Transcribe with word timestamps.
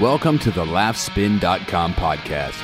Welcome 0.00 0.38
to 0.40 0.50
the 0.50 0.64
laughspin.com 0.64 1.94
podcast. 1.94 2.60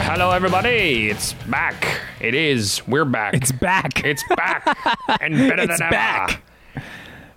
Hello, 0.00 0.30
everybody. 0.32 1.10
It's 1.10 1.32
back. 1.48 2.00
It 2.20 2.34
is. 2.34 2.86
We're 2.88 3.04
back. 3.04 3.34
It's 3.34 3.52
back. 3.52 4.04
It's 4.04 4.24
back. 4.36 4.64
and 5.20 5.36
better 5.36 5.62
It's 5.70 5.78
than 5.78 5.82
ever. 5.82 5.90
back. 5.90 6.42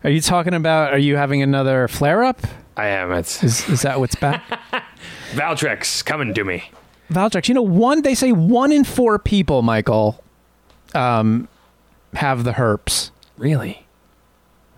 Are 0.04 0.09
you 0.09 0.21
talking 0.21 0.54
about? 0.54 0.93
Are 0.93 0.98
you 0.98 1.16
having 1.18 1.41
another 1.43 1.88
flare 1.88 2.23
up? 2.23 2.39
I 2.78 2.88
am. 2.88 3.12
It's 3.12 3.44
Is 3.44 3.68
is 3.70 3.82
that 3.82 4.00
what's 4.00 4.16
back? 4.16 4.44
Valtrex 5.34 6.04
coming 6.05 6.34
to 6.34 6.44
me. 6.44 6.70
Valtrex. 7.12 7.48
You 7.48 7.54
know, 7.55 7.62
one. 7.62 8.02
They 8.02 8.16
say 8.16 8.32
one 8.32 8.72
in 8.72 8.84
four 8.84 9.20
people, 9.20 9.62
Michael, 9.62 10.23
um, 10.94 11.48
have 12.14 12.44
the 12.44 12.54
herpes. 12.54 13.12
Really? 13.38 13.86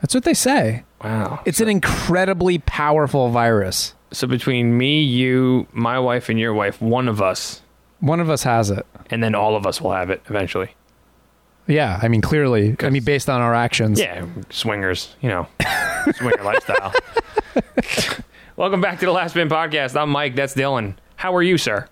That's 0.01 0.13
what 0.13 0.23
they 0.23 0.33
say. 0.33 0.83
Wow. 1.03 1.41
It's 1.45 1.59
an 1.59 1.69
incredibly 1.69 2.59
powerful 2.59 3.29
virus. 3.29 3.93
So 4.11 4.27
between 4.27 4.77
me, 4.77 5.01
you, 5.01 5.67
my 5.71 5.99
wife, 5.99 6.29
and 6.29 6.39
your 6.39 6.53
wife, 6.53 6.81
one 6.81 7.07
of 7.07 7.21
us, 7.21 7.61
One 7.99 8.19
of 8.19 8.29
us 8.29 8.43
has 8.43 8.69
it. 8.69 8.85
and 9.09 9.23
then 9.23 9.33
all 9.35 9.55
of 9.55 9.65
us 9.65 9.81
will 9.81 9.91
have 9.93 10.09
it 10.09 10.21
eventually. 10.27 10.75
Yeah, 11.67 11.99
I 12.01 12.09
mean, 12.09 12.21
clearly. 12.21 12.75
I 12.81 12.89
mean, 12.89 13.03
based 13.03 13.29
on 13.29 13.39
our 13.41 13.53
actions. 13.55 13.99
Yeah, 13.99 14.25
swingers, 14.49 15.15
you 15.21 15.29
know, 15.29 15.47
swinger 16.11 16.43
lifestyle. 16.43 16.93
Welcome 18.55 18.81
back 18.81 18.99
to 18.99 19.05
the 19.05 19.11
Laughspin 19.11 19.49
Podcast. 19.49 19.99
I'm 19.99 20.09
Mike. 20.09 20.35
That's 20.35 20.53
Dylan. 20.53 20.95
How 21.15 21.35
are 21.35 21.43
you, 21.43 21.57
sir? 21.57 21.87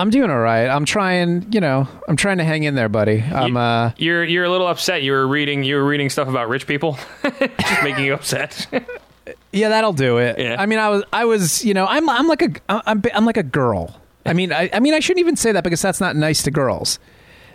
I'm 0.00 0.10
doing 0.10 0.30
all 0.30 0.38
right. 0.38 0.66
I'm 0.68 0.84
trying. 0.84 1.50
You 1.52 1.60
know, 1.60 1.88
I'm 2.06 2.16
trying 2.16 2.38
to 2.38 2.44
hang 2.44 2.62
in 2.62 2.74
there, 2.76 2.88
buddy. 2.88 3.20
I'm. 3.22 3.56
uh 3.56 3.90
You're 3.96 4.24
you're 4.24 4.44
a 4.44 4.50
little 4.50 4.68
upset. 4.68 5.02
You 5.02 5.12
were 5.12 5.26
reading 5.26 5.64
you 5.64 5.74
were 5.76 5.84
reading 5.84 6.08
stuff 6.08 6.28
about 6.28 6.48
rich 6.48 6.66
people, 6.66 6.98
just 7.22 7.82
making 7.82 8.04
you 8.04 8.14
upset. 8.14 8.66
Yeah, 9.52 9.70
that'll 9.70 9.94
do 9.94 10.18
it. 10.18 10.38
Yeah. 10.38 10.56
I 10.58 10.66
mean, 10.66 10.78
I 10.78 10.88
was, 10.90 11.02
I 11.12 11.24
was, 11.24 11.64
you 11.64 11.72
know, 11.72 11.86
I'm, 11.86 12.08
I'm 12.08 12.28
like 12.28 12.42
a, 12.42 12.50
I'm, 12.68 13.02
I'm 13.14 13.24
like 13.24 13.38
a 13.38 13.42
girl. 13.42 13.98
I 14.26 14.34
mean, 14.34 14.52
I, 14.52 14.68
I 14.72 14.80
mean, 14.80 14.92
I 14.92 15.00
shouldn't 15.00 15.20
even 15.20 15.36
say 15.36 15.52
that 15.52 15.64
because 15.64 15.80
that's 15.80 16.00
not 16.00 16.16
nice 16.16 16.42
to 16.42 16.50
girls. 16.50 16.98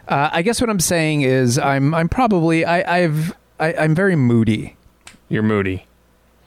Uh, 0.07 0.29
I 0.31 0.41
guess 0.41 0.59
what 0.59 0.71
I'm 0.71 0.79
saying 0.79 1.21
is, 1.21 1.59
I'm, 1.59 1.93
I'm 1.93 2.09
probably, 2.09 2.65
I, 2.65 3.01
I've, 3.03 3.35
I, 3.59 3.73
I'm 3.75 3.93
very 3.93 4.15
moody. 4.15 4.75
You're 5.29 5.43
moody. 5.43 5.85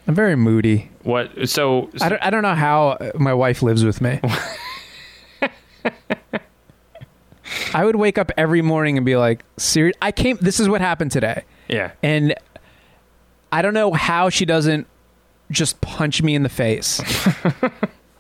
I'm 0.07 0.15
very 0.15 0.37
moody. 0.37 0.91
What? 1.03 1.49
So, 1.49 1.91
I 2.01 2.09
don't, 2.09 2.23
I 2.23 2.31
don't 2.31 2.43
know 2.43 2.55
how 2.55 2.97
my 3.17 3.35
wife 3.35 3.63
lives 3.63 3.85
with 3.85 4.01
me. 4.01 4.21
I 7.75 7.85
would 7.85 7.97
wake 7.97 8.19
up 8.19 8.31
every 8.37 8.63
morning 8.63 8.97
and 8.97 9.05
be 9.05 9.17
like, 9.17 9.45
"Serious? 9.57 9.97
I 10.01 10.13
came. 10.13 10.39
This 10.41 10.61
is 10.61 10.69
what 10.69 10.81
happened 10.81 11.11
today." 11.13 11.45
yeah. 11.69 11.91
and 12.03 12.35
I 13.53 13.63
don't 13.63 13.75
know 13.75 13.93
how 13.93 14.29
she 14.29 14.45
doesn't 14.45 14.87
just 15.51 15.81
punch 15.81 16.23
me 16.23 16.35
in 16.35 16.43
the 16.43 16.49
face. 16.49 17.01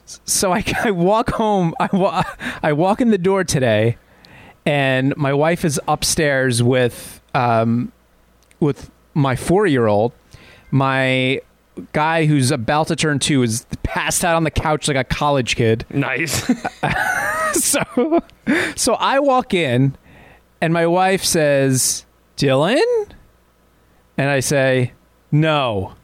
so 0.25 0.53
I, 0.53 0.65
I 0.85 0.91
walk 0.91 1.31
home. 1.31 1.75
I, 1.81 1.89
wa- 1.93 2.25
I 2.63 2.73
walk 2.73 3.01
in 3.01 3.11
the 3.11 3.19
door 3.19 3.45
today, 3.45 3.97
and 4.65 5.17
my 5.17 5.33
wife 5.33 5.65
is 5.65 5.81
upstairs 5.89 6.63
with 6.63 7.21
um, 7.35 7.93
with 8.61 8.91
my 9.15 9.37
four 9.37 9.67
year 9.67 9.87
old. 9.87 10.13
My 10.71 11.41
guy 11.93 12.27
who's 12.27 12.51
about 12.51 12.89
to 12.89 12.97
turn 12.97 13.19
two 13.19 13.43
is 13.43 13.67
passed 13.83 14.25
out 14.25 14.35
on 14.37 14.45
the 14.45 14.51
couch 14.51 14.89
like 14.89 14.97
a 14.97 15.05
college 15.05 15.57
kid 15.57 15.85
Nice. 15.91 16.51
so 17.53 18.23
so 18.77 18.95
I 18.95 19.19
walk 19.21 19.53
in 19.55 19.97
and 20.61 20.73
my 20.73 20.87
wife 20.87 21.23
says, 21.25 22.07
"Dylan?" 22.37 23.11
And 24.17 24.31
I 24.31 24.41
say, 24.41 24.93
"No." 25.31 25.95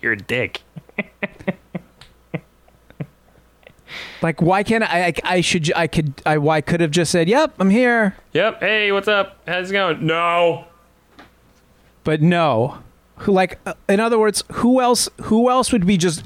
You're 0.00 0.12
a 0.12 0.16
dick. 0.16 0.62
Like 4.22 4.40
why 4.40 4.62
can't 4.62 4.84
I 4.84 5.06
I, 5.06 5.14
I 5.24 5.40
should 5.40 5.72
I 5.74 5.86
could 5.88 6.14
I 6.24 6.38
why 6.38 6.60
could 6.60 6.80
have 6.80 6.92
just 6.92 7.10
said, 7.10 7.28
"Yep, 7.28 7.54
I'm 7.58 7.70
here." 7.70 8.16
Yep. 8.32 8.60
Hey, 8.60 8.92
what's 8.92 9.08
up? 9.08 9.38
How's 9.46 9.70
it 9.70 9.72
going? 9.72 10.06
No. 10.06 10.66
But 12.04 12.20
no. 12.22 12.78
Who 13.18 13.32
like 13.32 13.58
uh, 13.66 13.74
in 13.88 14.00
other 14.00 14.18
words, 14.18 14.42
who 14.52 14.80
else 14.80 15.08
who 15.22 15.48
else 15.50 15.70
would 15.72 15.86
be 15.86 15.96
just 15.96 16.24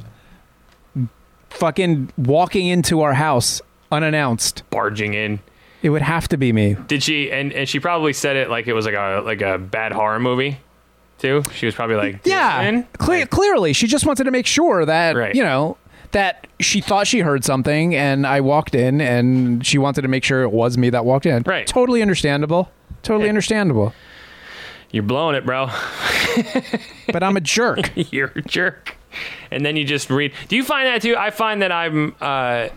fucking 1.51 2.13
walking 2.17 2.67
into 2.67 3.03
our 3.03 3.15
house 3.15 3.61
unannounced? 3.93 4.63
Barging 4.71 5.15
in. 5.15 5.41
It 5.83 5.91
would 5.91 6.03
have 6.03 6.27
to 6.29 6.37
be 6.37 6.53
me. 6.53 6.77
Did 6.89 7.03
she? 7.03 7.31
And 7.31 7.53
and 7.53 7.69
she 7.69 7.81
probably 7.81 8.13
said 8.13 8.37
it 8.37 8.49
like 8.51 8.67
it 8.67 8.73
was 8.73 8.87
like 8.87 8.95
a 8.95 9.23
like 9.25 9.43
a 9.43 9.59
bad 9.59 9.93
horror 9.93 10.19
movie, 10.19 10.59
too. 11.19 11.43
She 11.55 11.67
was 11.67 11.75
probably 11.75 11.97
like, 11.97 12.21
Yeah, 12.25 12.83
cle- 12.99 13.27
clearly, 13.27 13.73
she 13.73 13.87
just 13.87 14.07
wanted 14.07 14.25
to 14.25 14.31
make 14.31 14.47
sure 14.47 14.85
that 14.87 15.15
Right. 15.17 15.35
you 15.35 15.43
know 15.45 15.77
that 16.13 16.47
she 16.61 16.81
thought 16.81 17.07
she 17.07 17.21
heard 17.21 17.45
something, 17.45 17.95
and 17.95 18.27
I 18.27 18.41
walked 18.41 18.75
in, 18.75 19.01
and 19.01 19.65
she 19.67 19.77
wanted 19.77 20.03
to 20.03 20.09
make 20.09 20.25
sure 20.25 20.43
it 20.43 20.51
was 20.53 20.79
me 20.79 20.89
that 20.91 21.05
walked 21.05 21.27
in. 21.27 21.43
Right. 21.45 21.67
Totally 21.67 22.01
understandable. 22.01 22.71
Totally 23.03 23.29
understandable. 23.29 23.93
You're 24.93 25.03
blowing 25.03 25.37
it, 25.37 25.45
bro. 25.45 25.69
But 27.13 27.23
I'm 27.23 27.37
a 27.37 27.41
jerk. 27.41 27.91
You're 28.13 28.33
a 28.37 28.43
jerk. 28.43 28.97
And 29.51 29.65
then 29.65 29.77
you 29.77 29.85
just 29.85 30.11
read. 30.11 30.33
Do 30.49 30.57
you 30.57 30.65
find 30.65 30.87
that 30.87 31.01
too? 31.03 31.17
I 31.17 31.31
find 31.31 31.63
that 31.63 31.73
I'm. 31.73 32.15
uh 32.21 32.69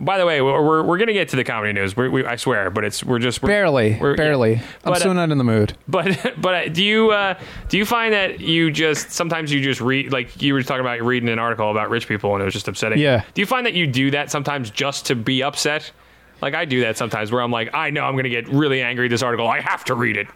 by 0.00 0.18
the 0.18 0.26
way, 0.26 0.42
we're 0.42 0.60
we're, 0.60 0.82
we're 0.82 0.98
gonna 0.98 1.12
get 1.12 1.28
to 1.28 1.36
the 1.36 1.44
comedy 1.44 1.72
news. 1.72 1.96
We, 1.96 2.08
we, 2.08 2.24
I 2.26 2.34
swear, 2.34 2.68
but 2.70 2.82
it's 2.84 3.04
we're 3.04 3.20
just 3.20 3.40
we're, 3.42 3.46
barely, 3.48 3.96
we're- 4.00 4.16
barely. 4.16 4.54
yeah. 4.54 4.62
I'm 4.84 4.92
But, 4.92 4.98
still 4.98 5.12
uh, 5.12 5.14
not 5.14 5.30
in 5.30 5.38
the 5.38 5.44
mood. 5.44 5.76
But 5.86 6.34
but 6.40 6.54
uh, 6.54 6.68
do 6.70 6.82
you 6.84 7.12
uh, 7.12 7.38
do 7.68 7.78
you 7.78 7.86
find 7.86 8.12
that 8.12 8.40
you 8.40 8.72
just 8.72 9.12
sometimes 9.12 9.52
you 9.52 9.60
just 9.62 9.80
read 9.80 10.10
like 10.12 10.42
you 10.42 10.52
were 10.54 10.62
talking 10.64 10.80
about 10.80 11.00
reading 11.02 11.28
an 11.28 11.38
article 11.38 11.70
about 11.70 11.90
rich 11.90 12.08
people 12.08 12.32
and 12.34 12.42
it 12.42 12.44
was 12.44 12.54
just 12.54 12.66
upsetting. 12.66 12.98
Yeah. 12.98 13.22
Do 13.34 13.40
you 13.40 13.46
find 13.46 13.64
that 13.66 13.74
you 13.74 13.86
do 13.86 14.10
that 14.10 14.30
sometimes 14.32 14.70
just 14.70 15.06
to 15.06 15.14
be 15.14 15.42
upset? 15.44 15.92
Like 16.42 16.54
I 16.54 16.64
do 16.64 16.80
that 16.80 16.96
sometimes 16.98 17.30
where 17.30 17.40
I'm 17.40 17.52
like, 17.52 17.72
I 17.72 17.90
know 17.90 18.02
I'm 18.04 18.16
gonna 18.16 18.28
get 18.28 18.48
really 18.48 18.82
angry 18.82 19.06
at 19.06 19.10
this 19.10 19.22
article. 19.22 19.46
I 19.46 19.60
have 19.60 19.84
to 19.84 19.94
read 19.94 20.16
it. 20.16 20.26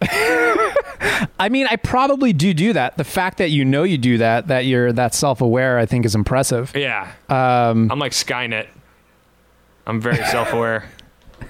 I 1.40 1.48
mean, 1.50 1.66
I 1.70 1.76
probably 1.76 2.32
do 2.32 2.54
do 2.54 2.72
that. 2.72 2.96
The 2.96 3.04
fact 3.04 3.38
that 3.38 3.50
you 3.50 3.64
know 3.64 3.82
you 3.82 3.98
do 3.98 4.18
that, 4.18 4.48
that 4.48 4.64
you're 4.66 4.92
that 4.92 5.14
self 5.14 5.40
aware, 5.40 5.78
I 5.78 5.86
think 5.86 6.04
is 6.04 6.14
impressive. 6.14 6.72
Yeah. 6.74 7.12
Um, 7.28 7.90
I'm 7.90 7.98
like 7.98 8.12
Skynet. 8.12 8.66
I'm 9.86 10.00
very 10.00 10.24
self 10.26 10.52
aware. 10.52 10.84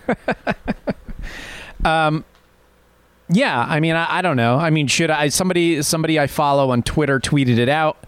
um, 1.85 2.25
Yeah, 3.31 3.61
I 3.69 3.81
mean, 3.81 3.95
I, 3.95 4.19
I 4.19 4.23
don't 4.23 4.37
know. 4.37 4.57
I 4.57 4.71
mean, 4.71 4.87
should 4.87 5.11
I? 5.11 5.29
Somebody, 5.29 5.83
somebody 5.83 6.19
I 6.19 6.27
follow 6.27 6.71
on 6.71 6.83
Twitter 6.83 7.19
tweeted 7.21 7.59
it 7.59 7.69
out, 7.69 7.99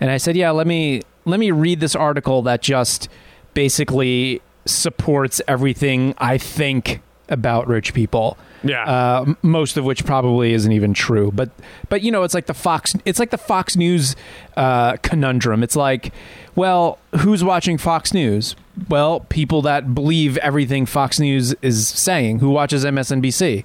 and 0.00 0.10
I 0.10 0.16
said, 0.16 0.36
"Yeah, 0.36 0.50
let 0.50 0.66
me 0.66 1.02
let 1.24 1.38
me 1.38 1.50
read 1.50 1.80
this 1.80 1.94
article 1.94 2.42
that 2.42 2.62
just 2.62 3.08
basically 3.54 4.42
supports 4.66 5.40
everything 5.46 6.14
I 6.18 6.38
think 6.38 7.00
about 7.28 7.66
rich 7.66 7.94
people." 7.94 8.36
Yeah. 8.62 8.84
Uh, 8.84 9.34
most 9.42 9.76
of 9.76 9.84
which 9.84 10.06
probably 10.06 10.54
isn't 10.54 10.72
even 10.72 10.94
true, 10.94 11.30
but 11.32 11.50
but 11.88 12.02
you 12.02 12.10
know, 12.10 12.22
it's 12.22 12.34
like 12.34 12.46
the 12.46 12.54
Fox, 12.54 12.94
it's 13.04 13.18
like 13.18 13.30
the 13.30 13.38
Fox 13.38 13.76
News 13.76 14.16
uh, 14.56 14.96
conundrum. 15.02 15.62
It's 15.62 15.76
like, 15.76 16.12
well, 16.54 16.98
who's 17.20 17.44
watching 17.44 17.76
Fox 17.78 18.14
News? 18.14 18.56
Well, 18.88 19.20
people 19.20 19.62
that 19.62 19.94
believe 19.94 20.36
everything 20.38 20.86
Fox 20.86 21.20
News 21.20 21.54
is 21.62 21.86
saying. 21.88 22.38
Who 22.40 22.50
watches 22.50 22.84
MSNBC? 22.84 23.64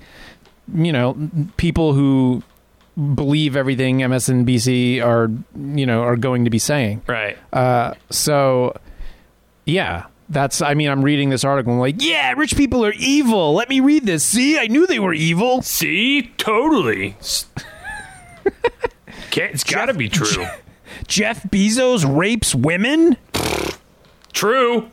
you 0.75 0.91
know, 0.91 1.29
people 1.57 1.93
who 1.93 2.43
believe 3.15 3.55
everything 3.55 3.99
MSNBC 3.99 5.03
are, 5.03 5.29
you 5.75 5.85
know, 5.85 6.01
are 6.01 6.17
going 6.17 6.43
to 6.45 6.49
be 6.49 6.59
saying. 6.59 7.01
right. 7.07 7.37
Uh, 7.53 7.93
so, 8.09 8.77
yeah, 9.65 10.05
that's. 10.29 10.61
I 10.61 10.73
mean, 10.73 10.89
I'm 10.89 11.03
reading 11.03 11.29
this 11.29 11.43
article. 11.43 11.73
I'm 11.73 11.79
like, 11.79 12.01
yeah, 12.01 12.33
rich 12.33 12.55
people 12.55 12.85
are 12.85 12.93
evil. 12.93 13.53
Let 13.53 13.69
me 13.69 13.79
read 13.79 14.05
this. 14.05 14.23
See, 14.23 14.57
I 14.57 14.67
knew 14.67 14.85
they 14.87 14.99
were 14.99 15.13
evil. 15.13 15.61
See, 15.61 16.33
totally. 16.37 17.15
Can't, 19.31 19.53
it's 19.53 19.63
got 19.63 19.85
to 19.85 19.93
be 19.93 20.09
true. 20.09 20.45
Jeff 21.07 21.43
Bezos 21.43 22.05
rapes 22.05 22.55
women. 22.55 23.17
True. 24.33 24.89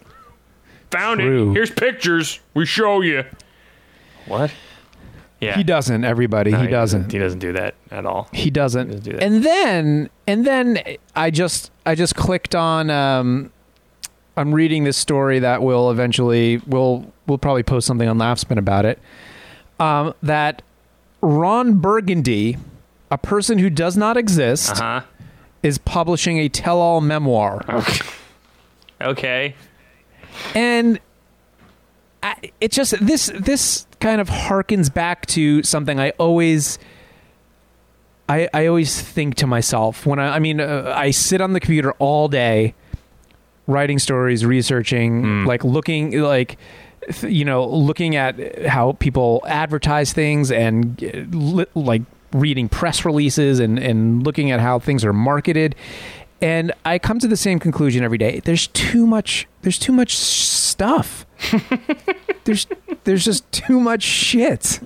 Found 0.90 1.20
True. 1.20 1.50
it. 1.50 1.54
Here's 1.54 1.70
pictures. 1.70 2.40
We 2.54 2.64
show 2.66 3.00
you. 3.00 3.24
What? 4.26 4.52
Yeah. 5.40 5.56
He 5.56 5.64
doesn't. 5.64 6.04
Everybody, 6.04 6.52
No, 6.52 6.60
he 6.62 6.68
doesn't. 6.68 7.12
He 7.12 7.18
doesn't 7.18 7.40
do 7.40 7.52
that 7.52 7.74
at 7.90 8.06
all. 8.06 8.28
He 8.32 8.50
doesn't. 8.50 8.88
doesn't 8.88 9.04
do 9.04 9.12
that. 9.12 9.22
And 9.22 9.44
then 9.44 10.10
and 10.26 10.46
then 10.46 10.82
I 11.14 11.30
just 11.30 11.70
I 11.84 11.94
just 11.94 12.14
clicked 12.16 12.54
on 12.54 12.88
um 12.90 13.52
I'm 14.36 14.54
reading 14.54 14.84
this 14.84 14.96
story 14.96 15.38
that 15.40 15.62
will 15.62 15.90
eventually 15.90 16.58
we'll 16.66 17.10
we'll 17.26 17.38
probably 17.38 17.62
post 17.62 17.86
something 17.86 18.08
on 18.08 18.18
Laughspin 18.18 18.58
about 18.58 18.84
it. 18.84 18.98
Um 19.80 20.14
that 20.22 20.62
Ron 21.22 21.78
Burgundy, 21.78 22.56
a 23.10 23.18
person 23.18 23.58
who 23.58 23.70
does 23.70 23.96
not 23.96 24.16
exist, 24.16 24.72
Uh 24.72 25.00
huh. 25.00 25.00
is 25.62 25.78
publishing 25.78 26.38
a 26.38 26.48
tell-all 26.48 27.00
memoir. 27.00 27.64
Okay. 27.68 28.06
Okay. 29.00 29.54
and 30.54 30.98
I, 32.22 32.50
it 32.60 32.72
just 32.72 32.94
this 33.04 33.30
this 33.38 33.86
kind 34.00 34.20
of 34.20 34.28
harkens 34.28 34.92
back 34.92 35.26
to 35.26 35.62
something 35.62 35.98
I 36.00 36.10
always 36.18 36.78
I 38.28 38.48
I 38.52 38.66
always 38.66 39.00
think 39.00 39.34
to 39.36 39.46
myself 39.46 40.04
when 40.06 40.18
I 40.18 40.36
I 40.36 40.38
mean 40.38 40.60
uh, 40.60 40.92
I 40.96 41.10
sit 41.10 41.40
on 41.40 41.52
the 41.52 41.60
computer 41.60 41.92
all 41.98 42.28
day 42.28 42.74
writing 43.66 43.98
stories, 43.98 44.44
researching, 44.44 45.44
like 45.44 45.64
looking 45.64 46.20
like 46.20 46.56
you 47.22 47.44
know 47.44 47.64
looking 47.66 48.16
at 48.16 48.66
how 48.66 48.92
people 48.92 49.42
advertise 49.46 50.12
things 50.12 50.50
and 50.50 51.02
uh, 51.04 51.64
like 51.74 52.02
reading 52.32 52.68
press 52.68 53.04
releases 53.04 53.60
and 53.60 53.78
and 53.78 54.24
looking 54.24 54.50
at 54.50 54.58
how 54.60 54.78
things 54.78 55.04
are 55.04 55.12
marketed 55.12 55.76
and 56.40 56.72
I 56.84 56.98
come 56.98 57.18
to 57.20 57.28
the 57.28 57.36
same 57.36 57.58
conclusion 57.58 58.04
every 58.04 58.18
day. 58.18 58.40
There's 58.44 58.66
too 58.68 59.06
much. 59.06 59.46
There's 59.62 59.78
too 59.78 59.92
much 59.92 60.16
stuff. 60.16 61.25
there's 62.44 62.66
there's 63.04 63.24
just 63.24 63.50
too 63.52 63.80
much 63.80 64.02
shit. 64.02 64.80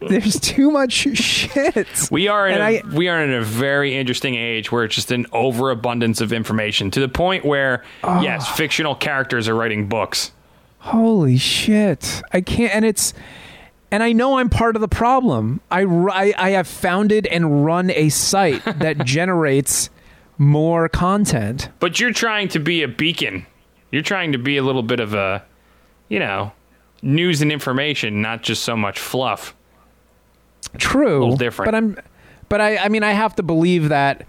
There's 0.00 0.38
too 0.40 0.70
much 0.70 0.92
shit. 0.92 1.86
We 2.10 2.28
are 2.28 2.48
in 2.48 2.54
And 2.54 2.62
a, 2.62 2.66
I- 2.92 2.94
we 2.96 3.08
are 3.08 3.22
in 3.22 3.32
a 3.32 3.42
very 3.42 3.96
interesting 3.96 4.34
age 4.34 4.72
where 4.72 4.84
it's 4.84 4.94
just 4.94 5.10
an 5.10 5.26
overabundance 5.32 6.20
of 6.20 6.32
information 6.32 6.90
to 6.92 7.00
the 7.00 7.08
point 7.08 7.44
where 7.44 7.84
yes, 8.04 8.48
fictional 8.56 8.94
characters 8.94 9.48
are 9.48 9.54
writing 9.54 9.88
books. 9.88 10.32
Holy 10.78 11.36
shit! 11.36 12.22
I 12.32 12.40
can't. 12.40 12.74
And 12.74 12.84
it's. 12.84 13.12
And 13.92 14.04
I 14.04 14.12
know 14.12 14.38
I'm 14.38 14.48
part 14.48 14.76
of 14.76 14.82
the 14.82 14.88
problem. 14.88 15.60
I, 15.68 15.82
I, 15.82 16.32
I 16.38 16.50
have 16.50 16.68
founded 16.68 17.26
and 17.26 17.64
run 17.64 17.90
a 17.90 18.08
site 18.08 18.62
that 18.78 18.98
generates 19.04 19.90
more 20.38 20.88
content. 20.88 21.68
But 21.80 21.98
you're 21.98 22.12
trying 22.12 22.46
to 22.50 22.60
be 22.60 22.84
a 22.84 22.88
beacon. 22.88 23.46
You're 23.90 24.02
trying 24.02 24.30
to 24.30 24.38
be 24.38 24.56
a 24.58 24.62
little 24.62 24.84
bit 24.84 25.00
of 25.00 25.12
a, 25.12 25.44
you 26.10 26.18
know, 26.18 26.52
news 27.00 27.40
and 27.40 27.50
information, 27.50 28.20
not 28.20 28.42
just 28.42 28.62
so 28.62 28.76
much 28.76 28.98
fluff. 28.98 29.54
True, 30.76 31.20
little 31.20 31.36
different. 31.38 31.66
But 31.68 31.74
I'm, 31.74 31.96
but 32.50 32.60
I, 32.60 32.76
I 32.76 32.88
mean, 32.90 33.02
I 33.02 33.12
have 33.12 33.34
to 33.36 33.42
believe 33.42 33.88
that 33.88 34.26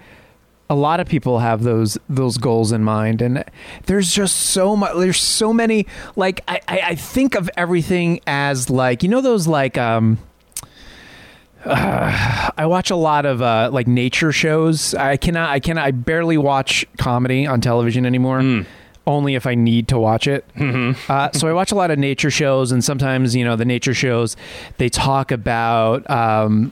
a 0.70 0.76
lot 0.76 1.02
of 1.02 1.08
people 1.10 1.40
have 1.40 1.64
those 1.64 1.98
those 2.08 2.38
goals 2.38 2.72
in 2.72 2.84
mind, 2.84 3.22
and 3.22 3.44
there's 3.88 4.14
just 4.14 4.38
so 4.38 4.78
much. 4.78 4.96
There's 4.96 5.20
so 5.20 5.52
many. 5.52 5.86
Like 6.16 6.42
I, 6.48 6.62
I, 6.68 6.80
I 6.80 6.96
think 6.96 7.36
of 7.36 7.50
everything 7.58 8.22
as 8.26 8.70
like 8.70 9.04
you 9.04 9.10
know 9.10 9.20
those 9.20 9.48
like 9.48 9.78
um. 9.78 10.18
uh, 11.66 12.50
I 12.58 12.66
watch 12.68 12.90
a 12.90 12.96
lot 12.96 13.26
of 13.26 13.42
uh, 13.42 13.70
like 13.74 13.88
nature 13.88 14.32
shows. 14.32 14.94
I 14.94 15.18
cannot. 15.18 15.50
I 15.50 15.60
cannot. 15.60 15.86
I 15.86 15.92
barely 15.92 16.38
watch 16.38 16.86
comedy 16.98 17.46
on 17.46 17.60
television 17.60 18.06
anymore. 18.06 18.66
Only 19.08 19.36
if 19.36 19.48
I 19.48 19.56
need 19.56 19.88
to 19.88 20.00
watch 20.00 20.28
it. 20.28 20.46
Uh, 21.10 21.32
so 21.32 21.48
I 21.48 21.54
watch 21.54 21.72
a 21.72 21.76
lot 21.76 21.90
of 21.90 21.98
nature 21.98 22.30
shows, 22.30 22.72
and 22.72 22.84
sometimes 22.84 23.36
you 23.36 23.44
know 23.44 23.56
the 23.56 23.66
nature 23.66 23.94
shows 23.94 24.38
they 24.78 24.90
talk 24.90 25.32
about 25.32 26.08
um, 26.10 26.72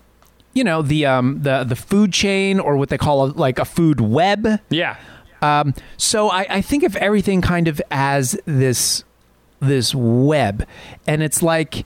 you 0.54 0.64
know 0.64 0.82
the 0.82 1.06
um, 1.06 1.42
the 1.42 1.64
the 1.64 1.76
food 1.76 2.14
chain 2.14 2.60
or 2.60 2.78
what 2.78 2.90
they 2.90 2.98
call 2.98 3.26
a, 3.26 3.28
like 3.32 3.58
a 3.58 3.66
food 3.66 4.00
web. 4.00 4.60
Yeah. 4.70 4.98
Um, 5.42 5.74
so 5.98 6.30
I, 6.30 6.46
I 6.50 6.62
think 6.62 6.84
of 6.84 6.96
everything 6.98 7.42
kind 7.42 7.68
of 7.68 7.82
as 7.92 8.40
this 8.46 9.04
this 9.60 9.96
web, 9.96 10.68
and 11.08 11.24
it's 11.24 11.42
like 11.42 11.86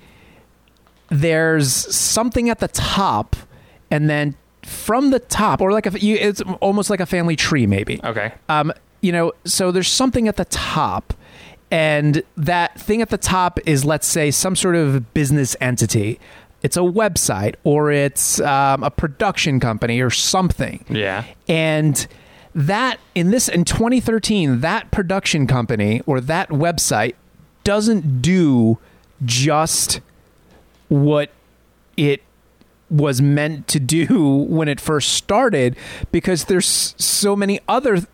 there's 1.10 1.72
something 1.96 2.50
at 2.50 2.60
the 2.60 2.68
top, 2.68 3.36
and 3.92 4.10
then 4.10 4.36
from 4.64 5.12
the 5.12 5.20
top, 5.20 5.62
or 5.62 5.72
like 5.72 5.86
a, 5.86 6.00
you, 6.00 6.16
it's 6.16 6.42
almost 6.60 6.90
like 6.90 7.00
a 7.00 7.06
family 7.06 7.36
tree, 7.36 7.68
maybe. 7.68 8.00
Okay. 8.04 8.34
Um, 8.50 8.74
you 9.04 9.12
know, 9.12 9.34
so 9.46 9.72
there's 9.72 9.88
something 9.90 10.28
at 10.28 10.38
the 10.38 10.46
top, 10.46 11.14
and 11.70 12.24
that 12.38 12.80
thing 12.80 13.02
at 13.02 13.10
the 13.10 13.18
top 13.18 13.60
is, 13.68 13.84
let's 13.86 14.08
say, 14.08 14.32
some 14.32 14.56
sort 14.56 14.76
of 14.76 15.14
business 15.14 15.56
entity. 15.62 16.20
It's 16.64 16.78
a 16.78 16.82
website, 16.82 17.56
or 17.64 17.92
it's 17.92 18.40
um, 18.40 18.82
a 18.84 18.90
production 18.90 19.60
company, 19.60 20.00
or 20.00 20.10
something 20.10 20.86
Yeah. 20.90 21.26
and 21.48 22.08
that 22.56 23.00
in 23.16 23.32
this 23.32 23.50
in 23.50 23.66
2013 23.66 24.60
that 24.62 24.92
production 24.92 25.48
company 25.48 26.02
or 26.06 26.22
that 26.22 26.50
website 26.50 27.16
doesn't 27.64 28.22
do 28.22 28.78
just 29.26 30.00
what 30.88 31.32
it 31.98 32.22
was 32.92 33.20
meant 33.24 33.68
to 33.70 33.80
do 33.80 34.06
when 34.48 34.68
it 34.68 34.80
first 34.80 35.14
started 35.14 35.76
because 36.12 36.46
there's 36.46 36.94
so 37.00 37.36
many 37.36 37.60
other 37.68 38.06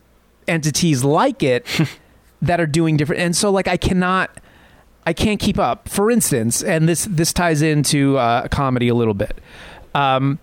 entities 0.50 1.04
like 1.04 1.44
it 1.44 1.66
that 2.42 2.60
are 2.60 2.66
doing 2.68 2.98
different 2.98 3.22
and 3.22 3.36
so 3.36 3.50
like 3.51 3.68
I 3.68 3.78
cannot 3.78 4.30
I 5.06 5.13
can't 5.13 5.40
keep 5.40 5.57
up 5.60 5.88
for 5.88 6.10
instance 6.12 6.62
and 6.63 6.90
this 6.90 7.06
this 7.10 7.31
ties 7.34 7.62
into 7.62 8.18
uh, 8.18 8.48
comedy 8.50 8.88
a 8.90 8.96
little 8.96 9.13
bit 9.13 9.38
um 9.96 10.40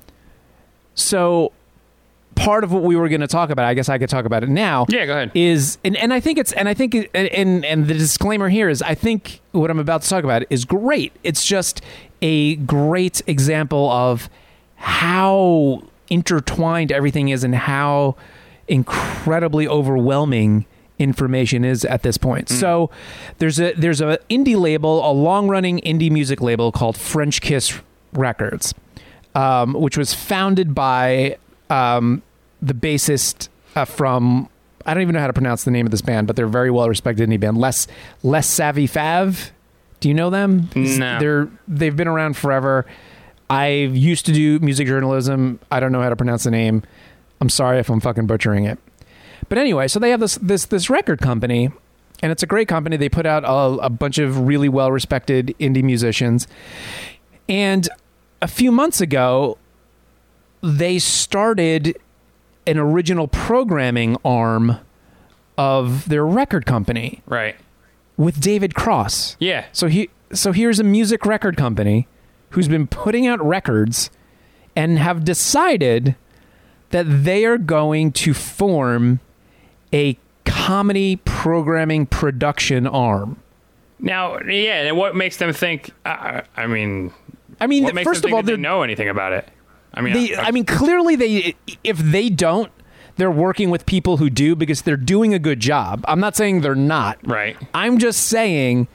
so 0.94 1.52
part 2.34 2.64
of 2.64 2.70
what 2.72 2.82
we 2.82 2.96
were 2.96 3.08
going 3.08 3.22
to 3.22 3.26
talk 3.26 3.48
about 3.50 3.64
I 3.64 3.72
guess 3.74 3.88
I 3.88 3.96
could 3.98 4.10
talk 4.10 4.24
about 4.26 4.42
it 4.42 4.50
now 4.50 4.84
Yeah, 4.90 5.06
go 5.06 5.12
ahead. 5.12 5.30
is 5.34 5.78
and, 5.84 5.96
and 5.96 6.12
I 6.12 6.20
think 6.20 6.38
it's 6.38 6.52
and 6.52 6.68
I 6.68 6.74
think 6.74 6.94
it, 6.94 7.10
and 7.14 7.64
and 7.64 7.86
the 7.86 7.94
disclaimer 7.94 8.48
here 8.50 8.68
is 8.68 8.82
I 8.82 8.94
think 8.94 9.40
what 9.52 9.70
I'm 9.70 9.78
about 9.78 10.02
to 10.02 10.08
talk 10.08 10.22
about 10.24 10.42
is 10.50 10.64
great. 10.66 11.12
It's 11.24 11.46
just 11.46 11.80
a 12.20 12.56
great 12.56 13.22
example 13.26 13.90
of 13.90 14.28
how 14.76 15.82
intertwined 16.10 16.92
everything 16.92 17.30
is 17.30 17.42
and 17.42 17.54
how 17.54 18.16
incredibly 18.68 19.66
overwhelming 19.68 20.66
information 20.98 21.64
is 21.64 21.84
at 21.84 22.02
this 22.02 22.16
point. 22.16 22.48
So 22.48 22.90
there's 23.38 23.60
a 23.60 23.72
there's 23.74 24.00
a 24.00 24.18
indie 24.30 24.58
label, 24.58 25.08
a 25.08 25.12
long-running 25.12 25.80
indie 25.80 26.10
music 26.10 26.40
label 26.40 26.72
called 26.72 26.96
French 26.96 27.40
Kiss 27.40 27.78
Records, 28.12 28.74
um, 29.34 29.74
which 29.74 29.96
was 29.98 30.14
founded 30.14 30.74
by 30.74 31.36
um, 31.70 32.22
the 32.62 32.74
bassist 32.74 33.48
uh, 33.74 33.84
from 33.84 34.48
I 34.86 34.94
don't 34.94 35.02
even 35.02 35.14
know 35.14 35.20
how 35.20 35.26
to 35.26 35.32
pronounce 35.32 35.64
the 35.64 35.70
name 35.70 35.86
of 35.86 35.90
this 35.90 36.00
band, 36.00 36.26
but 36.26 36.36
they're 36.36 36.46
a 36.46 36.48
very 36.50 36.70
well 36.70 36.88
respected 36.88 37.28
indie 37.28 37.40
band. 37.40 37.58
Less 37.58 37.86
Les 38.22 38.46
Savy 38.46 38.86
Fav. 38.86 39.50
Do 40.00 40.08
you 40.08 40.14
know 40.14 40.30
them? 40.30 40.68
No. 40.74 41.18
They're 41.18 41.48
they've 41.68 41.96
been 41.96 42.08
around 42.08 42.36
forever. 42.36 42.86
I 43.48 43.68
used 43.68 44.26
to 44.26 44.32
do 44.32 44.58
music 44.60 44.86
journalism. 44.86 45.60
I 45.70 45.78
don't 45.80 45.92
know 45.92 46.02
how 46.02 46.08
to 46.08 46.16
pronounce 46.16 46.44
the 46.44 46.50
name. 46.50 46.82
I'm 47.40 47.48
sorry 47.48 47.78
if 47.78 47.88
I'm 47.90 48.00
fucking 48.00 48.26
butchering 48.26 48.64
it. 48.64 48.78
But 49.48 49.58
anyway, 49.58 49.88
so 49.88 49.98
they 49.98 50.10
have 50.10 50.20
this 50.20 50.36
this 50.36 50.64
this 50.66 50.88
record 50.90 51.20
company, 51.20 51.70
and 52.22 52.32
it's 52.32 52.42
a 52.42 52.46
great 52.46 52.68
company. 52.68 52.96
They 52.96 53.08
put 53.08 53.26
out 53.26 53.44
a, 53.44 53.84
a 53.84 53.90
bunch 53.90 54.18
of 54.18 54.40
really 54.40 54.68
well 54.68 54.90
respected 54.90 55.54
indie 55.60 55.82
musicians. 55.84 56.46
And 57.48 57.88
a 58.42 58.48
few 58.48 58.72
months 58.72 59.00
ago, 59.00 59.56
they 60.62 60.98
started 60.98 61.96
an 62.66 62.78
original 62.78 63.28
programming 63.28 64.16
arm 64.24 64.78
of 65.56 66.08
their 66.08 66.26
record 66.26 66.66
company 66.66 67.22
Right. 67.26 67.54
with 68.16 68.40
David 68.40 68.74
Cross. 68.74 69.36
Yeah. 69.38 69.66
So 69.72 69.86
he 69.86 70.10
so 70.32 70.50
here's 70.52 70.80
a 70.80 70.84
music 70.84 71.24
record 71.24 71.56
company 71.56 72.08
who's 72.50 72.66
been 72.68 72.86
putting 72.88 73.26
out 73.26 73.44
records 73.44 74.10
and 74.74 74.98
have 74.98 75.24
decided 75.24 76.16
that 76.96 77.24
they 77.24 77.44
are 77.44 77.58
going 77.58 78.10
to 78.10 78.32
form 78.32 79.20
a 79.92 80.16
comedy 80.46 81.16
programming 81.16 82.06
production 82.06 82.86
arm. 82.86 83.38
Now, 83.98 84.38
yeah, 84.40 84.84
and 84.84 84.96
what 84.96 85.14
makes 85.14 85.36
them 85.36 85.52
think? 85.52 85.90
Uh, 86.06 86.40
I 86.56 86.66
mean, 86.66 87.12
I 87.60 87.66
mean, 87.66 87.94
first 88.02 88.24
of 88.24 88.32
all, 88.32 88.42
they 88.42 88.56
know 88.56 88.82
anything 88.82 89.10
about 89.10 89.34
it? 89.34 89.46
I 89.92 90.00
mean, 90.00 90.14
they, 90.14 90.34
I, 90.36 90.44
I 90.44 90.50
mean, 90.52 90.64
clearly 90.64 91.16
they 91.16 91.54
if 91.84 91.98
they 91.98 92.30
don't, 92.30 92.72
they're 93.16 93.30
working 93.30 93.68
with 93.68 93.84
people 93.84 94.16
who 94.16 94.30
do 94.30 94.56
because 94.56 94.80
they're 94.80 94.96
doing 94.96 95.34
a 95.34 95.38
good 95.38 95.60
job. 95.60 96.02
I'm 96.08 96.20
not 96.20 96.34
saying 96.34 96.62
they're 96.62 96.74
not. 96.74 97.18
right. 97.26 97.58
I'm 97.74 97.98
just 97.98 98.20
saying 98.26 98.88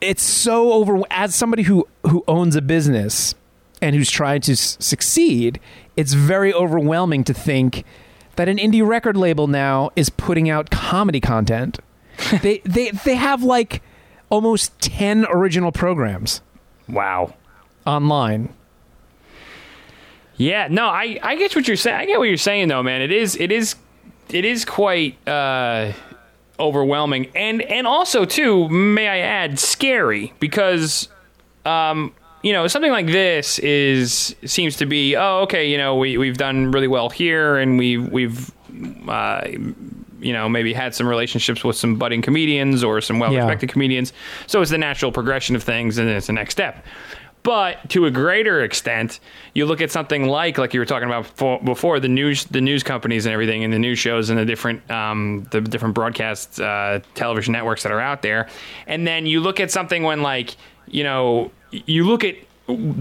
it's 0.00 0.22
so 0.22 0.72
over 0.72 1.02
as 1.10 1.34
somebody 1.34 1.64
who 1.64 1.86
who 2.06 2.24
owns 2.26 2.56
a 2.56 2.62
business 2.62 3.34
and 3.82 3.94
who's 3.94 4.10
trying 4.10 4.40
to 4.42 4.52
s- 4.52 4.78
succeed, 4.80 5.60
it's 5.96 6.14
very 6.14 6.54
overwhelming 6.54 7.24
to 7.24 7.34
think 7.34 7.84
that 8.36 8.48
an 8.48 8.56
indie 8.56 8.86
record 8.86 9.16
label 9.16 9.46
now 9.46 9.90
is 9.96 10.08
putting 10.08 10.48
out 10.48 10.70
comedy 10.70 11.20
content. 11.20 11.78
they 12.42 12.62
they 12.64 12.90
they 12.90 13.14
have 13.16 13.42
like 13.42 13.82
almost 14.30 14.78
10 14.80 15.26
original 15.28 15.70
programs 15.72 16.40
Wow. 16.88 17.34
online. 17.86 18.48
Yeah, 20.36 20.68
no, 20.70 20.86
I, 20.86 21.18
I 21.22 21.36
get 21.36 21.54
what 21.54 21.68
you're 21.68 21.76
saying. 21.76 21.96
I 21.96 22.06
get 22.06 22.18
what 22.18 22.28
you're 22.28 22.36
saying 22.36 22.68
though, 22.68 22.82
man. 22.82 23.02
It 23.02 23.12
is 23.12 23.36
it 23.36 23.52
is 23.52 23.76
it 24.30 24.44
is 24.44 24.64
quite 24.64 25.16
uh, 25.28 25.92
overwhelming 26.58 27.28
and 27.34 27.62
and 27.62 27.86
also 27.86 28.24
too, 28.24 28.68
may 28.68 29.08
I 29.08 29.18
add, 29.18 29.58
scary 29.58 30.32
because 30.40 31.08
um 31.66 32.14
you 32.42 32.52
know, 32.52 32.66
something 32.66 32.90
like 32.90 33.06
this 33.06 33.58
is 33.60 34.34
seems 34.44 34.76
to 34.76 34.86
be 34.86 35.16
oh 35.16 35.40
okay, 35.42 35.68
you 35.70 35.78
know, 35.78 35.96
we 35.96 36.18
we've 36.18 36.36
done 36.36 36.70
really 36.72 36.88
well 36.88 37.08
here, 37.08 37.56
and 37.56 37.78
we've 37.78 38.10
we've 38.10 38.50
uh, 39.08 39.42
you 40.20 40.32
know 40.32 40.48
maybe 40.48 40.72
had 40.72 40.94
some 40.94 41.06
relationships 41.06 41.64
with 41.64 41.76
some 41.76 41.96
budding 41.96 42.22
comedians 42.22 42.82
or 42.82 43.00
some 43.00 43.18
well 43.18 43.32
respected 43.32 43.68
comedians. 43.68 44.12
So 44.46 44.60
it's 44.60 44.70
the 44.70 44.78
natural 44.78 45.12
progression 45.12 45.56
of 45.56 45.62
things, 45.62 45.98
and 45.98 46.08
it's 46.08 46.26
the 46.26 46.32
next 46.32 46.54
step. 46.54 46.84
But 47.44 47.88
to 47.90 48.06
a 48.06 48.10
greater 48.10 48.62
extent, 48.62 49.18
you 49.52 49.66
look 49.66 49.80
at 49.80 49.90
something 49.90 50.26
like 50.28 50.58
like 50.58 50.74
you 50.74 50.80
were 50.80 50.86
talking 50.86 51.08
about 51.08 51.24
before, 51.24 51.60
before 51.60 52.00
the 52.00 52.08
news 52.08 52.44
the 52.44 52.60
news 52.60 52.82
companies 52.82 53.26
and 53.26 53.32
everything, 53.32 53.64
and 53.64 53.72
the 53.72 53.80
news 53.80 53.98
shows 53.98 54.30
and 54.30 54.38
the 54.38 54.44
different 54.44 54.88
um, 54.90 55.46
the 55.50 55.60
different 55.60 55.94
broadcast 55.94 56.60
uh, 56.60 57.00
television 57.14 57.52
networks 57.52 57.82
that 57.82 57.90
are 57.90 58.00
out 58.00 58.22
there, 58.22 58.48
and 58.86 59.06
then 59.06 59.26
you 59.26 59.40
look 59.40 59.58
at 59.58 59.70
something 59.72 60.04
when 60.04 60.22
like 60.22 60.56
you 60.86 61.02
know 61.02 61.50
you 61.72 62.06
look 62.06 62.24
at 62.24 62.36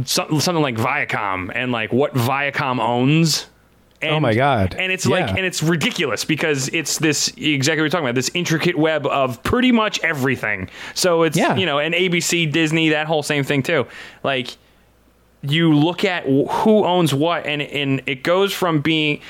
something 0.08 0.62
like 0.62 0.75
Viacom 0.75 1.51
and 1.54 1.72
like 1.72 1.94
what 1.94 2.13
Viacom 2.13 2.80
owns. 2.80 3.48
And, 4.01 4.16
Oh 4.16 4.20
my 4.20 4.34
God. 4.34 4.75
And 4.80 4.92
it's 4.92 5.06
like, 5.06 5.30
and 5.30 5.46
it's 5.46 5.62
ridiculous 5.62 6.25
because 6.25 6.70
it's 6.70 6.98
this 6.98 7.28
exactly 7.38 7.82
what 7.82 7.86
we're 7.86 7.90
talking 7.90 8.06
about 8.08 8.16
this 8.16 8.32
intricate 8.34 8.75
web 8.75 9.06
of 9.06 9.44
pretty 9.44 9.72
much 9.72 10.00
everything. 10.04 10.70
So 10.96 11.22
it's 11.24 11.38
Yeah. 11.38 11.56
you 11.56 11.68
know, 11.68 11.78
and 11.78 11.94
ABC, 11.94 12.51
Disney, 12.51 12.90
that 12.90 13.06
whole 13.06 13.22
same 13.22 13.44
thing 13.44 13.62
too. 13.62 13.86
Like 14.24 14.58
you 15.44 15.74
look 15.74 16.04
at 16.04 16.24
who 16.25 16.84
owns 16.84 17.13
what, 17.13 17.46
and 17.46 17.62
and 17.62 18.01
it 18.08 18.24
goes 18.24 18.54
from 18.54 18.82
being 18.82 19.22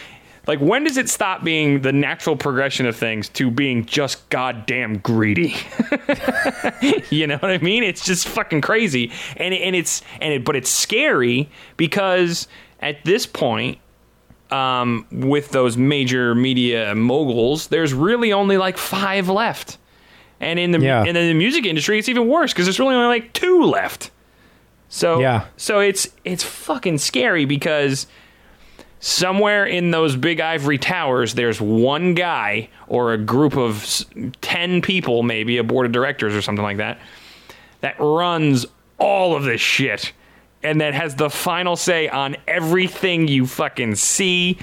like 0.47 0.59
when 0.59 0.83
does 0.83 0.97
it 0.97 1.07
stop 1.09 1.43
being 1.43 1.81
the 1.81 1.91
natural 1.93 2.35
progression 2.35 2.85
of 2.85 2.95
things 2.95 3.29
to 3.29 3.51
being 3.51 3.85
just 3.85 4.27
goddamn 4.29 4.97
greedy? 4.99 5.55
you 7.09 7.27
know 7.27 7.37
what 7.37 7.51
I 7.51 7.57
mean? 7.59 7.83
It's 7.83 8.03
just 8.05 8.27
fucking 8.27 8.61
crazy, 8.61 9.11
and 9.37 9.53
and 9.53 9.75
it's 9.75 10.01
and 10.19 10.33
it, 10.33 10.43
but 10.45 10.55
it's 10.55 10.69
scary 10.69 11.49
because 11.77 12.47
at 12.79 13.03
this 13.05 13.25
point, 13.25 13.77
um, 14.49 15.05
with 15.11 15.49
those 15.51 15.77
major 15.77 16.33
media 16.35 16.95
moguls, 16.95 17.67
there's 17.67 17.93
really 17.93 18.33
only 18.33 18.57
like 18.57 18.77
five 18.77 19.29
left, 19.29 19.77
and 20.39 20.57
in 20.59 20.71
the 20.71 20.79
Yeah. 20.79 20.99
and 21.03 21.15
in 21.15 21.27
the 21.27 21.33
music 21.33 21.65
industry, 21.65 21.99
it's 21.99 22.09
even 22.09 22.27
worse 22.27 22.51
because 22.51 22.65
there's 22.65 22.79
really 22.79 22.95
only 22.95 23.07
like 23.07 23.33
two 23.33 23.63
left. 23.63 24.09
So 24.89 25.19
Yeah. 25.21 25.45
so 25.55 25.79
it's 25.79 26.07
it's 26.25 26.43
fucking 26.43 26.97
scary 26.97 27.45
because 27.45 28.07
somewhere 29.01 29.65
in 29.65 29.91
those 29.91 30.15
big 30.15 30.39
ivory 30.39 30.77
towers 30.77 31.33
there's 31.33 31.59
one 31.59 32.13
guy 32.13 32.69
or 32.87 33.13
a 33.13 33.17
group 33.17 33.57
of 33.57 34.05
10 34.41 34.81
people 34.81 35.23
maybe 35.23 35.57
a 35.57 35.63
board 35.63 35.87
of 35.87 35.91
directors 35.91 36.35
or 36.35 36.41
something 36.41 36.63
like 36.63 36.77
that 36.77 36.99
that 37.81 37.95
runs 37.99 38.65
all 38.99 39.35
of 39.35 39.43
this 39.43 39.59
shit 39.59 40.13
and 40.61 40.79
that 40.81 40.93
has 40.93 41.15
the 41.15 41.29
final 41.29 41.75
say 41.75 42.07
on 42.07 42.37
everything 42.47 43.27
you 43.27 43.47
fucking 43.47 43.95
see 43.95 44.59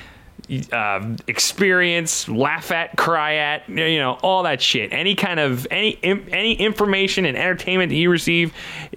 uh, 0.73 1.17
experience 1.27 2.29
laugh 2.29 2.71
at 2.71 2.97
cry 2.97 3.35
at 3.35 3.69
you 3.69 3.99
know 3.99 4.19
all 4.23 4.45
that 4.45 4.63
shit. 4.63 4.93
Any 4.93 5.15
kind 5.15 5.39
of 5.39 5.67
any 5.71 5.99
any 6.03 6.55
information 6.55 7.27
and 7.27 7.37
entertainment 7.37 7.91
that 7.91 7.97
you 7.97 8.09
receive 8.09 8.55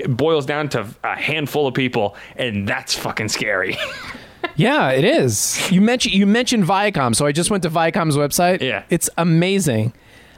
boils 0.08 0.46
down 0.46 0.70
to 0.70 0.88
a 1.04 1.16
handful 1.16 1.68
of 1.68 1.74
people 1.74 2.16
and 2.38 2.68
that's 2.68 2.96
fucking 2.96 3.28
scary 3.28 3.78
Yeah, 4.56 4.90
it 4.92 5.04
is. 5.04 5.72
You 5.72 5.82
mentioned 5.82 6.14
you 6.14 6.26
mentioned 6.26 6.66
Viacom, 6.66 7.16
so 7.16 7.26
I 7.26 7.32
just 7.32 7.50
went 7.50 7.64
to 7.64 7.70
Viacom's 7.70 8.18
website. 8.18 8.62
Yeah. 8.62 8.84
it's 8.90 9.10
amazing. 9.18 9.94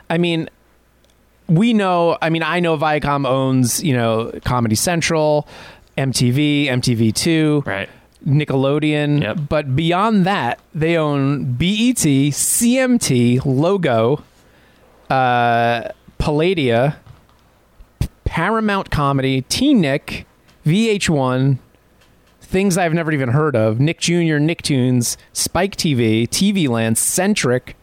I 0.09 0.17
mean, 0.17 0.49
we 1.47 1.73
know. 1.73 2.17
I 2.21 2.29
mean, 2.29 2.43
I 2.43 2.59
know 2.59 2.77
Viacom 2.77 3.27
owns 3.27 3.83
you 3.83 3.93
know 3.93 4.31
Comedy 4.45 4.75
Central, 4.75 5.47
MTV, 5.97 6.67
MTV 6.67 7.13
Two, 7.13 7.63
right 7.65 7.89
Nickelodeon. 8.25 9.21
Yep. 9.21 9.37
But 9.49 9.75
beyond 9.75 10.25
that, 10.25 10.59
they 10.73 10.97
own 10.97 11.53
BET, 11.53 11.97
CMT, 11.97 13.45
Logo, 13.45 14.23
uh, 15.09 15.89
Palladia, 16.19 16.97
Paramount 18.25 18.89
Comedy, 18.89 19.41
Teen 19.43 19.81
Nick, 19.81 20.25
VH1, 20.65 21.59
things 22.53 22.77
I've 22.77 22.93
never 22.93 23.11
even 23.11 23.29
heard 23.29 23.55
of, 23.55 23.79
Nick 23.81 23.99
Jr., 23.99 24.37
Nicktoons, 24.39 25.17
Spike 25.33 25.75
TV, 25.75 26.27
TV 26.29 26.69
Land, 26.69 26.97
Centric. 26.97 27.75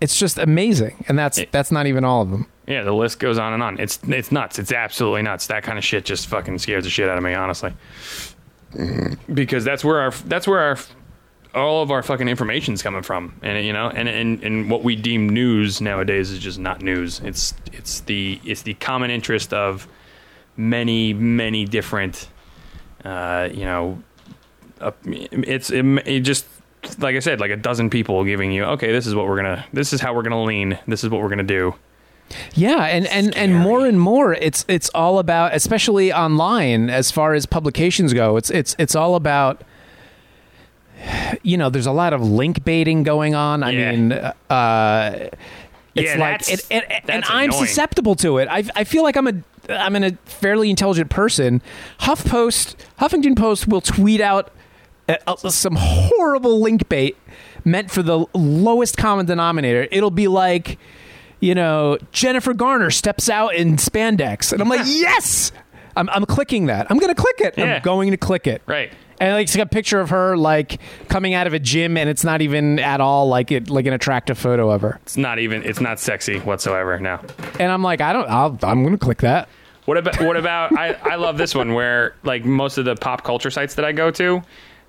It's 0.00 0.18
just 0.18 0.38
amazing, 0.38 1.04
and 1.08 1.18
that's 1.18 1.38
It- 1.38 1.50
that's 1.50 1.72
not 1.72 1.86
even 1.86 2.04
all 2.04 2.22
of 2.22 2.30
them. 2.30 2.46
Yeah, 2.68 2.82
the 2.82 2.92
list 2.92 3.18
goes 3.18 3.38
on 3.38 3.52
and 3.54 3.62
on. 3.62 3.78
It's 3.80 3.98
it's 4.06 4.30
nuts. 4.30 4.58
It's 4.58 4.70
absolutely 4.72 5.22
nuts. 5.22 5.46
That 5.46 5.62
kind 5.62 5.78
of 5.78 5.84
shit 5.84 6.04
just 6.04 6.26
fucking 6.28 6.58
scares 6.58 6.84
the 6.84 6.90
shit 6.90 7.08
out 7.08 7.16
of 7.16 7.24
me, 7.24 7.32
honestly. 7.32 7.72
Because 9.32 9.64
that's 9.64 9.84
where 9.84 10.00
our 10.00 10.10
that's 10.26 10.46
where 10.46 10.60
our 10.60 10.78
all 11.54 11.80
of 11.82 11.90
our 11.90 12.02
fucking 12.02 12.28
information's 12.28 12.82
coming 12.82 13.02
from, 13.02 13.32
and 13.42 13.64
you 13.64 13.72
know, 13.72 13.88
and 13.88 14.08
and 14.08 14.42
and 14.42 14.68
what 14.70 14.82
we 14.84 14.96
deem 14.96 15.28
news 15.30 15.80
nowadays 15.80 16.30
is 16.30 16.38
just 16.40 16.58
not 16.58 16.82
news. 16.82 17.20
It's 17.24 17.54
it's 17.72 18.00
the 18.00 18.38
it's 18.44 18.62
the 18.62 18.74
common 18.74 19.10
interest 19.10 19.54
of 19.54 19.88
many 20.58 21.14
many 21.14 21.64
different, 21.64 22.28
uh, 23.06 23.48
you 23.52 23.64
know, 23.64 23.98
uh, 24.80 24.90
it's 25.04 25.70
it, 25.70 25.84
it 26.06 26.20
just 26.20 26.46
like 26.98 27.16
I 27.16 27.20
said, 27.20 27.40
like 27.40 27.50
a 27.50 27.56
dozen 27.56 27.90
people 27.90 28.22
giving 28.24 28.52
you, 28.52 28.64
okay, 28.64 28.92
this 28.92 29.06
is 29.06 29.14
what 29.14 29.26
we're 29.26 29.36
gonna, 29.36 29.64
this 29.72 29.92
is 29.92 30.00
how 30.00 30.14
we're 30.14 30.22
gonna 30.22 30.44
lean, 30.44 30.78
this 30.86 31.02
is 31.04 31.10
what 31.10 31.20
we're 31.22 31.28
gonna 31.28 31.42
do. 31.42 31.74
Yeah, 32.54 32.84
and, 32.86 33.06
and, 33.06 33.36
and 33.36 33.54
more 33.54 33.86
and 33.86 34.00
more, 34.00 34.34
it's 34.34 34.64
it's 34.68 34.88
all 34.94 35.18
about, 35.20 35.54
especially 35.54 36.12
online, 36.12 36.90
as 36.90 37.10
far 37.12 37.34
as 37.34 37.46
publications 37.46 38.12
go. 38.12 38.36
It's 38.36 38.50
it's 38.50 38.74
it's 38.78 38.94
all 38.96 39.14
about. 39.14 39.62
You 41.42 41.56
know, 41.56 41.68
there's 41.70 41.86
a 41.86 41.92
lot 41.92 42.12
of 42.12 42.22
link 42.22 42.64
baiting 42.64 43.02
going 43.02 43.34
on. 43.34 43.62
I 43.62 43.70
Yeah. 43.70 43.90
mean, 43.92 44.12
uh, 44.12 45.28
it's 45.94 46.10
Yeah, 46.14 46.18
like, 46.18 46.40
that's- 46.44 46.66
it, 46.70 46.84
it, 46.90 47.02
and 47.08 47.24
I'm 47.26 47.50
annoying. 47.50 47.66
susceptible 47.66 48.14
to 48.16 48.38
it. 48.38 48.48
I, 48.50 48.64
I 48.74 48.84
feel 48.84 49.02
like 49.02 49.16
I'm 49.16 49.26
a 49.28 49.34
I'm 49.68 49.96
a 49.96 50.12
fairly 50.24 50.70
intelligent 50.70 51.10
person. 51.10 51.62
HuffPost, 52.00 52.76
Huffington 53.00 53.36
Post 53.36 53.68
will 53.68 53.80
tweet 53.80 54.20
out 54.20 54.52
some 55.38 55.76
horrible 55.76 56.60
link 56.60 56.88
bait 56.88 57.16
meant 57.64 57.90
for 57.90 58.02
the 58.02 58.26
lowest 58.34 58.96
common 58.96 59.26
denominator. 59.26 59.88
It'll 59.90 60.10
be 60.10 60.28
like, 60.28 60.78
you 61.40 61.54
know, 61.54 61.98
Jennifer 62.12 62.54
Garner 62.54 62.90
steps 62.90 63.28
out 63.28 63.54
in 63.54 63.76
spandex, 63.76 64.52
and 64.52 64.60
I'm 64.60 64.68
like, 64.68 64.86
yes, 64.86 65.52
I'm, 65.96 66.08
I'm 66.10 66.24
clicking 66.26 66.66
that. 66.66 66.86
I'm 66.90 66.98
gonna 66.98 67.14
click 67.14 67.40
it. 67.40 67.54
Yeah. 67.56 67.76
I'm 67.76 67.82
going 67.82 68.10
to 68.10 68.16
click 68.16 68.46
it. 68.46 68.62
Right. 68.66 68.92
And 69.20 69.32
like, 69.32 69.44
it's 69.44 69.56
like 69.56 69.66
a 69.66 69.68
picture 69.68 70.00
of 70.00 70.10
her 70.10 70.36
like 70.36 70.80
coming 71.08 71.34
out 71.34 71.46
of 71.46 71.54
a 71.54 71.58
gym, 71.58 71.96
and 71.96 72.08
it's 72.08 72.24
not 72.24 72.42
even 72.42 72.78
at 72.78 73.00
all 73.00 73.28
like 73.28 73.50
it 73.50 73.70
like 73.70 73.86
an 73.86 73.92
attractive 73.92 74.38
photo 74.38 74.70
of 74.70 74.82
her. 74.82 74.98
It's 75.02 75.16
not 75.16 75.38
even. 75.38 75.62
It's 75.62 75.80
not 75.80 75.98
sexy 75.98 76.38
whatsoever. 76.40 76.98
No. 76.98 77.20
And 77.58 77.72
I'm 77.72 77.82
like, 77.82 78.00
I 78.00 78.12
don't. 78.12 78.28
I'll, 78.28 78.58
I'm 78.62 78.84
gonna 78.84 78.98
click 78.98 79.18
that. 79.18 79.48
What 79.86 79.96
about? 79.98 80.20
What 80.20 80.36
about? 80.36 80.76
I 80.76 80.94
I 81.02 81.14
love 81.14 81.38
this 81.38 81.54
one 81.54 81.74
where 81.74 82.14
like 82.24 82.44
most 82.44 82.76
of 82.76 82.84
the 82.84 82.96
pop 82.96 83.22
culture 83.24 83.50
sites 83.50 83.74
that 83.76 83.84
I 83.84 83.92
go 83.92 84.10
to, 84.12 84.42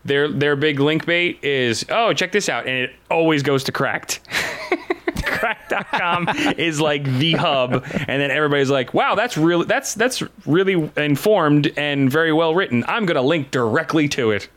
their 0.04 0.30
their 0.30 0.56
big 0.56 0.80
link 0.80 1.06
bait 1.06 1.44
is 1.44 1.86
oh 1.90 2.14
check 2.14 2.32
this 2.32 2.50
out, 2.50 2.68
and 2.68 2.76
it 2.76 2.96
always 3.10 3.44
goes 3.44 3.64
to 3.66 3.72
Cracked. 3.72 4.20
Cracked.com 5.26 6.30
is 6.58 6.80
like 6.82 7.04
the 7.04 7.34
hub, 7.34 7.74
and 7.74 8.22
then 8.22 8.32
everybody's 8.32 8.70
like, 8.70 8.94
"Wow, 8.94 9.16
that's 9.16 9.38
really 9.38 9.66
that's 9.66 9.94
that's 9.94 10.24
really 10.46 10.92
informed 10.98 11.72
and 11.78 12.12
very 12.12 12.34
well 12.34 12.56
written." 12.56 12.84
I'm 12.88 13.06
gonna 13.06 13.22
link 13.22 13.52
directly 13.52 14.08
to 14.10 14.32
it. 14.32 14.50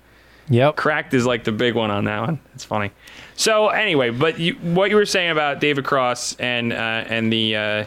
Yep. 0.49 0.77
Cracked 0.77 1.15
is 1.15 1.25
like 1.25 1.45
the 1.45 1.53
big 1.53 1.75
one 1.75 1.91
on 1.91 2.05
that 2.05 2.21
one. 2.23 2.41
It's 2.55 2.65
funny. 2.65 2.91
So 3.37 3.69
anyway, 3.69 4.11
but 4.11 4.39
you, 4.39 4.55
what 4.55 4.91
you 4.91 4.97
were 4.97 5.07
saying 5.07 5.31
about 5.31 5.61
David 5.61 5.85
Cross 5.85 6.37
and 6.37 6.73
uh, 6.73 6.77
and 6.77 7.33
the 7.33 7.57
uh, 7.57 7.85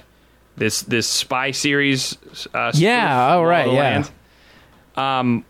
this 0.56 0.82
this 0.84 1.08
spy 1.08 1.51
series. 1.51 2.18
Uh, 2.53 2.72
Yeah, 2.74 3.36
oh, 3.36 3.44
right, 3.44 3.72
yeah. 3.72 4.06
Um, 4.96 5.46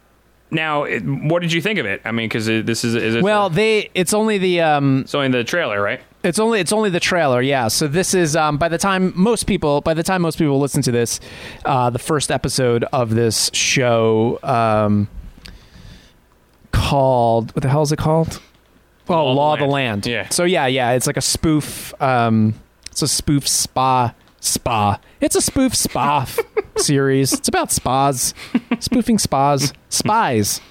now, 0.49 0.83
it, 0.83 1.01
what 1.03 1.41
did 1.41 1.51
you 1.51 1.61
think 1.61 1.79
of 1.79 1.85
it? 1.85 2.01
I 2.05 2.11
mean, 2.11 2.27
because 2.27 2.45
this 2.45 2.83
is 2.83 2.95
is 2.95 3.15
it 3.15 3.23
Well, 3.23 3.49
they. 3.49 3.89
It's 3.93 4.13
only 4.13 4.37
the 4.37 4.61
um. 4.61 5.01
it's 5.01 5.15
only 5.15 5.29
the 5.29 5.43
trailer, 5.43 5.81
right? 5.81 6.01
It's 6.23 6.39
only 6.39 6.61
it's 6.61 6.71
only 6.71 6.89
the 6.89 7.01
trailer, 7.01 7.41
yeah. 7.41 7.67
So 7.67 7.87
this 7.87 8.13
is 8.13 8.35
um, 8.35 8.57
by 8.57 8.69
the 8.69 8.77
time 8.77 9.11
most 9.15 9.45
people 9.45 9.81
by 9.81 9.93
the 9.93 10.03
time 10.03 10.21
most 10.21 10.37
people 10.37 10.57
listen 10.59 10.81
to 10.83 10.91
this, 10.91 11.19
uh, 11.65 11.89
the 11.89 11.99
first 11.99 12.31
episode 12.31 12.85
of 12.93 13.13
this 13.13 13.51
show 13.53 14.39
um, 14.41 15.09
called 16.71 17.53
what 17.55 17.61
the 17.61 17.69
hell 17.69 17.81
is 17.81 17.91
it 17.91 17.97
called? 17.99 18.41
Oh, 19.09 19.33
Law, 19.33 19.53
of 19.55 19.59
the 19.59 19.65
Land. 19.65 20.05
Yeah. 20.05 20.29
So 20.29 20.45
yeah, 20.45 20.65
yeah, 20.67 20.91
it's 20.91 21.07
like 21.07 21.17
a 21.17 21.21
spoof. 21.21 21.93
Um, 22.01 22.55
it's 22.89 23.01
a 23.01 23.07
spoof 23.07 23.45
spa 23.45 24.13
spa. 24.39 24.99
It's 25.19 25.35
a 25.35 25.41
spoof 25.41 25.75
spa 25.75 26.21
f- 26.21 26.39
series. 26.77 27.33
It's 27.33 27.49
about 27.49 27.69
spas, 27.71 28.33
spoofing 28.79 29.17
spas, 29.17 29.73
spies. 29.89 30.61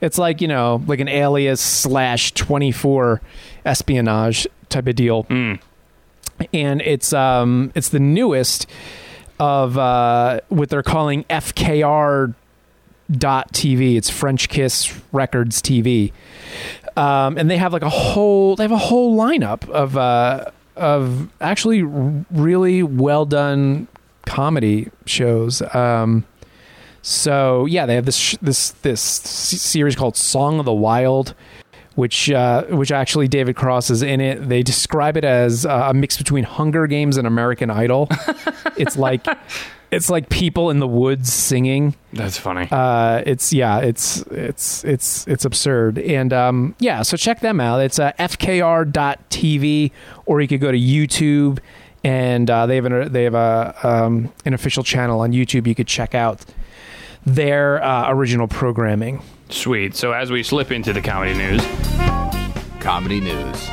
It's 0.00 0.18
like 0.18 0.40
you 0.40 0.46
know, 0.48 0.82
like 0.86 1.00
an 1.00 1.08
alias 1.08 1.60
slash 1.60 2.32
twenty 2.32 2.70
four 2.70 3.20
espionage 3.64 4.46
type 4.74 4.86
of 4.86 4.94
deal, 4.96 5.24
Mm. 5.24 5.58
and 6.52 6.82
it's 6.82 7.12
um 7.12 7.72
it's 7.74 7.88
the 7.88 8.00
newest 8.00 8.66
of 9.40 9.76
uh, 9.78 10.40
what 10.48 10.68
they're 10.68 10.82
calling 10.82 11.24
FKR 11.24 12.34
dot 13.10 13.52
TV. 13.52 13.96
It's 13.96 14.08
French 14.10 14.48
Kiss 14.48 15.00
Records 15.12 15.60
TV, 15.62 16.12
um, 16.96 17.36
and 17.38 17.50
they 17.50 17.56
have 17.56 17.72
like 17.72 17.82
a 17.82 17.88
whole 17.90 18.56
they 18.56 18.64
have 18.64 18.72
a 18.72 18.76
whole 18.78 19.16
lineup 19.16 19.68
of 19.70 19.96
uh, 19.96 20.46
of 20.76 21.28
actually 21.40 21.82
r- 21.82 22.24
really 22.30 22.82
well 22.82 23.24
done 23.26 23.88
comedy 24.26 24.88
shows. 25.06 25.62
Um, 25.74 26.24
so 27.02 27.66
yeah, 27.66 27.84
they 27.86 27.94
have 27.96 28.06
this 28.06 28.16
sh- 28.16 28.36
this 28.40 28.70
this 28.82 29.00
series 29.00 29.94
called 29.96 30.16
Song 30.16 30.58
of 30.58 30.64
the 30.64 30.72
Wild, 30.72 31.34
which 31.94 32.30
uh, 32.30 32.64
which 32.64 32.90
actually 32.90 33.28
David 33.28 33.56
Cross 33.56 33.90
is 33.90 34.02
in 34.02 34.20
it. 34.20 34.48
They 34.48 34.62
describe 34.62 35.16
it 35.16 35.24
as 35.24 35.64
uh, 35.64 35.88
a 35.90 35.94
mix 35.94 36.16
between 36.16 36.44
Hunger 36.44 36.86
Games 36.86 37.16
and 37.16 37.26
American 37.26 37.70
Idol. 37.70 38.08
it's 38.76 38.96
like 38.96 39.26
it's 39.94 40.10
like 40.10 40.28
people 40.28 40.70
in 40.70 40.80
the 40.80 40.88
woods 40.88 41.32
singing. 41.32 41.94
That's 42.12 42.36
funny. 42.36 42.68
Uh, 42.70 43.22
it's 43.24 43.52
yeah, 43.52 43.78
it's 43.78 44.22
it's 44.22 44.84
it's 44.84 45.26
it's 45.28 45.44
absurd. 45.44 45.98
And 45.98 46.32
um, 46.32 46.74
yeah, 46.80 47.02
so 47.02 47.16
check 47.16 47.40
them 47.40 47.60
out. 47.60 47.80
It's 47.80 47.98
uh, 47.98 48.12
fkr.tv, 48.18 49.92
or 50.26 50.40
you 50.40 50.48
could 50.48 50.60
go 50.60 50.72
to 50.72 50.78
YouTube, 50.78 51.60
and 52.02 52.50
uh, 52.50 52.66
they 52.66 52.76
have 52.76 52.86
an 52.86 53.12
they 53.12 53.24
have 53.24 53.34
a 53.34 53.76
um, 53.82 54.32
an 54.44 54.54
official 54.54 54.82
channel 54.82 55.20
on 55.20 55.32
YouTube. 55.32 55.66
You 55.66 55.74
could 55.74 55.88
check 55.88 56.14
out 56.14 56.44
their 57.24 57.82
uh, 57.82 58.10
original 58.10 58.48
programming. 58.48 59.22
Sweet. 59.54 59.94
So 59.94 60.12
as 60.12 60.30
we 60.30 60.42
slip 60.42 60.70
into 60.72 60.92
the 60.92 61.00
comedy 61.00 61.32
news, 61.34 61.62
Comedy 62.80 63.20
news. 63.20 63.68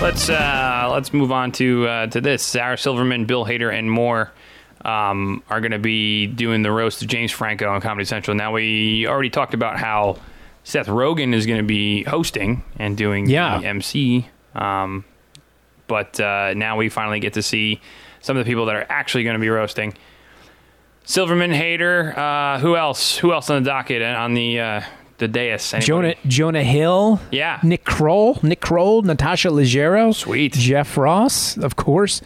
let's 0.00 0.30
uh, 0.30 0.88
let's 0.92 1.12
move 1.12 1.30
on 1.30 1.52
to 1.52 1.86
uh, 1.86 2.06
to 2.06 2.20
this. 2.20 2.42
Sarah 2.42 2.78
Silverman, 2.78 3.26
Bill 3.26 3.44
Hader, 3.44 3.70
and 3.76 3.90
more 3.90 4.30
um, 4.84 5.42
are 5.50 5.60
going 5.60 5.72
to 5.72 5.78
be 5.78 6.26
doing 6.26 6.62
the 6.62 6.70
roast 6.72 7.02
of 7.02 7.08
James 7.08 7.32
Franco 7.32 7.68
on 7.68 7.80
Comedy 7.82 8.04
Central. 8.06 8.34
Now 8.34 8.52
we 8.52 9.06
already 9.06 9.28
talked 9.30 9.52
about 9.52 9.78
how 9.78 10.16
Seth 10.62 10.86
Rogen 10.86 11.34
is 11.34 11.44
going 11.44 11.58
to 11.58 11.66
be 11.66 12.04
hosting 12.04 12.64
and 12.78 12.96
doing 12.96 13.28
Yeah. 13.28 13.58
the 13.58 13.66
MC, 13.66 14.28
um, 14.54 15.04
but 15.86 16.18
uh, 16.18 16.54
now 16.54 16.78
we 16.78 16.88
finally 16.88 17.20
get 17.20 17.34
to 17.34 17.42
see 17.42 17.80
some 18.22 18.38
of 18.38 18.44
the 18.44 18.48
people 18.50 18.64
that 18.66 18.76
are 18.76 18.86
actually 18.88 19.24
going 19.24 19.34
to 19.34 19.40
be 19.40 19.50
roasting. 19.50 19.92
Silverman, 21.04 21.50
Hader, 21.52 22.16
uh, 22.16 22.58
who 22.60 22.76
else? 22.76 23.16
Who 23.18 23.32
else 23.32 23.50
on 23.50 23.62
the 23.62 23.68
docket 23.70 24.00
on 24.02 24.34
the 24.34 24.58
uh, 24.60 24.80
the 25.18 25.28
dais? 25.28 25.72
Anybody? 25.74 25.86
Jonah 25.86 26.14
Jonah 26.26 26.64
Hill, 26.64 27.20
Yeah. 27.30 27.60
Nick 27.62 27.84
Kroll, 27.84 28.38
Nick 28.42 28.60
Kroll, 28.60 29.02
Natasha 29.02 29.48
Leggero, 29.48 30.14
Sweet. 30.14 30.54
Jeff 30.54 30.96
Ross, 30.96 31.56
of 31.58 31.76
course, 31.76 32.22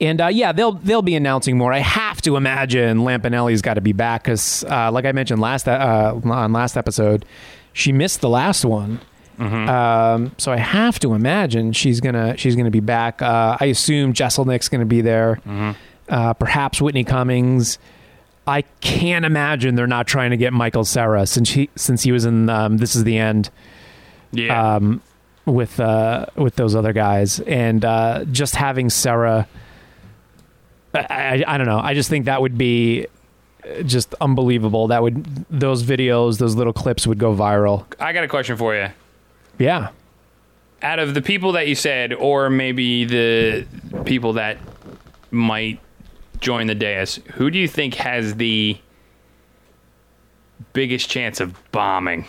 and 0.00 0.20
uh, 0.20 0.28
yeah, 0.28 0.52
they'll 0.52 0.72
they'll 0.72 1.02
be 1.02 1.16
announcing 1.16 1.58
more. 1.58 1.72
I 1.72 1.80
have 1.80 2.22
to 2.22 2.36
imagine 2.36 2.98
Lampanelli's 2.98 3.60
got 3.60 3.74
to 3.74 3.80
be 3.80 3.92
back 3.92 4.22
because, 4.22 4.62
uh, 4.64 4.90
like 4.92 5.04
I 5.04 5.10
mentioned 5.12 5.40
last 5.40 5.66
uh, 5.66 6.14
on 6.24 6.52
last 6.52 6.76
episode, 6.76 7.24
she 7.72 7.92
missed 7.92 8.20
the 8.20 8.28
last 8.28 8.64
one. 8.64 9.00
Um, 9.38 10.30
so 10.38 10.52
I 10.52 10.56
have 10.58 11.00
to 11.00 11.14
imagine 11.14 11.72
she's 11.72 12.00
gonna 12.00 12.36
she's 12.36 12.54
gonna 12.54 12.70
be 12.70 12.78
back. 12.78 13.20
Uh, 13.20 13.56
I 13.58 13.64
assume 13.66 14.12
Jeselnik's 14.12 14.68
gonna 14.68 14.84
be 14.86 15.00
there. 15.00 15.40
Uh, 16.08 16.34
perhaps 16.34 16.80
Whitney 16.80 17.02
Cummings. 17.02 17.80
I 18.46 18.62
can't 18.80 19.24
imagine 19.24 19.74
they're 19.76 19.86
not 19.86 20.06
trying 20.06 20.30
to 20.30 20.36
get 20.36 20.52
Michael 20.52 20.84
Cera 20.84 21.26
since 21.26 21.50
he 21.50 21.70
since 21.76 22.02
he 22.02 22.10
was 22.12 22.24
in 22.24 22.48
um, 22.48 22.78
This 22.78 22.96
Is 22.96 23.04
the 23.04 23.16
End 23.18 23.50
Yeah. 24.32 24.74
um, 24.76 25.00
with 25.44 25.78
uh, 25.78 26.26
with 26.36 26.56
those 26.56 26.74
other 26.74 26.92
guys, 26.92 27.40
and 27.40 27.84
uh, 27.84 28.24
just 28.32 28.56
having 28.56 28.90
Cera. 28.90 29.46
I, 30.94 31.00
I, 31.08 31.44
I 31.54 31.58
don't 31.58 31.66
know. 31.66 31.78
I 31.78 31.94
just 31.94 32.10
think 32.10 32.24
that 32.26 32.42
would 32.42 32.58
be 32.58 33.06
just 33.86 34.14
unbelievable. 34.20 34.88
That 34.88 35.02
would 35.02 35.24
those 35.48 35.84
videos, 35.84 36.38
those 36.38 36.54
little 36.56 36.72
clips 36.72 37.06
would 37.06 37.18
go 37.18 37.34
viral. 37.34 37.86
I 38.00 38.12
got 38.12 38.24
a 38.24 38.28
question 38.28 38.56
for 38.56 38.74
you. 38.74 38.88
Yeah. 39.58 39.90
Out 40.82 40.98
of 40.98 41.14
the 41.14 41.22
people 41.22 41.52
that 41.52 41.68
you 41.68 41.76
said, 41.76 42.12
or 42.12 42.50
maybe 42.50 43.04
the 43.04 43.66
people 44.04 44.32
that 44.32 44.58
might 45.30 45.78
join 46.42 46.66
the 46.66 46.74
dais, 46.74 47.20
who 47.34 47.50
do 47.50 47.58
you 47.58 47.66
think 47.68 47.94
has 47.94 48.34
the 48.34 48.76
biggest 50.72 51.08
chance 51.08 51.40
of 51.40 51.54
bombing? 51.72 52.26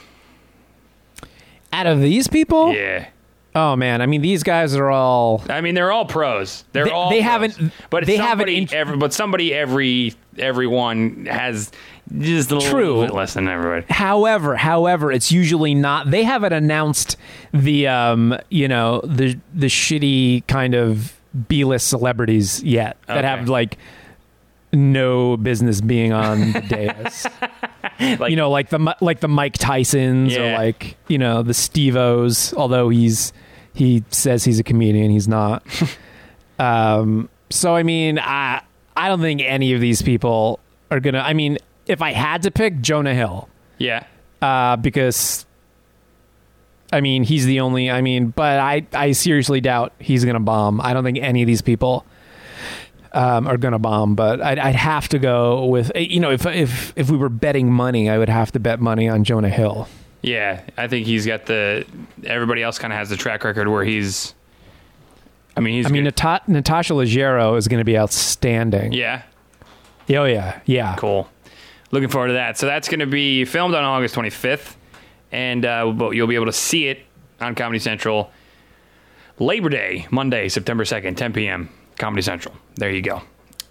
Out 1.72 1.88
of 1.88 2.00
these 2.02 2.28
people, 2.28 2.72
Yeah. 2.74 3.08
oh 3.56 3.76
man, 3.76 4.02
I 4.02 4.06
mean 4.06 4.22
these 4.22 4.44
guys 4.44 4.76
are 4.76 4.92
all. 4.92 5.44
I 5.50 5.60
mean, 5.62 5.74
they're 5.74 5.92
all 5.92 6.06
pros. 6.06 6.64
They're 6.72 6.86
They- 6.86 6.92
all. 6.92 7.10
they 7.10 7.22
pros. 7.22 7.32
haven't- 7.32 7.72
But 7.90 8.06
they 8.06 8.18
haven't 8.18 8.30
somebody 8.48 8.58
int- 8.58 8.74
every, 8.74 8.98
but 8.98 9.12
somebody 9.14 9.54
every 9.54 10.14
everyone 10.38 11.26
has 11.30 11.72
just 12.20 12.52
a 12.52 12.60
True. 12.60 12.86
little 12.96 13.02
bit 13.06 13.14
less 13.14 13.34
than 13.34 13.48
everybody. 13.48 13.86
However, 13.90 14.56
however, 14.56 15.12
it's 15.12 15.32
usually 15.32 15.74
not. 15.74 16.12
They 16.12 16.24
haven't 16.24 16.54
announced 16.54 17.18
the 17.54 17.88
um, 17.88 18.38
you 18.50 18.68
know, 18.68 19.02
the 19.04 19.38
the 19.56 19.68
shitty 19.68 20.46
kind 20.48 20.76
of 20.76 21.14
B 21.48 21.64
list 21.64 21.88
celebrities 21.88 22.62
yet 22.62 22.98
that 23.08 23.18
Okay. 23.20 23.28
have 23.28 23.50
like 23.50 23.80
no 24.74 25.38
business 25.38 25.80
being 25.82 26.12
on 26.12 26.52
the 26.52 26.62
dais. 26.68 27.28
Like 28.20 28.32
you 28.32 28.36
know, 28.36 28.50
like 28.50 28.70
the 28.70 28.96
like 29.02 29.20
the 29.20 29.28
Mike 29.28 29.58
Tysons 29.58 30.32
Yeah. 30.32 30.56
or 30.56 30.58
like 30.58 30.98
you 31.08 31.18
know 31.18 31.44
the 31.44 31.54
Steve-O's, 31.54 32.54
Although 32.56 32.90
he's 32.90 33.32
he 33.74 34.04
says 34.10 34.44
he's 34.44 34.60
a 34.60 34.64
comedian, 34.64 35.10
he's 35.12 35.28
not. 35.28 35.64
um, 36.60 37.30
so 37.50 37.76
I 37.76 37.84
mean, 37.84 38.20
I 38.20 38.62
I 38.96 39.08
don't 39.08 39.22
think 39.22 39.42
any 39.42 39.74
of 39.74 39.82
these 39.82 40.02
people 40.02 40.60
are 40.92 41.00
gonna. 41.00 41.20
I 41.20 41.34
mean, 41.34 41.58
if 41.88 42.02
I 42.02 42.12
had 42.12 42.44
to 42.44 42.52
pick 42.52 42.82
Jonah 42.82 43.14
Hill, 43.14 43.48
yeah. 43.78 44.06
uh, 44.42 44.76
because 44.78 45.46
I 46.92 47.02
mean 47.02 47.24
he's 47.24 47.46
the 47.46 47.60
only. 47.60 47.90
I 47.92 48.02
mean, 48.02 48.28
but 48.30 48.60
I 48.60 48.86
I 48.94 49.12
seriously 49.12 49.62
doubt 49.62 49.94
he's 50.00 50.26
gonna 50.26 50.40
bomb. 50.40 50.82
I 50.82 50.94
don't 50.94 51.04
think 51.04 51.18
any 51.20 51.42
of 51.42 51.48
these 51.48 51.62
people 51.62 52.06
um, 53.14 53.48
are 53.48 53.58
gonna 53.58 53.80
bomb. 53.80 54.16
But 54.16 54.42
I'd, 54.42 54.60
I'd 54.60 54.76
have 54.76 55.08
to 55.10 55.20
go 55.20 55.66
with 55.66 55.92
you 55.96 56.20
know 56.20 56.32
if 56.32 56.46
if 56.46 56.94
if 56.96 57.10
we 57.10 57.18
were 57.18 57.30
betting 57.30 57.72
money, 57.72 58.10
I 58.10 58.18
would 58.18 58.30
have 58.30 58.52
to 58.54 58.60
bet 58.60 58.80
money 58.80 59.08
on 59.10 59.24
Jonah 59.24 59.50
Hill. 59.50 59.88
Yeah, 60.22 60.62
I 60.78 60.88
think 60.88 61.06
he's 61.06 61.26
got 61.26 61.46
the. 61.48 61.86
Everybody 62.24 62.64
else 62.64 62.80
kind 62.80 62.94
of 62.94 62.98
has 63.00 63.10
the 63.10 63.18
track 63.18 63.44
record 63.44 63.68
where 63.68 63.84
he's. 63.84 64.34
I 65.58 65.60
mean, 65.60 65.76
he's. 65.76 65.86
I 65.86 65.90
mean, 65.90 66.06
Natasha 66.06 66.94
Leggero 66.94 67.58
is 67.58 67.68
going 67.68 67.80
to 67.82 67.86
be 67.86 67.98
outstanding. 67.98 68.94
yeah, 68.94 69.24
Oh 70.10 70.24
yeah, 70.26 70.62
yeah. 70.66 70.96
cool. 70.96 71.30
Looking 71.92 72.10
forward 72.10 72.28
to 72.28 72.34
that. 72.34 72.58
So 72.58 72.66
that's 72.66 72.88
going 72.88 73.02
to 73.02 73.06
be 73.06 73.46
filmed 73.46 73.76
on 73.76 73.84
August 73.84 74.16
25th, 74.16 74.76
and 75.32 75.64
uh, 75.66 75.94
you'll 76.12 76.28
be 76.28 76.36
able 76.36 76.48
to 76.48 76.54
see 76.54 76.88
it 76.88 77.00
on 77.40 77.54
Comedy 77.54 77.80
Central. 77.80 78.32
Labor 79.40 79.70
Day, 79.70 80.08
Monday, 80.10 80.48
September 80.48 80.86
2nd, 80.86 81.18
10 81.18 81.34
p.m. 81.34 81.70
Comedy 82.04 82.22
Central. 82.22 82.54
There 82.76 82.92
you 82.92 83.02
go. 83.02 83.22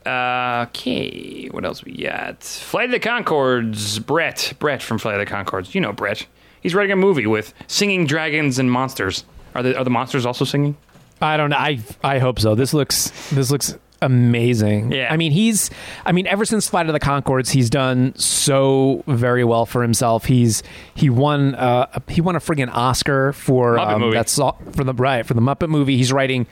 Uh, 0.06 0.64
okay, 0.68 1.48
what 1.48 1.64
else 1.66 1.84
we 1.84 1.92
got? 1.92 2.42
Flight 2.42 2.86
of 2.86 2.90
the 2.92 2.98
Conchords. 2.98 4.04
Brett, 4.04 4.54
Brett 4.58 4.82
from 4.82 4.96
Flight 4.98 5.20
of 5.20 5.26
the 5.26 5.30
Conchords. 5.30 5.74
You 5.74 5.82
know 5.82 5.92
Brett. 5.92 6.26
He's 6.62 6.74
writing 6.74 6.92
a 6.92 6.96
movie 6.96 7.26
with 7.26 7.52
singing 7.66 8.06
dragons 8.06 8.58
and 8.58 8.72
monsters. 8.72 9.24
Are 9.54 9.62
the 9.62 9.76
are 9.76 9.84
the 9.84 9.90
monsters 9.90 10.24
also 10.24 10.46
singing? 10.46 10.78
I 11.20 11.36
don't 11.36 11.50
know. 11.50 11.56
I 11.58 11.80
I 12.02 12.18
hope 12.20 12.40
so. 12.40 12.54
This 12.54 12.72
looks 12.72 13.10
this 13.30 13.50
looks 13.50 13.76
amazing. 14.00 14.92
Yeah. 14.92 15.12
I 15.12 15.16
mean, 15.18 15.30
he's. 15.30 15.70
I 16.06 16.12
mean, 16.12 16.26
ever 16.26 16.44
since 16.44 16.68
Flight 16.68 16.86
of 16.86 16.94
the 16.94 17.00
Conchords, 17.00 17.50
he's 17.50 17.70
done 17.70 18.14
so 18.16 19.04
very 19.06 19.44
well 19.44 19.66
for 19.66 19.82
himself. 19.82 20.24
He's 20.24 20.62
he 20.94 21.10
won 21.10 21.54
uh 21.54 22.00
he 22.08 22.20
won 22.20 22.34
a 22.34 22.40
friggin' 22.40 22.72
Oscar 22.72 23.32
for 23.34 23.78
um, 23.78 24.10
that 24.12 24.28
so- 24.28 24.56
for 24.72 24.84
the 24.84 24.94
right 24.94 25.24
for 25.26 25.34
the 25.34 25.42
Muppet 25.42 25.68
movie. 25.68 25.96
He's 25.98 26.12
writing. 26.12 26.46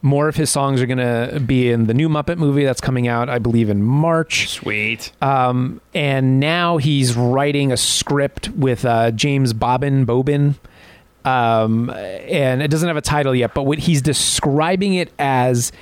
More 0.00 0.28
of 0.28 0.36
his 0.36 0.50
songs 0.50 0.80
are 0.80 0.86
going 0.86 0.98
to 0.98 1.40
be 1.40 1.70
in 1.70 1.86
the 1.86 1.94
new 1.94 2.08
Muppet 2.08 2.38
movie 2.38 2.64
that's 2.64 2.80
coming 2.80 3.08
out, 3.08 3.28
I 3.28 3.38
believe, 3.38 3.68
in 3.68 3.82
March. 3.82 4.48
Sweet. 4.48 5.10
Um, 5.20 5.80
and 5.92 6.38
now 6.38 6.76
he's 6.76 7.16
writing 7.16 7.72
a 7.72 7.76
script 7.76 8.48
with 8.50 8.84
uh, 8.84 9.10
James 9.10 9.52
Bobbin 9.52 10.04
Bobin. 10.04 10.54
Um, 11.24 11.90
and 11.90 12.62
it 12.62 12.68
doesn't 12.68 12.86
have 12.86 12.96
a 12.96 13.02
title 13.02 13.34
yet, 13.34 13.54
but 13.54 13.64
what 13.64 13.78
he's 13.78 14.00
describing 14.00 14.94
it 14.94 15.12
as 15.18 15.72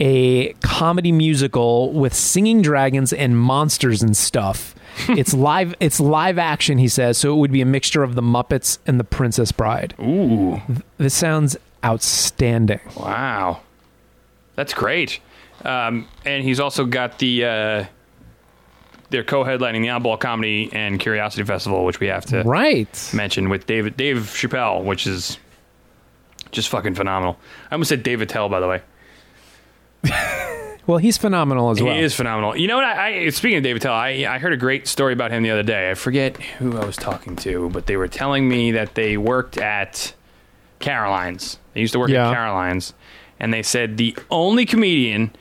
a 0.00 0.52
comedy 0.54 1.12
musical 1.12 1.92
with 1.92 2.14
singing 2.14 2.62
dragons 2.62 3.12
and 3.12 3.38
monsters 3.38 4.02
and 4.02 4.16
stuff. 4.16 4.74
it's 5.10 5.34
live. 5.34 5.74
It's 5.80 6.00
live 6.00 6.38
action. 6.38 6.78
He 6.78 6.88
says 6.88 7.18
so. 7.18 7.34
It 7.34 7.36
would 7.36 7.52
be 7.52 7.60
a 7.60 7.66
mixture 7.66 8.02
of 8.02 8.14
the 8.14 8.22
Muppets 8.22 8.78
and 8.86 8.98
the 8.98 9.04
Princess 9.04 9.52
Bride. 9.52 9.94
Ooh. 10.00 10.60
This 10.96 11.14
sounds 11.14 11.56
outstanding. 11.84 12.80
Wow, 12.96 13.60
that's 14.56 14.74
great. 14.74 15.20
Um, 15.64 16.06
and 16.24 16.44
he's 16.44 16.60
also 16.60 16.84
got 16.84 17.18
the 17.18 17.44
uh, 17.44 17.84
they're 19.10 19.24
co-headlining 19.24 19.80
the 19.82 19.88
Oddball 19.88 20.20
Comedy 20.20 20.70
and 20.72 21.00
Curiosity 21.00 21.42
Festival, 21.44 21.84
which 21.84 21.98
we 22.00 22.06
have 22.08 22.24
to 22.26 22.42
Right. 22.42 23.10
mention 23.14 23.48
with 23.48 23.66
David 23.66 23.96
Dave 23.96 24.18
Chappelle, 24.18 24.84
which 24.84 25.06
is 25.06 25.38
just 26.50 26.68
fucking 26.68 26.94
phenomenal. 26.94 27.38
I 27.70 27.74
almost 27.74 27.88
said 27.88 28.02
Dave 28.02 28.20
Attell, 28.22 28.48
by 28.48 28.60
the 28.60 28.68
way. 28.68 28.82
Well, 30.86 30.96
he's 30.96 31.18
phenomenal 31.18 31.68
as 31.68 31.82
well. 31.82 31.94
He 31.94 32.00
is 32.00 32.14
phenomenal. 32.14 32.56
You 32.56 32.66
know 32.66 32.76
what? 32.76 32.84
I, 32.86 33.26
I 33.26 33.28
speaking 33.28 33.58
of 33.58 33.62
Dave 33.62 33.76
Attell, 33.76 33.92
I, 33.92 34.24
I 34.26 34.38
heard 34.38 34.54
a 34.54 34.56
great 34.56 34.88
story 34.88 35.12
about 35.12 35.30
him 35.30 35.42
the 35.42 35.50
other 35.50 35.62
day. 35.62 35.90
I 35.90 35.94
forget 35.94 36.38
who 36.38 36.78
I 36.78 36.84
was 36.86 36.96
talking 36.96 37.36
to, 37.36 37.68
but 37.68 37.84
they 37.84 37.98
were 37.98 38.08
telling 38.08 38.48
me 38.48 38.70
that 38.72 38.94
they 38.94 39.18
worked 39.18 39.58
at 39.58 40.14
Caroline's. 40.78 41.58
They 41.74 41.80
used 41.80 41.92
to 41.92 41.98
work 41.98 42.10
Yeah. 42.10 42.28
at 42.28 42.34
Caroline's, 42.34 42.94
and 43.40 43.52
they 43.52 43.62
said 43.62 43.96
the 43.96 44.16
only 44.30 44.66
comedian 44.66 45.32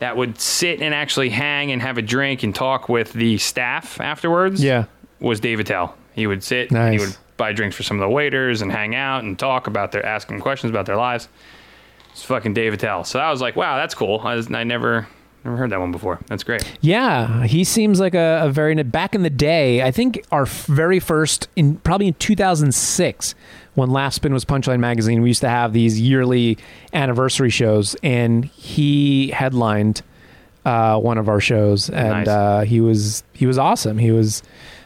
that 0.00 0.16
would 0.16 0.40
sit 0.40 0.80
and 0.80 0.94
actually 0.94 1.28
hang 1.30 1.72
and 1.72 1.82
have 1.82 1.98
a 1.98 2.02
drink 2.02 2.42
and 2.42 2.54
talk 2.54 2.88
with 2.88 3.12
the 3.12 3.36
staff 3.38 4.00
afterwards 4.00 4.62
Yeah. 4.62 4.84
was 5.20 5.40
Dave 5.40 5.58
Attell. 5.60 5.96
He 6.14 6.26
would 6.26 6.42
sit 6.44 6.70
and 6.70 6.92
he 6.92 6.98
would 7.00 7.16
buy 7.36 7.52
drinks 7.52 7.76
for 7.76 7.82
some 7.82 7.96
of 7.96 8.00
the 8.00 8.08
waiters 8.14 8.62
and 8.62 8.70
hang 8.72 8.94
out 8.94 9.24
and 9.24 9.38
talk 9.38 9.66
about 9.66 9.92
their 9.92 10.04
asking 10.04 10.40
questions 10.40 10.70
about 10.70 10.86
their 10.86 10.96
lives. 10.96 11.28
It's 12.12 12.22
fucking 12.24 12.54
Dave 12.54 12.72
Attell. 12.74 13.04
So 13.04 13.18
I 13.20 13.30
was 13.30 13.40
like, 13.40 13.54
wow, 13.56 13.76
that's 13.76 13.94
cool. 13.94 14.20
I, 14.24 14.34
was, 14.34 14.52
I 14.52 14.64
never 14.64 15.06
never 15.44 15.56
heard 15.56 15.70
that 15.70 15.78
one 15.80 15.92
before. 15.92 16.18
That's 16.26 16.42
great. 16.42 16.62
Yeah, 16.80 17.44
he 17.44 17.62
seems 17.64 18.00
like 18.00 18.14
a, 18.14 18.42
a 18.44 18.50
very 18.50 18.74
back 18.82 19.14
in 19.14 19.22
the 19.22 19.30
day. 19.30 19.82
I 19.82 19.90
think 19.92 20.24
our 20.32 20.44
very 20.46 20.98
first 21.00 21.48
in 21.56 21.76
probably 21.76 22.08
in 22.08 22.14
2006 22.14 23.34
when 23.78 23.90
Laughspin 23.90 24.32
was 24.32 24.44
Punchline 24.44 24.80
Magazine, 24.80 25.22
we 25.22 25.28
used 25.30 25.40
to 25.40 25.48
have 25.48 25.72
these 25.72 26.00
yearly 26.00 26.58
anniversary 26.92 27.50
shows, 27.50 27.96
and 28.02 28.44
he 28.44 29.28
headlined 29.28 30.02
uh, 30.64 30.98
one 30.98 31.16
of 31.18 31.28
our 31.28 31.40
shows, 31.40 31.88
and 31.88 32.26
Nice. 32.26 32.28
uh, 32.28 32.60
he 32.66 32.80
was 32.80 33.22
he 33.32 33.46
was 33.46 33.56
awesome. 33.58 33.96
He 33.98 34.10
was 34.10 34.42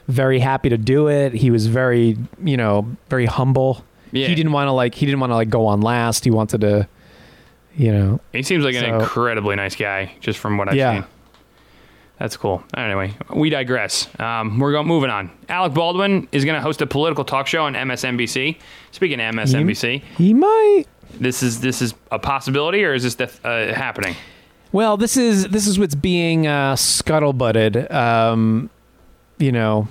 very 0.08 0.38
happy 0.38 0.68
to 0.68 0.76
do 0.78 1.08
it. 1.08 1.32
He 1.32 1.50
was 1.50 1.66
very 1.66 2.16
you 2.44 2.56
know 2.56 2.86
very 3.08 3.26
humble. 3.26 3.84
Yeah. 4.12 4.28
He 4.28 4.34
didn't 4.34 4.52
want 4.52 4.68
to 4.68 4.72
like 4.72 4.94
he 4.94 5.06
didn't 5.06 5.20
want 5.20 5.30
to 5.30 5.36
like 5.36 5.48
go 5.50 5.66
on 5.66 5.80
last. 5.80 6.24
He 6.24 6.30
wanted 6.30 6.60
to, 6.60 6.86
you 7.76 7.90
know, 7.92 8.20
He 8.32 8.42
seems 8.42 8.62
like 8.64 8.74
an 8.74 8.84
incredibly 8.84 9.56
nice 9.56 9.74
guy, 9.74 10.12
just 10.20 10.38
from 10.38 10.58
what 10.58 10.68
I've 10.68 10.74
Yeah. 10.76 10.92
seen. 11.00 11.04
That's 12.22 12.36
cool. 12.36 12.62
Anyway, 12.76 13.14
we 13.34 13.50
digress. 13.50 14.08
Um, 14.20 14.60
we're 14.60 14.70
going 14.70 14.86
moving 14.86 15.10
on. 15.10 15.28
Alec 15.48 15.74
Baldwin 15.74 16.28
is 16.30 16.44
going 16.44 16.54
to 16.54 16.60
host 16.60 16.80
a 16.80 16.86
political 16.86 17.24
talk 17.24 17.48
show 17.48 17.64
on 17.64 17.74
MSNBC. 17.74 18.58
Speaking 18.92 19.20
of 19.20 19.34
MSNBC, 19.34 20.04
he 20.18 20.32
might 20.32 20.84
this 21.18 21.42
is 21.42 21.62
this 21.62 21.82
is 21.82 21.94
a 22.12 22.20
possibility, 22.20 22.84
or 22.84 22.94
is 22.94 23.02
this 23.02 23.16
def- 23.16 23.44
uh, 23.44 23.74
happening? 23.74 24.14
Well, 24.70 24.96
this 24.96 25.16
is 25.16 25.48
this 25.48 25.66
is 25.66 25.80
what's 25.80 25.96
being 25.96 26.46
uh, 26.46 26.76
scuttlebutted. 26.76 27.92
Um, 27.92 28.70
you 29.38 29.50
know, 29.50 29.88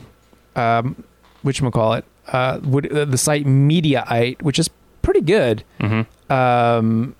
um, 0.55 1.03
which 1.41 1.61
call 1.61 1.95
it 1.95 2.05
uh, 2.29 2.61
would, 2.63 2.89
uh, 2.93 3.03
the 3.03 3.17
site 3.17 3.45
Mediaite, 3.45 4.41
which 4.41 4.57
is 4.57 4.69
pretty 5.01 5.19
good. 5.19 5.65
Mm-hmm. 5.81 6.31
Um, 6.31 7.13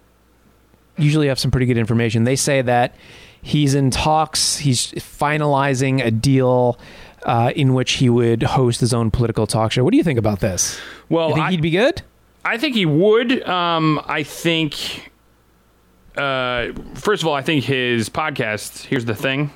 usually 0.98 1.28
have 1.28 1.38
some 1.38 1.52
pretty 1.52 1.66
good 1.66 1.78
information. 1.78 2.24
They 2.24 2.38
say 2.38 2.62
that 2.62 2.96
he's 3.42 3.74
in 3.76 3.92
talks. 3.92 4.58
He's 4.58 4.92
finalizing 4.94 6.04
a 6.06 6.12
deal. 6.12 6.78
Uh, 7.24 7.52
in 7.56 7.76
which 7.76 7.92
he 7.94 8.10
would 8.10 8.42
host 8.42 8.80
his 8.80 8.96
own 8.96 9.12
political 9.12 9.46
talk 9.46 9.72
show. 9.72 9.84
What 9.84 9.92
do 9.92 9.98
you 9.98 10.04
think 10.04 10.18
about 10.18 10.40
this? 10.40 10.80
Well, 11.08 11.30
you 11.30 11.36
think 11.36 11.46
I- 11.46 11.52
he'd 11.52 11.62
be 11.62 11.70
good? 11.70 12.02
I 12.44 12.58
think 12.58 12.74
he 12.76 12.88
would. 12.88 13.48
Um, 13.48 14.02
I 14.08 14.24
think. 14.24 15.12
Uh, 16.18 16.70
first 16.96 17.22
of 17.22 17.28
all, 17.28 17.36
I 17.36 17.44
think 17.44 17.64
his 17.64 18.10
podcast. 18.10 18.86
Here's 18.86 19.06
the 19.06 19.14
thing. 19.14 19.52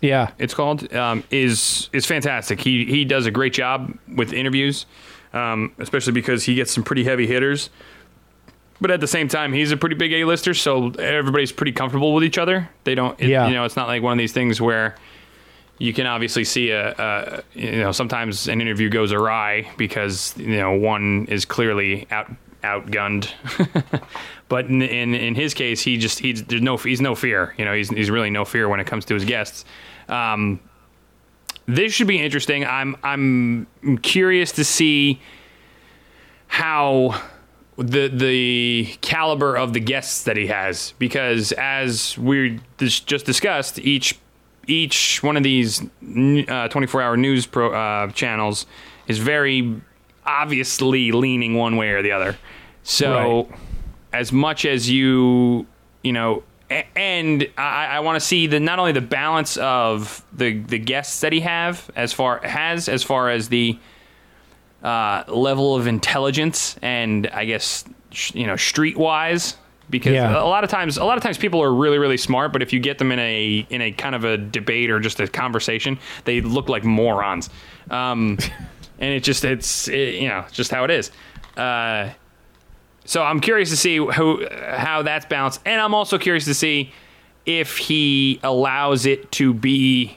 Yeah, 0.00 0.30
It's 0.38 0.54
called 0.54 0.92
um, 0.94 1.24
is 1.32 1.88
is 1.92 2.06
fantastic. 2.06 2.60
He 2.60 2.84
he 2.84 3.04
does 3.04 3.26
a 3.26 3.30
great 3.32 3.52
job 3.52 3.96
with 4.16 4.32
interviews, 4.32 4.86
um, 5.32 5.72
especially 5.78 6.12
because 6.12 6.44
he 6.44 6.54
gets 6.54 6.72
some 6.72 6.84
pretty 6.84 7.02
heavy 7.02 7.26
hitters. 7.26 7.68
But 8.82 8.90
at 8.90 9.00
the 9.00 9.06
same 9.06 9.28
time, 9.28 9.52
he's 9.52 9.70
a 9.70 9.76
pretty 9.76 9.94
big 9.94 10.12
A-lister, 10.12 10.52
so 10.54 10.90
everybody's 10.98 11.52
pretty 11.52 11.70
comfortable 11.72 12.12
with 12.14 12.24
each 12.24 12.36
other. 12.36 12.68
They 12.84 12.94
don't, 12.96 13.18
it- 13.20 13.28
Yeah. 13.28 13.46
you 13.46 13.54
know, 13.54 13.64
it's 13.64 13.76
not 13.76 13.86
like 13.86 14.02
one 14.02 14.12
of 14.12 14.18
these 14.18 14.32
things 14.32 14.60
where 14.60 14.96
you 15.78 15.92
can 15.94 16.06
obviously 16.06 16.44
see 16.44 16.70
a, 16.70 16.92
a 16.98 17.42
you 17.54 17.78
know 17.80 17.90
sometimes 17.92 18.46
an 18.48 18.60
interview 18.60 18.88
goes 18.90 19.10
awry 19.12 19.68
because 19.78 20.34
you 20.36 20.56
know 20.58 20.72
one 20.72 21.26
is 21.26 21.44
clearly 21.44 22.06
out 22.10 22.30
outgunned 22.62 23.28
but 24.48 24.66
in, 24.66 24.80
in 24.82 25.12
in 25.14 25.34
his 25.34 25.54
case 25.54 25.80
he 25.82 25.96
just 25.96 26.20
he's 26.20 26.44
there's 26.44 26.62
no 26.62 26.76
he's 26.76 27.00
no 27.00 27.16
fear 27.16 27.52
you 27.58 27.64
know 27.64 27.74
he's 27.74 27.88
he's 27.88 28.10
really 28.10 28.30
no 28.30 28.44
fear 28.44 28.68
when 28.68 28.78
it 28.78 28.86
comes 28.86 29.04
to 29.06 29.14
his 29.14 29.24
guests 29.24 29.64
um 30.08 30.60
this 31.66 31.92
should 31.92 32.06
be 32.06 32.20
interesting 32.20 32.64
i'm 32.64 32.94
i'm 33.02 33.66
curious 34.02 34.52
to 34.52 34.64
see 34.64 35.20
how 36.46 37.20
the 37.78 38.08
the 38.08 38.94
caliber 39.00 39.56
of 39.56 39.72
the 39.72 39.80
guests 39.80 40.24
that 40.24 40.36
he 40.36 40.46
has 40.48 40.92
because 40.98 41.52
as 41.52 42.18
we 42.18 42.60
just 42.78 43.24
discussed 43.26 43.78
each 43.78 44.18
each 44.66 45.22
one 45.22 45.36
of 45.36 45.42
these 45.42 45.82
uh, 45.82 46.68
24 46.68 47.02
hour 47.02 47.16
news 47.16 47.46
pro, 47.46 47.72
uh, 47.72 48.08
channels 48.12 48.66
is 49.08 49.18
very 49.18 49.80
obviously 50.24 51.10
leaning 51.12 51.54
one 51.54 51.76
way 51.76 51.90
or 51.90 52.02
the 52.02 52.12
other 52.12 52.36
so 52.82 53.44
Right. 53.48 53.58
as 54.12 54.32
much 54.32 54.64
as 54.64 54.88
you 54.90 55.66
you 56.04 56.12
know 56.12 56.42
and 56.96 57.46
I, 57.58 57.86
I 57.86 58.00
want 58.00 58.16
to 58.16 58.20
see 58.20 58.46
the 58.46 58.58
not 58.60 58.78
only 58.78 58.92
the 58.92 59.00
balance 59.00 59.56
of 59.56 60.24
the 60.32 60.58
the 60.58 60.78
guests 60.78 61.20
that 61.20 61.32
he 61.32 61.40
have 61.40 61.90
as 61.96 62.12
far 62.12 62.38
has 62.46 62.88
as 62.88 63.02
far 63.02 63.30
as 63.30 63.48
the 63.48 63.78
uh, 64.82 65.24
level 65.28 65.74
of 65.74 65.86
intelligence 65.86 66.76
and 66.82 67.26
I 67.28 67.44
guess 67.44 67.84
sh- 68.10 68.34
you 68.34 68.46
know 68.46 68.54
streetwise 68.54 69.56
because 69.90 70.12
Yeah. 70.12 70.32
a 70.40 70.46
lot 70.46 70.64
of 70.64 70.70
times 70.70 70.96
a 70.96 71.04
lot 71.04 71.16
of 71.18 71.22
times 71.22 71.38
people 71.38 71.62
are 71.62 71.72
really 71.72 71.98
really 71.98 72.16
smart 72.16 72.52
but 72.52 72.62
if 72.62 72.72
you 72.72 72.80
get 72.80 72.98
them 72.98 73.12
in 73.12 73.18
a 73.18 73.66
in 73.70 73.80
a 73.82 73.92
kind 73.92 74.14
of 74.14 74.24
a 74.24 74.36
debate 74.38 74.90
or 74.90 74.98
just 75.00 75.20
a 75.20 75.28
conversation 75.28 75.98
they 76.24 76.40
look 76.40 76.68
like 76.68 76.84
morons. 76.84 77.48
Um, 77.90 78.38
and 78.98 79.14
it 79.14 79.22
just 79.22 79.44
it's 79.44 79.88
it, 79.88 80.14
you 80.20 80.28
know 80.28 80.44
just 80.52 80.70
how 80.70 80.84
it 80.84 80.90
is. 80.90 81.10
Uh, 81.56 82.10
so 83.04 83.22
I'm 83.22 83.40
curious 83.40 83.70
to 83.70 83.76
see 83.76 83.96
who 83.96 84.46
how 84.76 85.02
that's 85.02 85.26
balanced. 85.26 85.60
And 85.66 85.80
I'm 85.80 85.92
also 85.94 86.18
curious 86.18 86.44
to 86.46 86.54
see 86.54 86.92
if 87.44 87.76
he 87.76 88.38
allows 88.44 89.04
it 89.06 89.30
to 89.32 89.52
be 89.52 90.16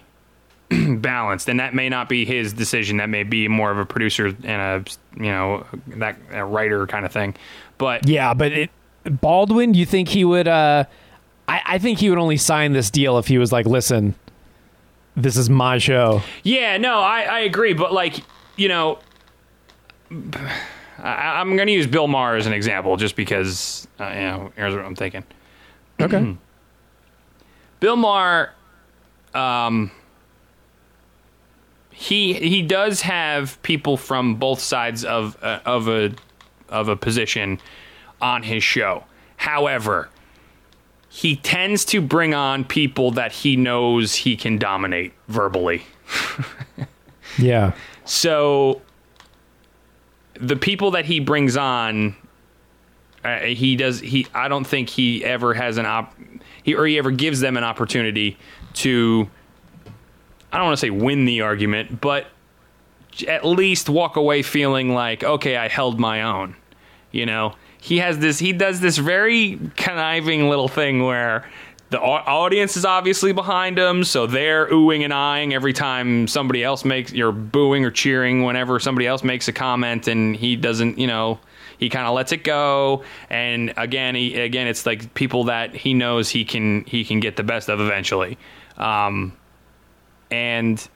balanced 0.97 1.47
and 1.47 1.59
that 1.59 1.73
may 1.75 1.89
not 1.89 2.09
be 2.09 2.25
his 2.25 2.51
decision 2.53 2.97
that 2.97 3.09
may 3.09 3.23
be 3.23 3.47
more 3.47 3.69
of 3.71 3.77
a 3.77 3.85
producer 3.85 4.35
and 4.43 4.45
a 4.45 4.83
you 5.15 5.31
know 5.31 5.65
that 5.87 6.17
a 6.31 6.43
writer 6.43 6.87
kind 6.87 7.05
of 7.05 7.11
thing 7.11 7.35
but 7.77 8.07
Yeah, 8.07 8.33
but 8.33 8.51
it, 8.51 8.69
Baldwin, 9.03 9.73
you 9.73 9.85
think 9.85 10.09
he 10.09 10.23
would? 10.25 10.47
Uh, 10.47 10.85
I, 11.47 11.61
I 11.65 11.77
think 11.77 11.99
he 11.99 12.09
would 12.09 12.17
only 12.17 12.37
sign 12.37 12.71
this 12.73 12.89
deal 12.89 13.17
if 13.19 13.27
he 13.27 13.37
was 13.37 13.51
like, 13.51 13.65
"Listen, 13.67 14.15
this 15.15 15.37
is 15.37 15.49
my 15.49 15.77
show." 15.77 16.21
yeah 16.43 16.77
no 16.77 16.99
I, 16.99 17.21
I 17.21 17.39
agree 17.39 17.73
but 17.73 17.93
like 17.93 18.23
you 18.55 18.67
know 18.69 18.99
I, 20.09 21.39
I'm 21.39 21.55
going 21.55 21.67
to 21.67 21.73
use 21.73 21.87
Bill 21.87 22.07
Maher 22.07 22.35
as 22.35 22.45
an 22.47 22.53
example 22.53 22.95
just 22.97 23.15
because 23.15 23.87
uh, 23.99 24.07
you 24.07 24.21
know 24.21 24.51
here's 24.55 24.73
what 24.73 24.85
I'm 24.85 24.95
thinking 24.95 25.23
Okay. 25.99 26.35
Bill 27.79 27.95
Maher, 27.95 28.53
um, 29.33 29.91
he 31.97 32.33
he 32.33 32.61
does 32.61 33.01
have 33.01 33.61
people 33.63 33.95
from 33.95 34.35
both 34.35 34.59
sides 34.59 35.05
of 35.05 35.41
uh, 35.41 35.61
of 35.65 35.87
a 35.87 36.13
of 36.67 36.89
a 36.89 36.95
position 36.97 37.59
on 38.21 38.43
his 38.43 38.63
show. 38.63 39.05
However, 39.37 40.09
he 41.07 41.37
tends 41.37 41.85
to 41.85 42.01
bring 42.01 42.33
on 42.33 42.65
people 42.65 43.11
that 43.11 43.31
he 43.31 43.55
knows 43.55 44.13
he 44.13 44.35
can 44.35 44.57
dominate 44.57 45.13
verbally. 45.29 45.83
yeah. 47.37 47.71
So 48.03 48.81
the 50.33 50.57
people 50.57 50.91
that 50.91 51.05
he 51.05 51.21
brings 51.21 51.55
on, 51.55 52.13
uh, 53.23 53.39
he 53.39 53.77
does. 53.77 54.01
He 54.01 54.27
I 54.33 54.49
don't 54.49 54.67
think 54.67 54.89
he 54.89 55.23
ever 55.23 55.53
has 55.53 55.77
an 55.77 55.85
op. 55.85 56.13
He 56.61 56.75
or 56.75 56.85
he 56.85 56.97
ever 56.97 57.11
gives 57.11 57.39
them 57.39 57.55
an 57.55 57.63
opportunity 57.63 58.37
to. 58.73 59.29
I 60.55 60.59
don't 60.59 60.67
want 60.67 60.77
to 60.77 60.85
say 60.85 60.89
win 60.89 61.25
the 61.25 61.41
argument, 61.41 61.99
but 61.99 62.27
at 63.27 63.43
least 63.43 63.89
walk 63.89 64.15
away 64.15 64.41
feeling 64.41 64.93
like 64.93 65.21
okay, 65.21 65.57
I 65.57 65.67
held 65.67 65.99
my 65.99 66.21
own. 66.21 66.55
You 67.11 67.25
know, 67.25 67.55
he 67.81 67.97
has 67.97 68.19
this. 68.19 68.39
He 68.39 68.53
does 68.53 68.79
this 68.79 68.97
very 68.97 69.59
conniving 69.75 70.47
little 70.47 70.69
thing 70.69 71.03
where 71.03 71.45
the 71.89 71.99
audience 71.99 72.77
is 72.77 72.85
obviously 72.85 73.33
behind 73.33 73.77
him, 73.77 74.05
so 74.05 74.27
they're 74.27 74.69
oohing 74.69 75.03
and 75.03 75.13
eyeing 75.13 75.53
every 75.53 75.73
time 75.73 76.25
somebody 76.25 76.63
else 76.63 76.85
makes. 76.85 77.11
You're 77.11 77.33
booing 77.33 77.83
or 77.83 77.91
cheering 77.91 78.43
whenever 78.43 78.79
somebody 78.79 79.07
else 79.07 79.25
makes 79.25 79.49
a 79.49 79.53
comment, 79.53 80.07
and 80.07 80.37
he 80.37 80.55
doesn't. 80.55 80.97
You 80.97 81.07
know, 81.07 81.37
he 81.77 81.89
kind 81.89 82.07
of 82.07 82.15
lets 82.15 82.31
it 82.31 82.45
go. 82.45 83.03
And 83.29 83.73
again, 83.75 84.15
he 84.15 84.39
again, 84.39 84.67
it's 84.67 84.85
like 84.85 85.13
people 85.15 85.43
that 85.43 85.75
he 85.75 85.93
knows 85.93 86.29
he 86.29 86.45
can 86.45 86.85
he 86.85 87.03
can 87.03 87.19
get 87.19 87.35
the 87.35 87.43
best 87.43 87.69
of 87.69 87.81
eventually. 87.81 88.37
Um, 88.77 89.33
and 90.31 90.87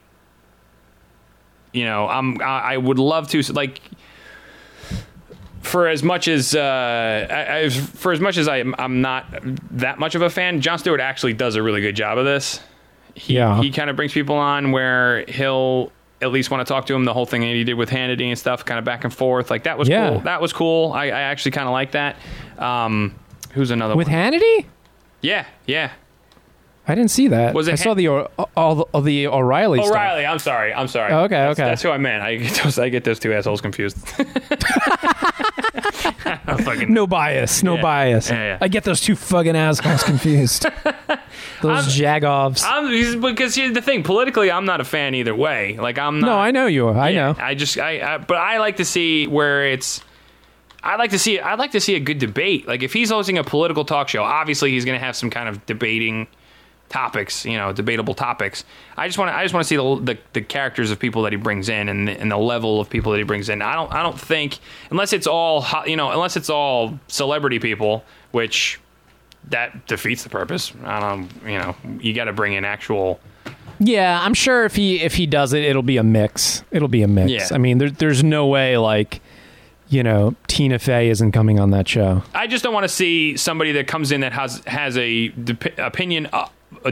you 1.74 1.86
know, 1.86 2.08
I'm 2.08 2.42
I, 2.42 2.74
I 2.74 2.78
would 2.78 3.00
love 3.00 3.28
to 3.30 3.42
like 3.54 3.82
for 5.62 5.88
as 5.88 6.02
much 6.04 6.28
as 6.28 6.56
uh, 6.56 7.28
I, 7.30 7.58
I, 7.66 7.70
for 7.70 8.12
as 8.12 8.20
much 8.20 8.38
as 8.38 8.48
I, 8.48 8.58
I'm 8.80 9.02
not 9.02 9.26
that 9.72 10.00
much 10.00 10.16
of 10.16 10.22
a 10.22 10.30
fan, 10.30 10.62
Jon 10.62 10.80
Stewart 10.80 11.00
actually 11.02 11.34
does 11.34 11.56
a 11.56 11.62
really 11.64 11.82
good 11.82 11.96
job 11.96 12.18
of 12.18 12.26
this. 12.26 12.60
He, 13.14 13.36
Yeah. 13.36 13.62
he 13.62 13.70
kind 13.72 13.90
of 13.90 13.96
brings 13.96 14.14
people 14.14 14.36
on 14.36 14.72
where 14.72 15.26
he'll 15.28 15.92
at 16.22 16.32
least 16.32 16.50
want 16.50 16.66
to 16.66 16.74
talk 16.74 16.86
to 16.88 16.96
him. 16.96 17.04
The 17.06 17.14
whole 17.14 17.26
thing 17.26 17.42
that 17.42 17.48
he 17.48 17.64
did 17.66 17.74
with 17.76 17.90
Hannity 17.90 18.26
and 18.30 18.40
stuff, 18.40 18.64
kind 18.66 18.80
of 18.80 18.86
back 18.86 19.04
and 19.04 19.14
forth, 19.14 19.52
like 19.52 19.64
that 19.64 19.78
was 19.78 19.90
Yeah. 19.90 20.10
cool. 20.10 20.20
That 20.22 20.42
was 20.42 20.54
cool. 20.54 20.94
I, 20.94 21.06
I 21.08 21.10
actually 21.22 21.52
kind 21.52 21.68
of 21.68 21.74
like 21.74 21.92
that. 21.92 22.16
Um, 22.58 23.14
who's 23.52 23.70
another 23.70 23.96
With 23.96 24.08
one? 24.08 24.16
Hannity? 24.16 24.66
yeah, 25.22 25.46
yeah. 25.68 25.92
I 26.90 26.96
didn't 26.96 27.12
see 27.12 27.28
that. 27.30 27.54
Was 27.54 27.68
it 27.68 27.74
I 27.74 27.76
saw 27.76 27.94
the 27.94 28.08
O- 28.10 28.32
all 28.58 28.76
the, 28.76 28.84
all 28.94 29.02
the 29.02 29.28
O'Reilly 29.28 29.80
stuff. 29.80 29.92
O'Reilly. 29.92 30.26
I'm 30.26 30.40
sorry. 30.40 30.74
I'm 30.74 30.88
sorry. 30.88 31.14
Oh, 31.14 31.20
okay, 31.26 31.36
That's- 31.36 31.60
okay. 31.60 31.70
That's 31.70 31.82
who 31.84 31.92
I 31.92 31.98
meant. 31.98 32.24
I 32.24 32.36
get 32.38 32.64
those. 32.64 32.80
I 32.80 32.90
get 32.90 33.04
those 33.04 33.20
two 33.20 33.32
assholes 33.34 33.62
confused. 33.62 33.98
I'm 36.48 36.58
fucking 36.64 36.94
No 36.94 37.08
bias. 37.08 37.64
No 37.64 37.76
Yeah. 37.76 37.82
bias. 37.82 38.30
Yeah, 38.30 38.36
yeah. 38.44 38.58
I 38.62 38.68
get 38.68 38.84
those 38.84 39.02
two 39.02 39.16
fucking 39.16 39.56
assholes 39.56 40.04
confused. 40.04 40.64
those 41.62 41.88
jagoffs. 41.98 42.64
I'm 42.66 43.22
because 43.22 43.56
here's 43.56 43.74
the 43.74 43.82
thing. 43.82 44.04
Politically, 44.04 44.52
I'm 44.52 44.66
not 44.66 44.82
a 44.82 44.84
fan 44.84 45.16
either 45.16 45.36
way. 45.36 45.78
Like 45.78 45.98
I'm 45.98 46.20
not. 46.20 46.28
no, 46.28 46.38
I 46.38 46.52
know 46.52 46.68
you. 46.68 46.88
are. 46.88 46.98
I 46.98 47.10
Yeah, 47.10 47.32
know. 47.34 47.36
I 47.40 47.56
just 47.56 47.78
I, 47.78 48.16
I 48.16 48.18
but 48.18 48.38
I 48.38 48.58
like 48.60 48.78
to 48.78 48.86
see 48.86 49.28
where 49.28 49.66
it's. 49.68 50.02
I 50.82 50.96
like 50.96 51.12
to 51.12 51.20
see. 51.20 51.40
I 51.40 51.56
like 51.56 51.72
to 51.72 51.80
see 51.82 51.96
a 51.96 52.00
good 52.00 52.20
debate. 52.20 52.68
Like 52.68 52.84
if 52.84 52.94
he's 52.94 53.10
hosting 53.10 53.38
a 53.38 53.44
political 53.44 53.84
talk 53.86 54.08
show, 54.08 54.24
obviously 54.24 54.72
he's 54.72 54.86
going 54.86 54.98
to 55.00 55.06
have 55.06 55.16
some 55.16 55.30
kind 55.30 55.50
of 55.50 55.66
debating 55.66 56.28
topics. 56.90 57.46
You 57.46 57.58
know, 57.58 57.72
debatable 57.72 58.14
topics. 58.14 58.66
I 58.98 59.08
just 59.08 59.18
want 59.18 59.30
to. 59.30 59.36
I 59.36 59.44
just 59.44 59.54
want 59.54 59.64
to 59.64 59.68
see 59.68 59.76
the, 59.78 60.14
the 60.14 60.20
the 60.34 60.42
characters 60.42 60.92
of 60.92 61.00
people 61.00 61.22
that 61.24 61.32
he 61.32 61.38
brings 61.38 61.70
in 61.70 61.90
and 61.90 62.08
the, 62.08 62.20
and 62.20 62.32
the 62.32 62.38
level 62.38 62.80
of 62.80 62.90
people 62.90 63.12
that 63.12 63.18
he 63.18 63.24
brings 63.24 63.50
in. 63.50 63.62
I 63.62 63.76
don't. 63.76 63.92
I 63.94 64.04
don't 64.04 64.20
think 64.20 64.60
unless 64.92 65.14
it's 65.14 65.28
all 65.28 65.66
you 65.86 65.96
know 65.96 66.12
unless 66.12 66.36
it's 66.36 66.50
all 66.50 67.00
celebrity 67.08 67.60
people, 67.60 68.04
which 68.32 68.80
that 69.50 69.88
defeats 69.88 70.24
the 70.24 70.30
purpose. 70.30 70.74
I 70.84 71.00
don't. 71.00 71.30
You 71.44 71.60
know, 71.60 71.76
you 72.00 72.14
got 72.14 72.26
to 72.26 72.34
bring 72.34 72.54
in 72.54 72.66
actual. 72.66 73.20
Yeah, 73.80 74.20
I'm 74.22 74.34
sure 74.34 74.66
if 74.66 74.76
he 74.76 75.02
if 75.02 75.16
he 75.16 75.26
does 75.26 75.54
it, 75.54 75.64
it'll 75.64 75.82
be 75.82 75.98
a 75.98 76.04
mix. 76.04 76.64
It'll 76.72 76.90
be 76.90 77.02
a 77.02 77.08
mix. 77.08 77.32
Yeah. 77.32 77.48
I 77.52 77.58
mean, 77.58 77.78
there, 77.78 77.90
there's 77.90 78.24
no 78.24 78.46
way 78.48 78.78
like, 78.78 79.22
you 79.88 80.04
know, 80.04 80.36
Tina 80.48 80.80
Fey 80.80 81.10
isn't 81.10 81.32
coming 81.32 81.62
on 81.62 81.72
that 81.72 81.88
show. 81.88 82.24
I 82.36 82.48
just 82.48 82.62
don't 82.62 82.74
want 82.74 82.84
to 82.84 82.90
see 82.90 83.38
somebody 83.38 83.72
that 83.74 83.88
comes 83.88 84.12
in 84.12 84.20
that 84.22 84.34
has 84.34 84.62
has 84.68 84.98
a 84.98 85.30
dep- 85.30 85.80
opinion 85.80 86.28
uh, 86.34 86.50
uh, 86.86 86.92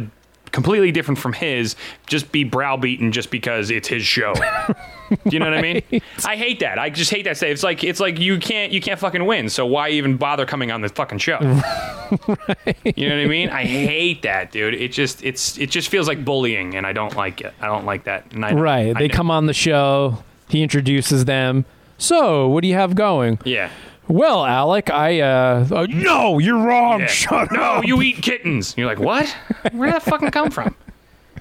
completely 0.51 0.91
different 0.91 1.19
from 1.19 1.33
his 1.33 1.75
just 2.07 2.31
be 2.31 2.43
browbeaten 2.43 3.11
just 3.11 3.29
because 3.31 3.69
it's 3.69 3.87
his 3.87 4.03
show. 4.03 4.33
Do 4.33 5.17
you 5.25 5.39
know 5.39 5.45
what 5.45 5.53
I 5.57 5.61
mean? 5.61 5.81
I 6.25 6.35
hate 6.35 6.59
that. 6.61 6.79
I 6.79 6.89
just 6.89 7.11
hate 7.11 7.23
that. 7.25 7.37
Say 7.37 7.51
it's 7.51 7.63
like 7.63 7.83
it's 7.83 7.99
like 7.99 8.19
you 8.19 8.39
can't 8.39 8.71
you 8.71 8.81
can't 8.81 8.99
fucking 8.99 9.25
win. 9.25 9.49
So 9.49 9.65
why 9.65 9.89
even 9.89 10.17
bother 10.17 10.45
coming 10.45 10.71
on 10.71 10.81
the 10.81 10.89
fucking 10.89 11.19
show? 11.19 11.39
You 12.95 13.09
know 13.09 13.17
what 13.17 13.23
I 13.25 13.27
mean? 13.27 13.49
I 13.49 13.65
hate 13.65 14.21
that, 14.21 14.51
dude. 14.51 14.73
It 14.73 14.93
just 14.93 15.23
it's 15.23 15.57
it 15.57 15.69
just 15.69 15.89
feels 15.89 16.07
like 16.07 16.23
bullying, 16.23 16.75
and 16.75 16.87
I 16.87 16.93
don't 16.93 17.15
like 17.17 17.41
it. 17.41 17.53
I 17.59 17.65
don't 17.67 17.85
like 17.85 18.05
that. 18.05 18.25
I, 18.41 18.53
Right. 18.53 18.95
I 18.95 18.99
They 18.99 19.07
know- 19.09 19.13
come 19.13 19.29
on 19.29 19.45
the 19.45 19.53
show. 19.53 20.23
He 20.49 20.63
introduces 20.63 21.25
them. 21.25 21.65
So, 21.97 22.47
what 22.47 22.61
do 22.61 22.69
you 22.69 22.75
have 22.75 22.95
going? 22.95 23.39
Yeah. 23.43 23.69
Well, 24.07 24.45
Alec, 24.45 24.89
I 24.89 25.19
uh, 25.19 25.67
uh 25.69 25.87
no, 25.89 26.39
you're 26.39 26.57
wrong. 26.57 27.01
Yeah. 27.01 27.07
Shut 27.07 27.51
no, 27.51 27.61
up. 27.61 27.85
you 27.85 28.01
eat 28.01 28.21
kittens. 28.21 28.73
You're 28.77 28.87
like, 28.87 28.99
what? 28.99 29.27
Where 29.73 29.87
did 29.87 29.95
that 29.95 30.03
fucking 30.03 30.31
come 30.31 30.51
from? 30.51 30.75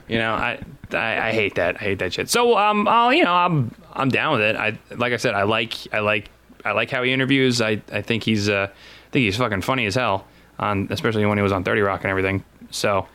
You 0.08 0.18
know, 0.18 0.34
I, 0.34 0.60
I 0.92 1.30
I 1.30 1.32
hate 1.32 1.56
that. 1.56 1.78
I 1.80 1.84
hate 1.84 1.98
that 1.98 2.12
shit. 2.12 2.30
So 2.30 2.56
um, 2.56 2.86
I'll 2.86 3.12
you 3.12 3.24
know 3.24 3.34
I'm 3.34 3.74
I'm 3.92 4.08
down 4.08 4.34
with 4.34 4.42
it. 4.42 4.54
I 4.54 4.78
like 4.94 5.12
I 5.12 5.16
said, 5.16 5.34
I 5.34 5.42
like 5.42 5.74
I 5.92 5.98
like 5.98 6.30
I 6.64 6.70
like 6.70 6.90
how 6.90 7.02
he 7.02 7.12
interviews. 7.12 7.60
I 7.60 7.82
I 7.90 8.02
think 8.02 8.22
he's 8.22 8.48
uh 8.48 8.68
I 8.70 9.10
think 9.10 9.24
he's 9.24 9.36
fucking 9.36 9.62
funny 9.62 9.84
as 9.86 9.96
hell. 9.96 10.24
On 10.60 10.86
especially 10.90 11.26
when 11.26 11.38
he 11.38 11.42
was 11.42 11.50
on 11.50 11.64
Thirty 11.64 11.80
Rock 11.80 12.04
and 12.04 12.10
everything. 12.12 12.44
So 12.70 13.08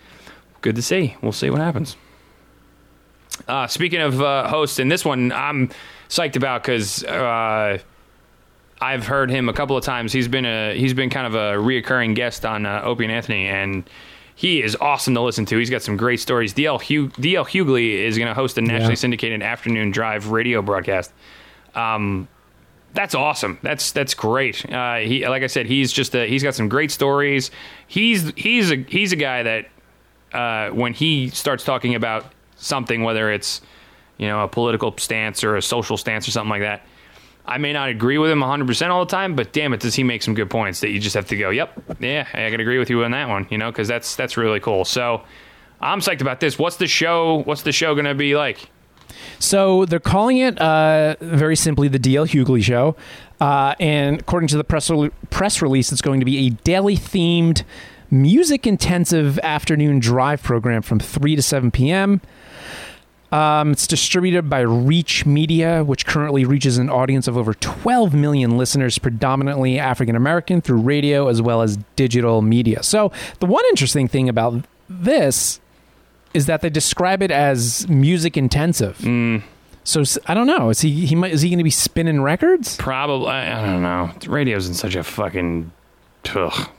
good 0.60 0.76
to 0.76 0.82
see. 0.82 1.16
We'll 1.22 1.32
see 1.32 1.50
what 1.50 1.62
happens. 1.62 1.96
Uh, 3.48 3.68
speaking 3.68 4.02
of 4.02 4.22
uh, 4.22 4.50
hosts, 4.50 4.80
and 4.80 4.92
this 4.92 5.06
one 5.06 5.32
I'm 5.32 5.70
psyched 6.10 6.36
about 6.36 6.64
because 6.64 7.06
uh, 7.06 7.80
I've 8.82 9.06
heard 9.06 9.30
him 9.30 9.48
a 9.48 9.54
couple 9.54 9.78
of 9.78 9.84
times. 9.84 10.12
He's 10.12 10.28
been 10.28 10.46
a 10.46 10.76
he's 10.78 10.94
been 10.94 11.10
kind 11.10 11.28
of 11.28 11.36
a 11.36 11.62
reoccurring 11.62 12.16
guest 12.16 12.46
on 12.46 12.66
uh, 12.66 12.82
Opie 12.84 13.04
and 13.06 13.14
Anthony, 13.14 13.48
and 13.48 13.88
he 14.36 14.62
is 14.64 14.76
awesome 14.82 15.14
to 15.14 15.22
listen 15.22 15.46
to. 15.46 15.58
He's 15.58 15.70
got 15.70 15.84
some 15.84 15.98
great 15.98 16.20
stories. 16.20 16.54
DL 16.54 16.82
Hugh, 16.82 17.10
DL 17.10 17.46
Hughley 17.48 17.94
is 18.06 18.18
going 18.18 18.28
to 18.28 18.34
host 18.34 18.58
a 18.58 18.62
nationally 18.62 18.94
Yeah. 18.94 18.96
syndicated 18.96 19.44
afternoon 19.44 19.92
drive 19.92 20.30
radio 20.32 20.62
broadcast. 20.64 21.14
Um, 21.76 22.28
that's 22.94 23.14
awesome. 23.16 23.60
That's 23.62 23.92
that's 23.92 24.14
great. 24.16 24.70
Uh, 24.70 24.96
he 24.98 25.28
like 25.28 25.44
I 25.44 25.48
said, 25.48 25.66
he's 25.68 25.94
just 25.94 26.14
a, 26.16 26.28
he's 26.28 26.44
got 26.44 26.56
some 26.56 26.68
great 26.68 26.92
stories. 26.92 27.52
He's 27.88 28.34
he's 28.36 28.72
a 28.72 28.78
he's 28.78 29.14
a 29.14 29.16
guy 29.16 29.44
that 29.44 29.66
uh, 30.34 30.74
when 30.74 30.94
he 30.94 31.30
starts 31.30 31.64
talking 31.64 31.96
about 31.96 32.26
something, 32.58 33.04
whether 33.04 33.32
it's 33.32 33.62
you 34.18 34.28
know 34.28 34.44
a 34.44 34.48
political 34.48 34.98
stance 34.98 35.44
or 35.44 35.56
a 35.56 35.62
social 35.62 35.98
stance 35.98 36.28
or 36.28 36.32
something 36.32 36.50
like 36.50 36.62
that, 36.62 36.86
I 37.46 37.58
may 37.58 37.74
not 37.74 37.90
agree 37.90 38.18
with 38.18 38.32
him 38.32 38.42
100 38.42 38.68
percent 38.68 38.92
all 38.92 39.04
the 39.06 39.12
time, 39.12 39.36
but 39.36 39.52
damn 39.52 39.74
it, 39.74 39.80
does 39.80 39.96
he 39.96 40.04
make 40.04 40.22
some 40.22 40.34
good 40.34 40.50
points 40.50 40.80
that 40.82 40.90
you 40.90 41.00
just 41.00 41.16
have 41.16 41.28
to 41.28 41.36
go, 41.36 41.50
yep, 41.50 41.74
yeah, 42.00 42.28
I 42.34 42.50
can 42.50 42.60
agree 42.60 42.78
with 42.78 42.90
you 42.90 43.04
on 43.04 43.12
that 43.12 43.30
one, 43.30 43.48
you 43.50 43.58
know, 43.58 43.72
because 43.72 43.88
that's 43.88 44.16
that's 44.16 44.38
really 44.38 44.60
cool. 44.60 44.86
So 44.86 45.24
I'm 45.80 46.00
psyched 46.00 46.22
about 46.22 46.40
this. 46.40 46.60
What's 46.60 46.78
the 46.78 46.88
show? 46.88 47.42
What's 47.44 47.64
the 47.64 47.72
show 47.72 47.96
going 47.96 48.06
to 48.06 48.16
be 48.16 48.36
like? 48.36 48.70
So 49.40 49.86
they're 49.86 50.00
calling 50.00 50.38
it 50.38 50.60
uh, 50.60 51.16
very 51.20 51.56
simply 51.56 51.88
the 51.88 52.00
DL 52.00 52.28
Hughley 52.28 52.64
Show, 52.64 52.96
uh, 53.40 53.76
and 53.80 54.20
according 54.20 54.48
to 54.50 54.58
the 54.58 54.64
press 54.64 54.90
rel- 54.90 55.10
press 55.30 55.62
release, 55.62 55.92
it's 55.92 56.02
going 56.02 56.20
to 56.22 56.26
be 56.26 56.48
a 56.48 56.50
daily 56.52 56.96
themed, 56.96 57.64
music 58.10 58.68
intensive 58.68 59.40
afternoon 59.40 60.00
drive 60.00 60.44
program 60.44 60.82
from 60.82 61.00
three 61.00 61.36
to 61.36 61.42
seven 61.42 61.72
p.m. 61.72 62.22
Um, 63.32 63.72
it's 63.72 63.88
distributed 63.88 64.50
by 64.50 64.60
Reach 64.60 65.26
Media, 65.26 65.84
which 65.86 66.06
currently 66.06 66.44
reaches 66.44 66.78
an 66.78 66.90
audience 66.90 67.28
of 67.30 67.38
over 67.38 67.54
12 67.54 68.14
million 68.14 68.58
listeners, 68.58 68.98
predominantly 68.98 69.80
African 69.80 70.16
American, 70.18 70.60
through 70.62 70.82
radio 70.82 71.28
as 71.30 71.42
well 71.42 71.62
as 71.62 71.78
digital 71.96 72.42
media. 72.42 72.84
So, 72.84 73.12
the 73.40 73.46
one 73.46 73.64
interesting 73.70 74.08
thing 74.10 74.28
about 74.28 74.66
this 74.90 75.62
is 76.34 76.46
that 76.48 76.62
they 76.62 76.70
describe 76.70 77.22
it 77.22 77.32
as 77.32 77.88
music 77.88 78.36
intensive. 78.36 78.98
Mm, 79.00 79.44
So 79.84 80.04
I 80.28 80.34
don't 80.34 80.48
know. 80.48 80.70
Is 80.70 80.82
he 80.82 81.06
he 81.06 81.16
might 81.16 81.32
is 81.32 81.42
he 81.42 81.50
going 81.50 81.58
to 81.60 81.64
be 81.64 81.70
spinning 81.70 82.22
records? 82.22 82.76
probably. 82.78 83.30
I, 83.30 83.66
don't 83.66 83.82
know. 83.82 84.12
Radio's 84.28 84.68
in 84.68 84.74
such 84.74 84.96
a 84.96 85.04
fucking 85.04 85.72
ugh, 86.36 86.70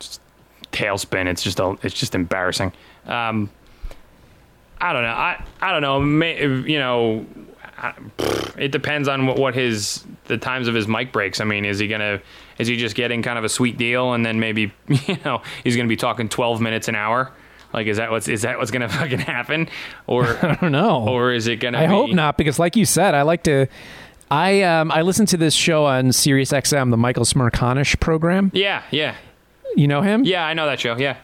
tailspin. 0.73 1.27
It's 1.27 1.43
just 1.43 1.59
a, 1.61 1.77
it's 1.83 1.95
just 1.95 2.15
embarrassing. 2.15 2.73
Um, 3.07 3.51
I 4.83 4.93
don't 4.93 5.03
know. 5.03 5.09
I 5.11 5.45
I 5.61 5.73
don't 5.73 5.83
know. 5.83 6.01
May, 6.01 6.43
you 6.43 6.79
know, 6.79 7.25
I, 7.79 7.95
it 8.59 8.73
depends 8.73 9.09
on 9.09 9.27
what, 9.27 9.39
what 9.39 9.55
his 9.55 10.05
the 10.25 10.37
times 10.39 10.69
of 10.69 10.75
his 10.75 10.87
mic 10.89 11.13
breaks. 11.13 11.41
I 11.41 11.45
mean, 11.45 11.65
is 11.65 11.79
he 11.79 11.87
gonna 11.89 12.21
is 12.59 12.69
he 12.69 12.77
just 12.77 12.95
getting 12.97 13.23
kind 13.23 13.39
of 13.39 13.45
a 13.45 13.49
sweet 13.49 13.79
deal 13.79 14.13
and 14.13 14.27
then 14.27 14.41
maybe 14.41 14.73
you 14.89 15.17
know 15.25 15.43
he's 15.65 15.77
gonna 15.77 15.89
be 15.89 15.97
talking 15.97 16.29
twelve 16.29 16.61
minutes 16.61 16.89
an 16.89 16.95
hour? 16.97 17.33
Like, 17.73 17.87
is 17.87 17.97
that 17.97 18.11
what's 18.11 18.29
is 18.29 18.43
that 18.43 18.59
what's 18.59 18.71
gonna 18.71 18.89
fucking 19.01 19.21
happen, 19.21 19.69
or 20.07 20.25
I 20.45 20.57
don't 20.61 20.73
know. 20.73 21.09
or 21.09 21.33
is 21.33 21.47
it 21.47 21.57
gonna? 21.57 21.79
I 21.79 21.83
be, 21.87 21.93
hope 21.93 22.11
not 22.11 22.37
because, 22.37 22.59
like 22.59 22.77
you 22.77 22.85
said, 22.85 23.15
I 23.15 23.23
like 23.23 23.45
to. 23.45 23.67
I 24.31 24.63
um 24.63 24.91
I 24.91 25.03
listen 25.03 25.27
to 25.27 25.37
this 25.37 25.55
show 25.55 25.85
on 25.85 26.11
Sirius 26.13 26.53
XM, 26.53 26.91
the 26.91 26.97
Michael 26.97 27.25
Smerconish 27.25 27.99
program. 28.01 28.51
Yeah, 28.55 28.83
yeah, 28.91 29.15
You 29.77 29.87
know 29.89 30.01
him? 30.03 30.25
yeah. 30.25 30.45
I 30.45 30.55
know 30.55 30.67
that 30.67 30.81
show. 30.81 30.97
Yeah. 30.97 31.17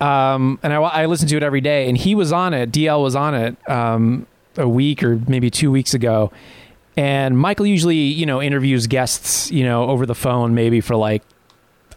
Um, 0.00 0.58
and 0.62 0.72
I, 0.72 0.76
I 0.76 1.06
listen 1.06 1.28
to 1.28 1.36
it 1.36 1.42
every 1.42 1.60
day. 1.60 1.88
And 1.88 1.96
he 1.96 2.14
was 2.14 2.32
on 2.32 2.54
it. 2.54 2.70
DL 2.70 3.02
was 3.02 3.16
on 3.16 3.34
it 3.34 3.56
um, 3.68 4.26
a 4.56 4.68
week 4.68 5.02
or 5.02 5.20
maybe 5.26 5.50
two 5.50 5.70
weeks 5.70 5.94
ago. 5.94 6.30
And 6.96 7.38
Michael 7.38 7.66
usually, 7.66 7.96
you 7.96 8.24
know, 8.26 8.40
interviews 8.40 8.86
guests, 8.86 9.50
you 9.50 9.64
know, 9.64 9.84
over 9.84 10.06
the 10.06 10.14
phone, 10.14 10.54
maybe 10.54 10.80
for 10.80 10.96
like, 10.96 11.22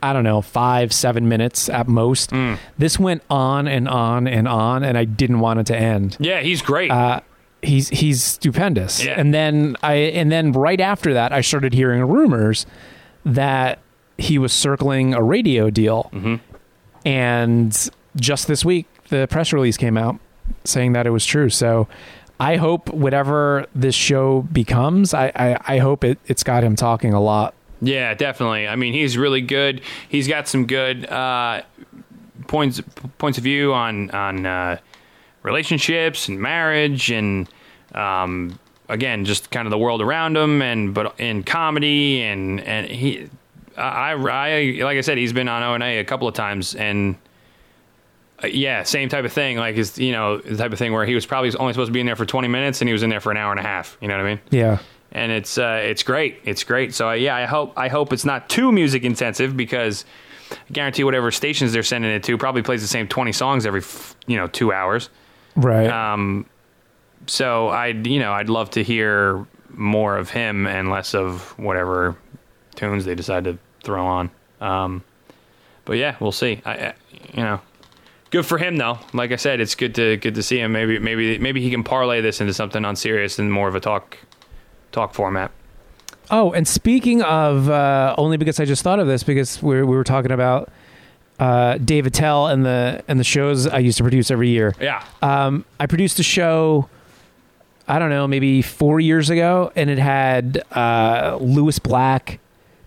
I 0.03 0.13
don't 0.13 0.23
know, 0.23 0.41
five, 0.41 0.93
seven 0.93 1.27
minutes 1.29 1.69
at 1.69 1.87
most. 1.87 2.31
Mm. 2.31 2.57
This 2.77 2.99
went 2.99 3.21
on 3.29 3.67
and 3.67 3.87
on 3.87 4.27
and 4.27 4.47
on, 4.47 4.83
and 4.83 4.97
I 4.97 5.05
didn't 5.05 5.39
want 5.39 5.59
it 5.59 5.65
to 5.67 5.77
end. 5.77 6.17
Yeah, 6.19 6.41
he's 6.41 6.61
great. 6.61 6.89
Uh, 6.91 7.19
he's 7.61 7.89
he's 7.89 8.23
stupendous. 8.23 9.03
Yeah. 9.03 9.15
And 9.19 9.33
then 9.33 9.75
I 9.83 9.93
and 9.95 10.31
then 10.31 10.53
right 10.53 10.79
after 10.79 11.13
that, 11.13 11.33
I 11.33 11.41
started 11.41 11.73
hearing 11.73 12.01
rumors 12.05 12.65
that 13.25 13.79
he 14.17 14.37
was 14.37 14.53
circling 14.53 15.13
a 15.13 15.21
radio 15.23 15.69
deal. 15.69 16.09
Mhm. 16.13 16.39
And 17.05 17.89
just 18.15 18.47
this 18.47 18.65
week, 18.65 18.87
the 19.09 19.27
press 19.29 19.53
release 19.53 19.77
came 19.77 19.97
out 19.97 20.19
saying 20.63 20.93
that 20.93 21.07
it 21.07 21.11
was 21.11 21.25
true. 21.25 21.49
So 21.49 21.87
I 22.39 22.55
hope 22.55 22.89
whatever 22.89 23.65
this 23.75 23.95
show 23.95 24.43
becomes, 24.43 25.13
I, 25.13 25.31
I, 25.35 25.75
I 25.75 25.77
hope 25.79 26.03
it, 26.03 26.19
it's 26.25 26.43
got 26.43 26.63
him 26.63 26.75
talking 26.75 27.13
a 27.13 27.21
lot. 27.21 27.53
Yeah, 27.81 28.13
definitely. 28.13 28.67
I 28.67 28.75
mean, 28.75 28.93
he's 28.93 29.17
really 29.17 29.41
good. 29.41 29.81
He's 30.09 30.27
got 30.27 30.47
some 30.47 30.65
good 30.65 31.05
uh, 31.05 31.61
points 32.47 32.81
points 33.17 33.37
of 33.37 33.43
view 33.43 33.73
on 33.73 34.11
on 34.11 34.45
uh, 34.45 34.79
relationships 35.43 36.27
and 36.27 36.41
marriage 36.41 37.09
and 37.09 37.47
um, 37.95 38.59
again, 38.89 39.23
just 39.23 39.51
kind 39.51 39.65
of 39.65 39.71
the 39.71 39.77
world 39.77 40.01
around 40.01 40.35
him, 40.35 40.61
and 40.61 40.93
but 40.93 41.17
in 41.19 41.43
comedy 41.43 42.21
and 42.21 42.59
and 42.61 42.87
he, 42.87 43.29
I, 43.79 44.11
I 44.13 44.83
like 44.83 44.97
I 44.97 45.01
said, 45.01 45.17
he's 45.17 45.33
been 45.33 45.47
on 45.47 45.63
O 45.63 45.73
and 45.73 45.83
A 45.83 45.99
a 45.99 46.03
couple 46.03 46.27
of 46.27 46.33
times, 46.33 46.75
and 46.75 47.15
uh, 48.43 48.47
yeah, 48.47 48.83
same 48.83 49.09
type 49.09 49.25
of 49.25 49.33
thing. 49.33 49.57
Like 49.57 49.75
is 49.75 49.97
you 49.97 50.11
know 50.11 50.37
the 50.37 50.57
type 50.57 50.71
of 50.73 50.79
thing 50.79 50.93
where 50.93 51.05
he 51.05 51.15
was 51.15 51.25
probably 51.25 51.53
only 51.57 51.73
supposed 51.73 51.89
to 51.89 51.93
be 51.93 51.99
in 51.99 52.05
there 52.05 52.15
for 52.15 52.25
twenty 52.25 52.47
minutes, 52.47 52.81
and 52.81 52.87
he 52.89 52.93
was 52.93 53.03
in 53.03 53.09
there 53.09 53.19
for 53.21 53.31
an 53.31 53.37
hour 53.37 53.51
and 53.51 53.59
a 53.59 53.63
half. 53.63 53.97
You 54.01 54.07
know 54.07 54.17
what 54.17 54.25
I 54.25 54.29
mean? 54.29 54.39
Yeah. 54.51 54.77
and 55.11 55.31
it's 55.31 55.57
uh, 55.57 55.81
it's 55.83 56.03
great. 56.03 56.39
It's 56.45 56.63
great. 56.63 56.93
So 56.93 57.09
uh, 57.09 57.13
yeah, 57.13 57.35
I 57.35 57.45
hope 57.45 57.73
I 57.77 57.87
hope 57.87 58.13
it's 58.13 58.25
not 58.25 58.49
too 58.49 58.71
music 58.71 59.03
intensive 59.03 59.55
because 59.57 60.05
I 60.51 60.55
guarantee 60.71 61.03
whatever 61.03 61.31
stations 61.31 61.73
they're 61.73 61.83
sending 61.83 62.11
it 62.11 62.23
to 62.23 62.37
probably 62.37 62.61
plays 62.61 62.81
the 62.81 62.87
same 62.87 63.07
twenty 63.07 63.31
songs 63.31 63.65
every 63.65 63.81
f- 63.81 64.15
you 64.27 64.37
know 64.37 64.47
two 64.47 64.71
hours. 64.71 65.09
Right. 65.55 65.89
Um, 65.89 66.45
so 67.27 67.69
I'd 67.69 68.07
you 68.07 68.19
know 68.19 68.31
I'd 68.31 68.49
love 68.49 68.69
to 68.71 68.83
hear 68.83 69.45
more 69.71 70.17
of 70.17 70.29
him 70.29 70.65
and 70.65 70.89
less 70.89 71.13
of 71.13 71.57
whatever 71.59 72.15
tunes 72.75 73.05
they 73.05 73.13
decide 73.15 73.43
to 73.43 73.57
throw 73.83 74.05
on. 74.05 74.31
Um, 74.61 75.03
but 75.85 75.97
yeah, 75.97 76.15
we'll 76.19 76.31
see. 76.31 76.61
I, 76.65 76.71
I 76.71 76.93
you 77.33 77.43
know. 77.43 77.61
Good 78.31 78.45
for 78.45 78.59
him, 78.59 78.77
though. 78.77 78.99
Like 79.11 79.31
I 79.31 79.37
said, 79.37 79.59
it's 79.59 79.73
good 79.73 79.95
to 79.95 80.17
good 80.17 80.35
to 80.35 80.43
see 80.43 80.59
him. 80.59 80.71
Maybe 80.71 80.99
maybe 80.99 81.39
maybe 81.39 81.61
he 81.61 81.71
can 81.71 81.83
parlay 81.83 82.21
this 82.21 82.41
into 82.41 82.53
something 82.53 82.85
on 82.85 82.95
Sirius 82.95 83.39
and 83.39 83.51
more 83.51 83.67
of 83.67 83.75
a 83.75 83.79
talk 83.79 84.17
talk 84.91 85.13
format. 85.13 85.51
Oh, 86.31 86.51
and 86.51 86.67
speaking 86.67 87.23
of, 87.23 87.69
uh, 87.69 88.13
only 88.19 88.37
because 88.37 88.59
I 88.59 88.65
just 88.65 88.83
thought 88.83 88.99
of 88.99 89.07
this 89.07 89.23
because 89.23 89.63
we 89.63 89.77
we 89.77 89.95
were 89.95 90.03
talking 90.03 90.31
about 90.31 90.69
uh, 91.39 91.77
Dave 91.77 92.05
Attell 92.05 92.47
and 92.47 92.65
the 92.65 93.03
and 93.07 93.19
the 93.19 93.23
shows 93.23 93.65
I 93.65 93.79
used 93.79 93.97
to 93.97 94.03
produce 94.03 94.29
every 94.29 94.49
year. 94.49 94.75
Yeah. 94.79 95.03
Um, 95.21 95.65
I 95.79 95.87
produced 95.87 96.19
a 96.19 96.23
show, 96.23 96.87
I 97.87 97.97
don't 97.97 98.09
know, 98.09 98.27
maybe 98.27 98.61
four 98.61 98.99
years 98.99 99.29
ago, 99.31 99.71
and 99.75 99.89
it 99.89 99.97
had 99.97 100.61
uh, 100.71 101.39
Lewis 101.41 101.79
Black, 101.79 102.39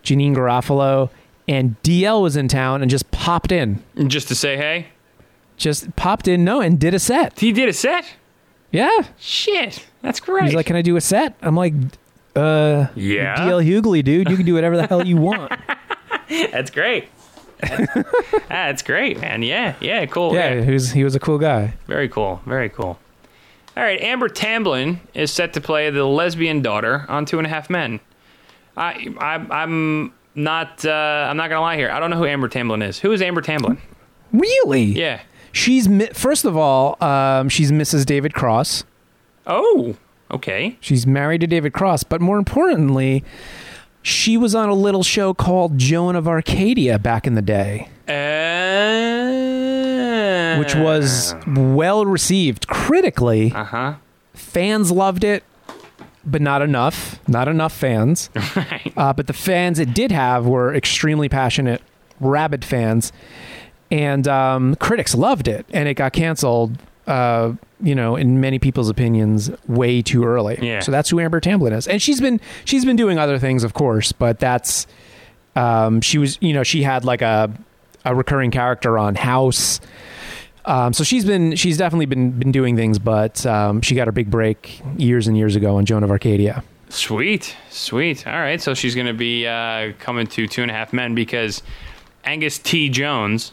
Janeane 0.03 0.35
Garofalo, 0.35 1.09
and 1.47 1.75
DL 1.83 2.21
was 2.21 2.35
in 2.35 2.47
town 2.47 2.81
and 2.81 2.89
just 2.91 3.09
popped 3.11 3.51
in, 3.51 3.81
Just 4.07 4.27
to 4.29 4.35
say 4.35 4.57
hey. 4.57 4.87
just 5.57 5.95
popped 5.95 6.27
in, 6.27 6.43
no, 6.43 6.61
and 6.61 6.79
did 6.79 6.93
a 6.93 6.99
set. 6.99 7.39
He 7.39 7.51
did 7.51 7.69
a 7.69 7.73
set? 7.73 8.05
Yeah, 8.71 8.89
Shit. 9.19 9.85
That's 10.01 10.19
great. 10.19 10.45
he's 10.45 10.53
like, 10.55 10.65
"Can 10.65 10.75
I 10.75 10.81
do 10.81 10.95
a 10.97 11.01
set?" 11.01 11.35
I'm 11.41 11.55
like, 11.55 11.73
"Uh, 12.35 12.87
yeah. 12.95 13.35
DL 13.37 13.63
Hughley, 13.63 14.03
dude, 14.03 14.29
you 14.29 14.35
can 14.35 14.45
do 14.45 14.53
whatever 14.55 14.75
the 14.75 14.87
hell 14.87 15.05
you 15.05 15.15
want." 15.17 15.51
That's 16.51 16.71
great. 16.71 17.07
That's 18.49 18.81
great, 18.81 19.19
man. 19.21 19.43
Yeah, 19.43 19.75
yeah, 19.79 20.05
cool. 20.07 20.33
Yeah, 20.33 20.61
he 20.61 20.71
was 20.71 20.91
he 20.91 21.03
was 21.03 21.15
a 21.15 21.19
cool 21.19 21.37
guy. 21.37 21.73
Very 21.87 22.09
cool. 22.09 22.41
Very 22.45 22.69
cool. 22.69 22.99
All 23.77 23.83
right, 23.83 23.99
Amber 24.01 24.27
Tamblyn 24.29 24.99
is 25.13 25.31
set 25.31 25.53
to 25.53 25.61
play 25.61 25.89
the 25.89 26.03
lesbian 26.05 26.61
daughter 26.61 27.05
on 27.09 27.25
Two 27.25 27.37
and 27.37 27.47
a 27.47 27.49
Half 27.49 27.69
Men. 27.69 27.99
I, 28.77 29.07
I 29.19 29.35
I'm 29.61 30.13
not 30.35 30.83
uh, 30.85 31.27
I'm 31.29 31.37
not 31.37 31.49
gonna 31.49 31.61
lie 31.61 31.75
here. 31.77 31.91
I 31.91 31.99
don't 31.99 32.09
know 32.09 32.17
who 32.17 32.25
Amber 32.25 32.47
Tamblyn 32.47 32.81
is. 32.81 32.99
Who 32.99 33.11
is 33.11 33.21
Amber 33.21 33.41
Tamblyn? 33.41 33.77
Really? 34.31 34.83
Yeah. 34.83 35.21
She's 35.51 35.87
first 36.13 36.45
of 36.45 36.57
all, 36.57 36.97
um, 37.03 37.49
she's 37.49 37.71
Mrs. 37.71 38.05
David 38.05 38.33
Cross. 38.33 38.83
Oh, 39.45 39.95
okay. 40.31 40.77
She's 40.79 41.05
married 41.05 41.41
to 41.41 41.47
David 41.47 41.73
Cross, 41.73 42.05
but 42.05 42.19
more 42.21 42.39
importantly, 42.39 43.23
she 44.01 44.35
was 44.37 44.55
on 44.55 44.69
a 44.69 44.73
little 44.73 45.03
show 45.03 45.33
called 45.35 45.77
Joan 45.77 46.15
of 46.15 46.27
Arcadia 46.27 46.97
back 46.97 47.27
in 47.27 47.35
the 47.35 47.41
day, 47.43 47.89
Uh, 49.33 50.57
which 50.59 50.75
was 50.75 51.35
well 51.45 52.05
received 52.05 52.67
critically. 52.67 53.51
Uh 53.53 53.63
huh. 53.63 53.93
Fans 54.33 54.91
loved 54.91 55.23
it, 55.23 55.43
but 56.25 56.41
not 56.41 56.61
enough. 56.61 57.19
Not 57.27 57.47
enough 57.47 57.73
fans. 57.73 58.29
Right. 58.55 58.93
Uh, 58.95 59.13
but 59.13 59.27
the 59.27 59.33
fans 59.33 59.79
it 59.79 59.93
did 59.93 60.11
have 60.11 60.45
were 60.45 60.73
extremely 60.75 61.27
passionate, 61.27 61.81
rabid 62.19 62.63
fans, 62.63 63.11
and 63.89 64.27
um, 64.27 64.75
critics 64.75 65.15
loved 65.15 65.47
it, 65.47 65.65
and 65.73 65.87
it 65.89 65.95
got 65.95 66.13
canceled. 66.13 66.77
Uh, 67.07 67.53
you 67.81 67.95
know, 67.95 68.15
in 68.15 68.39
many 68.39 68.59
people's 68.59 68.89
opinions, 68.89 69.51
way 69.67 70.01
too 70.01 70.23
early. 70.23 70.57
Yeah. 70.61 70.79
So 70.79 70.91
that's 70.91 71.09
who 71.09 71.19
Amber 71.19 71.39
Tamblyn 71.41 71.73
is, 71.73 71.87
and 71.87 72.01
she's 72.01 72.21
been 72.21 72.39
she's 72.65 72.85
been 72.85 72.95
doing 72.95 73.17
other 73.17 73.39
things, 73.39 73.63
of 73.63 73.73
course, 73.73 74.11
but 74.11 74.39
that's 74.39 74.87
um, 75.55 75.99
she 76.01 76.17
was 76.17 76.37
you 76.41 76.53
know 76.53 76.63
she 76.63 76.83
had 76.83 77.03
like 77.05 77.21
a 77.21 77.51
a 78.05 78.13
recurring 78.15 78.51
character 78.51 78.97
on 78.97 79.15
House. 79.15 79.79
Um, 80.65 80.93
so 80.93 81.03
she's 81.03 81.25
been 81.25 81.55
she's 81.55 81.77
definitely 81.77 82.05
been 82.05 82.31
been 82.31 82.51
doing 82.51 82.75
things, 82.75 82.99
but 82.99 83.45
um, 83.45 83.81
she 83.81 83.95
got 83.95 84.07
her 84.07 84.11
big 84.11 84.31
break 84.31 84.81
years 84.97 85.27
and 85.27 85.37
years 85.37 85.55
ago 85.55 85.77
on 85.77 85.85
Joan 85.85 86.03
of 86.03 86.11
Arcadia. 86.11 86.63
Sweet, 86.89 87.55
sweet. 87.69 88.25
All 88.27 88.33
right, 88.33 88.61
so 88.61 88.73
she's 88.73 88.93
going 88.93 89.07
to 89.07 89.13
be 89.13 89.47
uh, 89.47 89.93
coming 89.99 90.27
to 90.27 90.47
Two 90.47 90.61
and 90.61 90.69
a 90.69 90.73
Half 90.73 90.93
Men 90.93 91.15
because 91.15 91.63
Angus 92.23 92.59
T. 92.59 92.87
Jones 92.89 93.51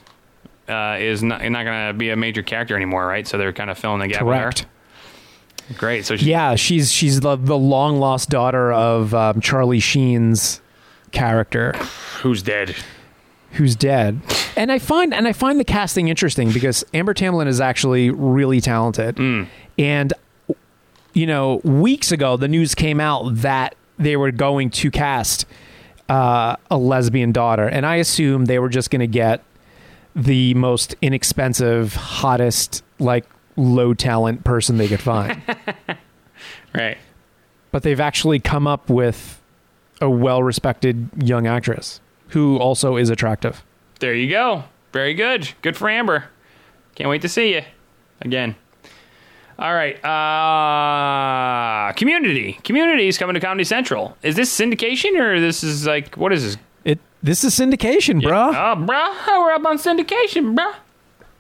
uh, 0.69 0.99
is 1.01 1.23
not, 1.23 1.43
not 1.51 1.65
going 1.65 1.89
to 1.89 1.95
be 1.95 2.11
a 2.11 2.17
major 2.17 2.43
character 2.43 2.77
anymore, 2.77 3.07
right? 3.07 3.27
So 3.27 3.39
they're 3.39 3.53
kind 3.53 3.71
of 3.71 3.79
filling 3.79 4.01
the 4.01 4.09
gap 4.09 4.21
Correct. 4.21 4.67
Great. 5.77 6.05
So 6.05 6.17
she, 6.17 6.27
Yeah, 6.27 6.55
she's 6.57 6.93
she's 6.93 7.21
the, 7.21 7.37
the 7.37 7.57
long 7.57 7.99
lost 7.99 8.29
daughter 8.29 8.73
of 8.73 9.15
um, 9.15 9.41
Charlie 9.41 9.81
Sheen's 9.81 10.61
character, 11.13 11.73
who's 12.21 12.43
dead? 12.43 12.77
Who's 13.53 13.75
dead. 13.77 14.21
And 14.57 14.71
I 14.71 14.79
find 14.79 15.13
and 15.15 15.27
I 15.27 15.33
find 15.33 15.59
the 15.59 15.65
casting 15.65 16.09
interesting 16.09 16.53
because 16.53 16.85
Amber 16.95 17.15
Tamblyn 17.15 17.49
is 17.49 17.61
actually 17.61 18.11
really 18.11 18.61
talented. 18.61 19.19
And 19.79 20.13
you 21.13 21.27
know, 21.27 21.57
weeks 21.65 22.13
ago 22.13 22.37
the 22.37 22.49
news 22.49 22.75
came 22.75 23.01
out 23.01 23.35
that 23.37 23.75
they 23.99 24.17
were 24.17 24.31
going 24.31 24.71
to 24.71 24.91
cast 24.91 25.47
uh, 26.09 26.57
a 26.71 26.77
lesbian 26.77 27.33
daughter, 27.33 27.69
and 27.69 27.85
I 27.87 27.97
assumed 27.97 28.47
they 28.47 28.59
were 28.59 28.69
just 28.69 28.91
going 28.91 29.01
to 29.01 29.07
get 29.07 29.43
the 30.17 30.55
most 30.55 30.97
inexpensive, 31.03 31.95
hottest, 31.95 32.83
like 32.99 33.27
low 33.57 33.95
talent 33.95 34.43
person 34.45 34.77
they 34.79 34.89
could 34.89 35.01
find. 35.01 35.41
Right. 36.75 36.99
but 37.73 37.83
they've 37.83 38.01
actually 38.01 38.39
come 38.39 38.67
up 38.69 38.89
with 38.89 39.43
a 40.01 40.09
well-respected 40.09 41.11
young 41.21 41.49
actress 41.49 42.01
who 42.31 42.57
also 42.59 42.97
is 42.97 43.11
attractive. 43.11 43.63
There 44.01 44.15
you 44.15 44.31
go. 44.31 44.65
Very 44.93 45.15
good. 45.15 45.51
Good 45.63 45.77
for 45.77 45.89
Amber. 45.89 46.25
Can't 46.95 47.09
wait 47.11 47.23
to 47.23 47.29
see 47.29 47.55
you 47.55 47.63
again. 48.21 48.57
All 49.59 49.75
right. 49.75 50.03
Uh, 50.05 51.93
community. 51.93 52.55
Community 52.65 53.09
is 53.09 53.19
coming 53.19 53.35
to 53.35 53.41
Comedy 53.41 53.65
Central. 53.65 54.17
Is 54.23 54.35
this 54.35 54.55
syndication 54.59 55.19
or 55.21 55.39
this 55.39 55.63
is 55.63 55.87
like, 55.87 56.17
what 56.17 56.33
is 56.33 56.43
this? 56.45 56.57
It 56.85 56.99
this 57.23 57.45
is 57.45 57.55
syndication, 57.55 58.23
bruh. 58.23 58.49
Oh, 58.51 58.77
bruh. 58.87 59.45
We're 59.45 59.53
up 59.53 59.67
on 59.67 59.77
syndication, 59.79 60.57
bruh. 60.57 60.75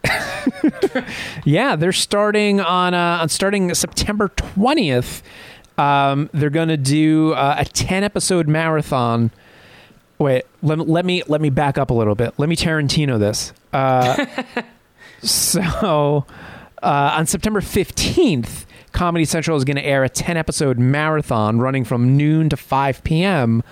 Yeah, 1.45 1.77
they're 1.77 1.93
starting 1.93 2.61
on 2.61 2.95
uh, 2.95 3.19
on 3.23 3.29
starting 3.29 3.73
September 3.75 4.29
twentieth. 4.37 5.23
Um, 5.79 6.29
they're 6.35 6.51
going 6.51 6.69
to 6.69 6.77
do 6.77 7.33
uh, 7.33 7.57
a 7.59 7.65
ten 7.65 8.05
episode 8.05 8.49
marathon. 8.49 9.31
Wait, 10.21 10.45
let, 10.63 10.79
me- 10.79 10.85
let 10.85 11.05
me 11.05 11.23
let 11.27 11.41
me 11.41 11.49
back 11.51 11.79
up 11.79 11.91
a 11.91 11.95
little 11.95 12.15
bit. 12.15 12.35
Let 12.39 12.49
me 12.49 12.55
Tarantino 12.55 13.19
this. 13.19 13.53
Uh, 13.73 14.27
so 15.23 16.27
uh, 16.83 17.15
on 17.17 17.27
September 17.27 17.61
fifteenth, 17.61 18.67
Comedy 18.93 19.25
Central 19.25 19.57
is 19.57 19.65
going 19.65 19.77
to 19.79 19.85
air 19.85 20.05
a 20.05 20.09
ten 20.09 20.37
episode 20.37 20.79
marathon 20.79 21.59
running 21.59 21.85
from 21.85 22.17
noon 22.17 22.49
to 22.51 22.57
five 22.57 23.03
p.m. 23.03 23.63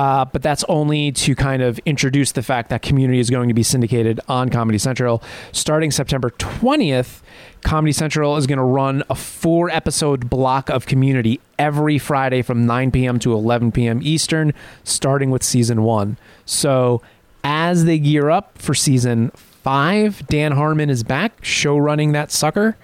Uh, 0.00 0.24
but 0.24 0.40
that's 0.40 0.64
only 0.66 1.12
to 1.12 1.34
kind 1.34 1.60
of 1.60 1.78
introduce 1.84 2.32
the 2.32 2.42
fact 2.42 2.70
that 2.70 2.80
Community 2.80 3.18
is 3.18 3.28
going 3.28 3.48
to 3.48 3.54
be 3.54 3.62
syndicated 3.62 4.18
on 4.28 4.48
Comedy 4.48 4.78
Central. 4.78 5.22
Starting 5.52 5.90
September 5.90 6.30
20th, 6.30 7.20
Comedy 7.60 7.92
Central 7.92 8.38
is 8.38 8.46
going 8.46 8.56
to 8.56 8.64
run 8.64 9.02
a 9.10 9.14
four 9.14 9.68
episode 9.68 10.30
block 10.30 10.70
of 10.70 10.86
Community 10.86 11.38
every 11.58 11.98
Friday 11.98 12.40
from 12.40 12.64
9 12.64 12.90
p.m. 12.92 13.18
to 13.18 13.34
11 13.34 13.72
p.m. 13.72 14.00
Eastern, 14.02 14.54
starting 14.84 15.30
with 15.30 15.42
season 15.42 15.82
one. 15.82 16.16
So 16.46 17.02
as 17.44 17.84
they 17.84 17.98
gear 17.98 18.30
up 18.30 18.56
for 18.56 18.72
season 18.72 19.30
five, 19.34 20.26
Dan 20.28 20.52
Harmon 20.52 20.88
is 20.88 21.02
back, 21.02 21.44
show 21.44 21.76
running 21.76 22.12
that 22.12 22.30
sucker. 22.32 22.78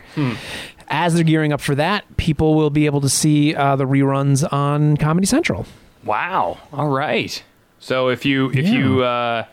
As 0.88 1.14
they're 1.14 1.24
gearing 1.24 1.54
up 1.54 1.62
for 1.62 1.74
that, 1.76 2.18
people 2.18 2.56
will 2.56 2.68
be 2.68 2.84
able 2.84 3.00
to 3.00 3.08
see 3.08 3.54
uh, 3.54 3.74
the 3.74 3.86
reruns 3.86 4.46
on 4.52 4.98
Comedy 4.98 5.26
Central. 5.26 5.64
Wow. 6.06 6.58
All 6.72 6.88
right. 6.88 7.42
So 7.80 8.08
if 8.08 8.24
you 8.24 8.50
if 8.50 8.66
Yeah. 8.66 8.72
you 8.72 9.02
uh, 9.04 9.44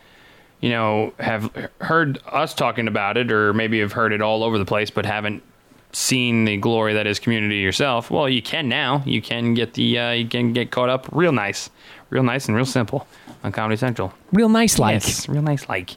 you 0.62 0.70
know 0.70 1.14
have 1.20 1.52
heard 1.82 2.20
us 2.32 2.54
talking 2.54 2.88
about 2.88 3.18
it, 3.18 3.32
or 3.32 3.54
maybe 3.54 3.80
have 3.80 3.92
heard 3.94 4.14
it 4.14 4.22
all 4.22 4.44
over 4.44 4.58
the 4.58 4.66
place, 4.66 4.90
but 4.90 5.06
haven't 5.06 5.44
seen 5.92 6.46
the 6.46 6.58
glory 6.58 6.94
that 6.96 7.06
is 7.06 7.20
Community 7.20 7.58
yourself, 7.58 8.10
well, 8.10 8.28
you 8.28 8.42
can 8.42 8.68
now. 8.68 9.04
You 9.06 9.22
can 9.22 9.54
get 9.54 9.74
the 9.74 10.00
uh, 10.00 10.12
you 10.12 10.28
can 10.28 10.54
get 10.54 10.72
caught 10.72 10.90
up 10.90 11.08
real 11.12 11.32
nice, 11.32 11.70
real 12.10 12.24
nice 12.24 12.48
and 12.48 12.56
real 12.56 12.66
simple 12.66 13.08
on 13.44 13.52
Comedy 13.52 13.76
Central. 13.78 14.14
Real 14.32 14.50
nice 14.50 14.80
like. 14.80 14.94
Yes, 14.94 15.28
real 15.28 15.42
nice 15.42 15.68
like. 15.70 15.92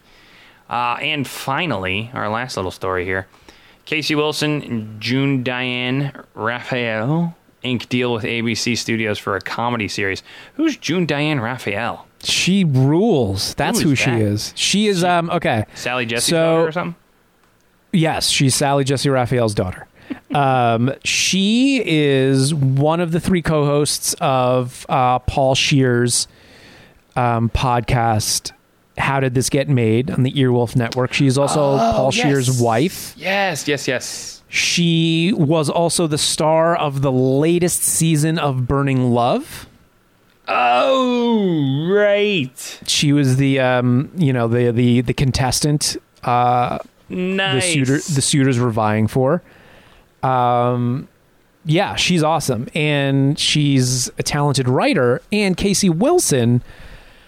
Uh, 0.68 0.98
and 1.00 1.26
finally, 1.28 2.10
our 2.12 2.28
last 2.28 2.56
little 2.56 2.72
story 2.72 3.04
here. 3.04 3.28
Casey 3.84 4.16
Wilson, 4.16 4.96
June 4.98 5.44
Diane 5.44 6.12
Raphael, 6.34 7.36
ink 7.66 7.88
deal 7.88 8.12
with 8.12 8.24
ABC 8.24 8.76
Studios 8.78 9.18
for 9.18 9.36
a 9.36 9.40
comedy 9.40 9.88
series. 9.88 10.22
Who's 10.54 10.76
June 10.76 11.04
Diane 11.06 11.40
Raphael? 11.40 12.06
She 12.22 12.64
rules. 12.64 13.54
That's 13.54 13.80
Who 13.80 13.88
who, 13.88 13.92
is 13.92 13.98
she 13.98 14.10
is. 14.10 14.52
She 14.56 14.86
is 14.86 15.04
um 15.04 15.28
okay. 15.30 15.64
Sally 15.74 16.06
Jessy's 16.06 16.30
So- 16.30 16.36
daughter 16.56 16.68
or 16.68 16.72
something? 16.72 16.94
Yes, 17.92 18.28
she's 18.28 18.54
Sally 18.54 18.84
Jessy 18.84 19.08
Raphael's 19.08 19.54
daughter. 19.54 19.86
um, 20.34 20.92
she 21.04 21.82
is 21.84 22.52
one 22.54 23.00
of 23.00 23.10
the 23.12 23.20
three 23.20 23.42
co-hosts 23.42 24.14
of 24.20 24.84
uh, 24.88 25.18
Paul 25.20 25.54
Scheer's 25.54 26.28
um, 27.16 27.48
podcast. 27.50 28.52
How 28.98 29.20
did 29.20 29.34
this 29.34 29.48
get 29.50 29.68
made 29.68 30.10
on 30.10 30.22
the 30.24 30.32
Earwolf 30.32 30.76
Network? 30.76 31.12
She's 31.12 31.36
also 31.38 31.78
Paul 31.78 32.10
Scheer's 32.10 32.60
wife. 32.60 33.14
Yes, 33.16 33.66
yes, 33.66 33.88
yes. 33.88 34.35
She 34.48 35.32
was 35.36 35.68
also 35.68 36.06
the 36.06 36.18
star 36.18 36.76
of 36.76 37.02
the 37.02 37.10
latest 37.12 37.82
season 37.82 38.38
of 38.38 38.66
Burning 38.66 39.10
Love. 39.10 39.66
Oh, 40.48 41.88
right. 41.92 42.80
She 42.86 43.12
was 43.12 43.36
the 43.36 43.58
um, 43.60 44.10
you 44.16 44.32
know 44.32 44.46
the 44.48 44.70
the 44.70 45.00
the 45.00 45.14
contestant 45.14 45.96
uh, 46.22 46.78
Nice. 47.08 47.64
the 47.64 47.70
suitor 47.72 47.92
the 48.14 48.22
suitors 48.22 48.58
were 48.58 48.70
vying 48.70 49.08
for. 49.08 49.42
Um, 50.22 51.08
yeah, 51.64 51.96
she's 51.96 52.22
awesome, 52.22 52.68
and 52.74 53.36
she's 53.38 54.08
a 54.18 54.22
talented 54.22 54.68
writer. 54.68 55.20
And 55.32 55.56
Casey 55.56 55.90
Wilson, 55.90 56.62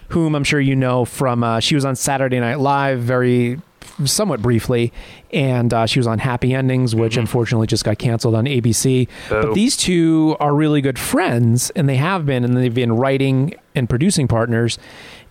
whom 0.09 0.33
I'm 0.33 0.45
sure 0.45 0.61
you 0.61 0.75
know 0.77 1.03
from, 1.03 1.43
uh, 1.43 1.59
she 1.59 1.75
was 1.75 1.83
on 1.83 1.97
Saturday 1.97 2.39
Night 2.39 2.59
Live 2.59 2.99
very 2.99 3.59
somewhat 4.05 4.41
briefly, 4.41 4.91
and 5.31 5.73
uh, 5.73 5.85
she 5.85 5.99
was 5.99 6.07
on 6.07 6.19
Happy 6.19 6.53
Endings, 6.53 6.95
which 6.95 7.17
unfortunately 7.17 7.67
just 7.67 7.83
got 7.83 7.97
canceled 7.97 8.35
on 8.35 8.45
ABC. 8.45 9.07
Boo. 9.29 9.41
But 9.41 9.53
these 9.53 9.75
two 9.77 10.35
are 10.39 10.53
really 10.53 10.81
good 10.81 10.97
friends, 10.99 11.69
and 11.71 11.87
they 11.89 11.97
have 11.97 12.25
been, 12.25 12.43
and 12.43 12.55
they've 12.57 12.73
been 12.73 12.93
writing 12.93 13.53
and 13.75 13.89
producing 13.89 14.27
partners. 14.27 14.77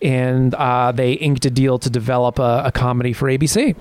And 0.01 0.55
uh, 0.55 0.93
they 0.93 1.15
inked 1.15 1.45
a 1.45 1.51
deal 1.51 1.79
to 1.81 1.91
develop 1.91 2.39
a, 2.39 2.63
a 2.67 2.73
comedy 2.73 3.13
for 3.13 3.29
ABC. 3.29 3.75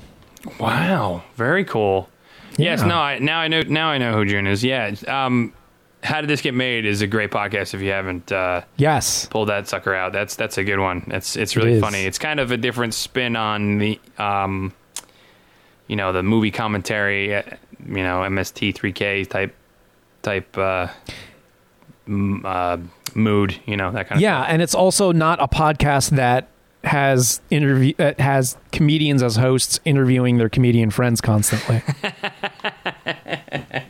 Wow, 0.59 1.23
very 1.35 1.63
cool. 1.65 2.09
Yes, 2.57 2.79
Yeah. 2.81 2.87
no, 2.87 2.95
I, 2.97 3.19
now 3.19 3.39
I 3.39 3.47
know. 3.47 3.61
Now 3.61 3.89
I 3.89 3.97
know 3.97 4.13
who 4.13 4.25
June 4.25 4.47
is. 4.47 4.63
Yeah. 4.63 4.93
Um, 5.07 5.53
how 6.03 6.21
did 6.21 6.29
this 6.29 6.41
get 6.41 6.53
made? 6.53 6.85
Is 6.85 7.01
a 7.01 7.07
great 7.07 7.31
podcast. 7.31 7.73
If 7.73 7.81
you 7.81 7.89
haven't 7.91 8.31
uh, 8.31 8.61
Yes. 8.77 9.25
pulled 9.27 9.49
that 9.49 9.67
sucker 9.67 9.93
out, 9.93 10.13
that's 10.13 10.35
that's 10.35 10.57
a 10.57 10.63
good 10.63 10.79
one. 10.79 11.03
It's 11.07 11.35
it's 11.35 11.55
really 11.55 11.73
is. 11.73 11.81
funny. 11.81 12.05
It's 12.05 12.19
kind 12.19 12.39
of 12.39 12.51
a 12.51 12.57
different 12.57 12.93
spin 12.93 13.35
on 13.35 13.77
the 13.79 13.99
um, 14.17 14.73
you 15.87 15.95
know, 15.95 16.11
the 16.13 16.23
movie 16.23 16.51
commentary. 16.51 17.35
uh, 17.35 17.41
You 17.87 18.03
know, 18.03 18.21
MST3K 18.21 19.27
type 19.29 19.55
type 20.21 20.57
uh, 20.57 20.87
m- 22.07 22.43
uh, 22.45 22.77
mood. 23.15 23.55
You 23.65 23.77
know 23.77 23.91
that 23.91 24.07
kind 24.07 24.17
of 24.19 24.21
Yeah, 24.21 24.41
and 24.43 24.61
it's 24.61 24.75
also 24.75 25.11
not 25.11 25.41
a 25.41 25.47
podcast 25.47 26.11
that 26.11 26.47
has 26.83 27.41
interview 27.49 27.93
that 27.97 28.19
has 28.19 28.55
comedians 28.71 29.21
as 29.23 29.35
hosts 29.35 29.79
interviewing 29.83 30.37
their 30.37 30.47
comedian 30.49 30.89
friends 30.91 31.19
constantly. 31.21 31.81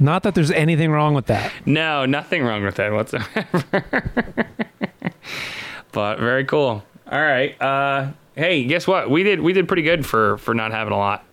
not 0.08 0.24
that 0.24 0.36
there's 0.36 0.52
anything 0.52 0.90
wrong 0.90 1.14
with 1.14 1.26
that. 1.26 1.52
No, 1.66 2.06
nothing 2.06 2.42
wrong 2.44 2.64
with 2.64 2.76
that 2.76 2.94
whatsoever. 2.94 3.64
but 5.92 6.20
very 6.20 6.46
cool. 6.46 6.82
All 7.12 7.22
right. 7.22 7.62
Uh, 7.62 8.12
hey, 8.36 8.64
guess 8.64 8.88
what? 8.88 9.10
We 9.10 9.24
did 9.24 9.42
we 9.42 9.52
did 9.52 9.68
pretty 9.68 9.82
good 9.84 10.06
for 10.06 10.38
for 10.38 10.54
not 10.54 10.72
having 10.72 10.94
a 10.94 10.98
lot 10.98 11.26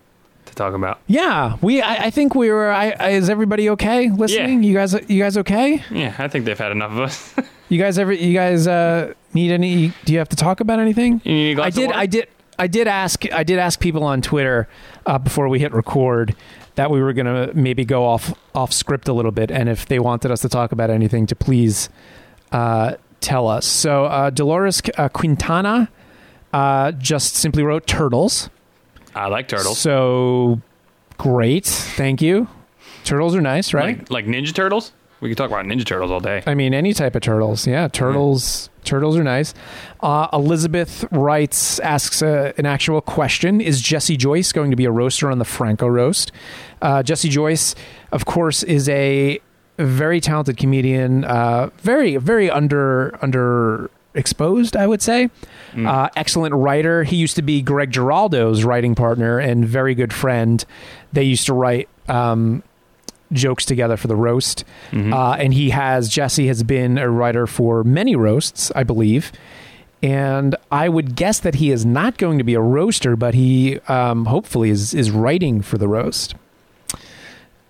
to 0.46 0.54
talk 0.56 0.74
about. 0.74 0.98
Yeah, 1.06 1.56
we. 1.62 1.82
I, 1.82 2.06
I 2.06 2.10
think 2.10 2.34
we 2.34 2.50
were. 2.50 2.72
I, 2.72 2.90
I, 2.98 3.08
is 3.10 3.30
everybody 3.30 3.70
okay 3.70 4.10
listening? 4.10 4.64
Yeah. 4.64 4.68
You 4.68 4.74
guys. 4.74 4.92
You 5.08 5.22
guys 5.22 5.36
okay? 5.38 5.82
Yeah, 5.90 6.14
I 6.18 6.26
think 6.26 6.44
they've 6.44 6.58
had 6.58 6.72
enough 6.72 6.90
of 6.92 6.98
us. 6.98 7.34
You 7.70 7.78
guys 7.78 7.98
ever? 7.98 8.12
You 8.12 8.34
guys 8.34 8.68
uh, 8.68 9.14
need 9.32 9.50
any? 9.50 9.94
Do 10.04 10.12
you 10.12 10.18
have 10.18 10.28
to 10.28 10.36
talk 10.36 10.60
about 10.60 10.80
anything? 10.80 11.22
You 11.24 11.32
need 11.32 11.52
a 11.52 11.54
glass 11.54 11.66
I 11.66 11.70
did. 11.70 11.92
I 11.92 12.06
did. 12.06 12.28
I 12.58 12.66
did 12.66 12.86
ask. 12.86 13.32
I 13.32 13.42
did 13.42 13.58
ask 13.58 13.80
people 13.80 14.04
on 14.04 14.20
Twitter 14.20 14.68
uh, 15.06 15.16
before 15.16 15.48
we 15.48 15.60
hit 15.60 15.72
record 15.72 16.36
that 16.76 16.90
we 16.90 17.00
were 17.02 17.12
going 17.12 17.26
to 17.26 17.52
maybe 17.54 17.84
go 17.84 18.04
off 18.04 18.34
off 18.54 18.72
script 18.72 19.08
a 19.08 19.12
little 19.12 19.30
bit, 19.30 19.50
and 19.50 19.68
if 19.68 19.86
they 19.86 19.98
wanted 19.98 20.30
us 20.30 20.40
to 20.42 20.48
talk 20.48 20.72
about 20.72 20.90
anything, 20.90 21.26
to 21.26 21.36
please 21.36 21.88
uh, 22.52 22.94
tell 23.20 23.48
us. 23.48 23.66
So 23.66 24.06
uh, 24.06 24.30
Dolores 24.30 24.82
uh, 24.96 25.08
Quintana 25.08 25.88
uh, 26.52 26.92
just 26.92 27.34
simply 27.34 27.62
wrote 27.62 27.86
turtles. 27.86 28.50
I 29.14 29.28
like 29.28 29.48
turtles. 29.48 29.78
So 29.78 30.60
great, 31.18 31.66
thank 31.66 32.20
you. 32.20 32.48
Turtles 33.04 33.34
are 33.36 33.40
nice, 33.40 33.74
right? 33.74 33.98
Like, 33.98 34.10
like 34.10 34.26
Ninja 34.26 34.54
Turtles. 34.54 34.92
We 35.20 35.28
could 35.28 35.38
talk 35.38 35.50
about 35.50 35.64
Ninja 35.64 35.86
Turtles 35.86 36.10
all 36.10 36.20
day. 36.20 36.42
I 36.46 36.54
mean, 36.54 36.74
any 36.74 36.92
type 36.92 37.14
of 37.14 37.22
turtles. 37.22 37.66
Yeah, 37.66 37.88
turtles. 37.88 38.70
Turtles 38.84 39.16
are 39.16 39.24
nice. 39.24 39.54
Uh, 40.00 40.28
Elizabeth 40.32 41.04
writes, 41.10 41.78
asks 41.80 42.22
uh, 42.22 42.52
an 42.58 42.66
actual 42.66 43.00
question: 43.00 43.60
Is 43.60 43.80
Jesse 43.80 44.16
Joyce 44.16 44.52
going 44.52 44.70
to 44.70 44.76
be 44.76 44.84
a 44.84 44.90
roaster 44.90 45.30
on 45.30 45.38
the 45.38 45.44
Franco 45.44 45.86
roast? 45.86 46.32
Uh, 46.82 47.02
Jesse 47.02 47.28
Joyce, 47.28 47.74
of 48.12 48.24
course, 48.26 48.62
is 48.62 48.88
a 48.88 49.40
very 49.78 50.20
talented 50.20 50.56
comedian. 50.56 51.24
Uh, 51.24 51.70
very, 51.78 52.16
very 52.16 52.50
under 52.50 53.18
under 53.22 53.90
exposed, 54.14 54.76
I 54.76 54.86
would 54.86 55.02
say. 55.02 55.28
Uh, 55.76 56.08
excellent 56.14 56.54
writer. 56.54 57.02
He 57.02 57.16
used 57.16 57.34
to 57.36 57.42
be 57.42 57.60
Greg 57.62 57.90
Giraldo's 57.90 58.62
writing 58.62 58.94
partner 58.94 59.38
and 59.40 59.66
very 59.66 59.94
good 59.96 60.12
friend. 60.12 60.64
They 61.12 61.24
used 61.24 61.46
to 61.46 61.54
write. 61.54 61.88
Um, 62.08 62.62
jokes 63.32 63.64
together 63.64 63.96
for 63.96 64.08
the 64.08 64.16
roast. 64.16 64.64
Uh, 64.92 65.32
and 65.32 65.52
he 65.54 65.70
has, 65.70 66.08
Jesse 66.08 66.46
has 66.46 66.62
been 66.62 66.98
a 66.98 67.08
writer 67.10 67.46
for 67.46 67.82
many 67.84 68.14
roasts, 68.16 68.70
I 68.74 68.84
believe. 68.84 69.32
And 70.02 70.54
I 70.70 70.88
would 70.88 71.16
guess 71.16 71.40
that 71.40 71.54
he 71.56 71.70
is 71.70 71.86
not 71.86 72.18
going 72.18 72.36
to 72.38 72.44
be 72.44 72.54
a 72.54 72.60
roaster, 72.60 73.16
but 73.16 73.32
he 73.34 73.80
um, 73.88 74.26
hopefully 74.26 74.68
is, 74.70 74.92
is 74.92 75.10
writing 75.10 75.62
for 75.62 75.78
the 75.78 75.88
roast. 75.88 76.34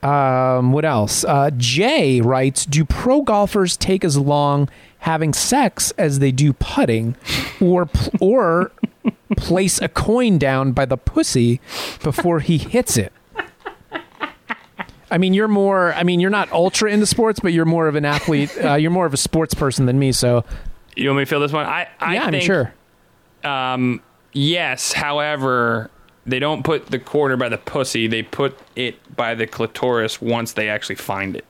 Um, 0.03 0.73
what 0.73 0.85
else? 0.85 1.25
Uh, 1.25 1.51
Jay 1.57 2.21
writes 2.21 2.67
Do 2.67 2.85
pro 2.85 3.23
golfers 3.23 3.77
take 3.77 4.05
as 4.05 4.19
long 4.19 4.69
having 4.99 5.33
sex 5.33 5.93
as 5.93 6.19
they 6.19 6.31
do 6.33 6.53
putting, 6.53 7.17
or, 7.61 7.87
pl- 7.87 8.13
or 8.21 8.73
place 9.37 9.81
a 9.81 9.89
coin 9.89 10.37
down 10.37 10.73
by 10.73 10.85
the 10.85 10.97
pussy 10.97 11.61
before 12.03 12.41
he 12.41 12.59
hits 12.59 12.97
it? 12.97 13.13
I 15.11 15.19
mean, 15.19 15.35
you're 15.35 15.49
more. 15.49 15.93
I 15.95 16.03
mean, 16.03 16.21
you're 16.21 16.31
not 16.31 16.51
ultra 16.53 16.91
into 16.91 17.07
sports, 17.07 17.41
but 17.41 17.53
you're 17.53 17.65
more 17.67 17.89
of 17.89 17.95
an 17.95 18.05
athlete. 18.05 18.51
Uh, 18.65 18.75
you're 18.75 18.91
more 18.91 19.07
of 19.07 19.13
a 19.15 19.19
sports 19.19 19.55
person 19.55 19.87
than 19.87 19.99
me. 19.99 20.13
So 20.13 20.45
You 20.97 21.09
want 21.09 21.19
me 21.19 21.23
to 21.25 21.29
fill 21.29 21.41
this 21.41 21.53
one? 21.53 21.67
I, 21.67 21.89
I 22.01 22.15
yeah, 22.15 22.25
I 22.25 22.31
mean, 22.31 22.41
sure. 22.41 22.73
Um, 23.45 24.01
yes. 24.33 24.93
However, 24.93 25.91
they 26.27 26.39
don't 26.39 26.63
put 26.65 26.87
the 26.87 26.99
quarter 26.99 27.37
by 27.37 27.49
the 27.51 27.59
pussy. 27.59 28.07
They 28.07 28.23
put 28.23 28.59
it 28.77 28.97
by 29.17 29.35
the 29.35 29.47
clitoris 29.47 30.21
once 30.23 30.53
they 30.55 30.69
actually 30.71 30.95
find 30.97 31.37
it. 31.37 31.45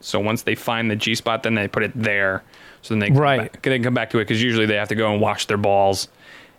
So 0.00 0.18
once 0.20 0.42
they 0.42 0.54
find 0.54 0.90
the 0.90 0.96
G 0.96 1.14
spot, 1.14 1.42
then 1.44 1.54
they 1.54 1.68
put 1.68 1.82
it 1.84 1.92
there. 1.94 2.42
So 2.82 2.94
then 2.94 2.98
they 3.00 3.08
come 3.08 3.18
Right. 3.18 3.52
back, 3.52 3.62
they 3.62 3.78
come 3.78 3.94
back 3.94 4.10
to 4.10 4.18
it 4.18 4.24
because 4.24 4.42
usually 4.42 4.66
they 4.66 4.76
have 4.76 4.88
to 4.88 4.94
go 4.94 5.12
and 5.12 5.20
wash 5.20 5.46
their 5.46 5.56
balls, 5.56 6.08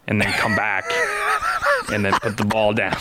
and 0.08 0.20
then 0.22 0.32
come 0.34 0.55
back, 0.55 0.84
and 1.91 2.03
then 2.03 2.14
put 2.22 2.36
the 2.38 2.43
ball 2.45 2.74
down. 2.74 2.97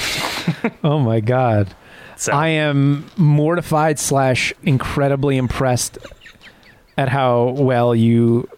Oh 0.85 0.99
my 1.01 1.19
god, 1.21 1.75
So 2.17 2.33
I 2.33 2.49
am 2.49 3.11
mortified 3.17 3.99
slash 3.99 4.53
incredibly 4.63 5.37
impressed 5.37 5.99
at 6.97 7.09
how 7.09 7.51
well 7.51 7.95
you 7.95 8.49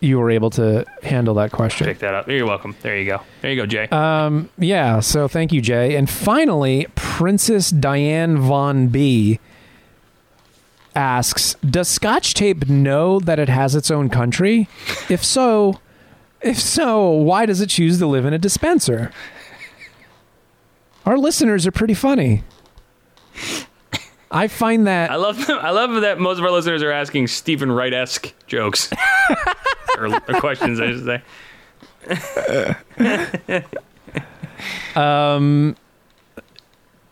you 0.00 0.18
were 0.18 0.30
able 0.30 0.50
to 0.50 0.84
handle 1.02 1.34
that 1.34 1.52
question. 1.52 1.86
pick 1.86 2.00
that 2.00 2.12
up. 2.12 2.28
You're 2.28 2.44
welcome. 2.44 2.74
There 2.82 2.98
you 2.98 3.06
go. 3.06 3.20
There 3.40 3.52
you 3.52 3.56
go, 3.56 3.66
Jay. 3.66 3.88
Um, 3.90 4.50
yeah, 4.58 4.98
so 5.00 5.28
thank 5.28 5.52
you, 5.52 5.60
Jay. 5.60 5.94
And 5.94 6.10
finally, 6.10 6.88
Princess 6.96 7.70
Diane 7.70 8.36
Von 8.38 8.88
B 8.88 9.38
asks, 10.94 11.54
"Does 11.64 11.88
Scotch 11.88 12.34
tape 12.34 12.68
know 12.68 13.20
that 13.20 13.38
it 13.38 13.48
has 13.48 13.74
its 13.74 13.90
own 13.90 14.08
country? 14.10 14.68
If 15.08 15.24
so, 15.24 15.78
if 16.40 16.58
so, 16.58 17.08
why 17.10 17.46
does 17.46 17.60
it 17.60 17.68
choose 17.70 17.98
to 18.00 18.06
live 18.06 18.26
in 18.26 18.34
a 18.34 18.38
dispenser?" 18.38 19.12
Our 21.06 21.16
listeners 21.16 21.66
are 21.66 21.72
pretty 21.72 21.94
funny. 21.94 22.42
I 24.30 24.48
find 24.48 24.86
that 24.86 25.10
I 25.10 25.16
love 25.16 25.48
I 25.50 25.70
love 25.70 26.00
that 26.02 26.18
most 26.18 26.38
of 26.38 26.44
our 26.44 26.50
listeners 26.50 26.82
are 26.82 26.90
asking 26.92 27.26
Steven 27.28 27.70
Wright 27.70 27.92
esque 27.92 28.32
jokes 28.46 28.90
or, 29.98 30.06
or 30.06 30.40
questions. 30.40 30.80
I 30.80 30.86
should 30.92 31.04
say. 31.04 31.22
um, 34.96 35.76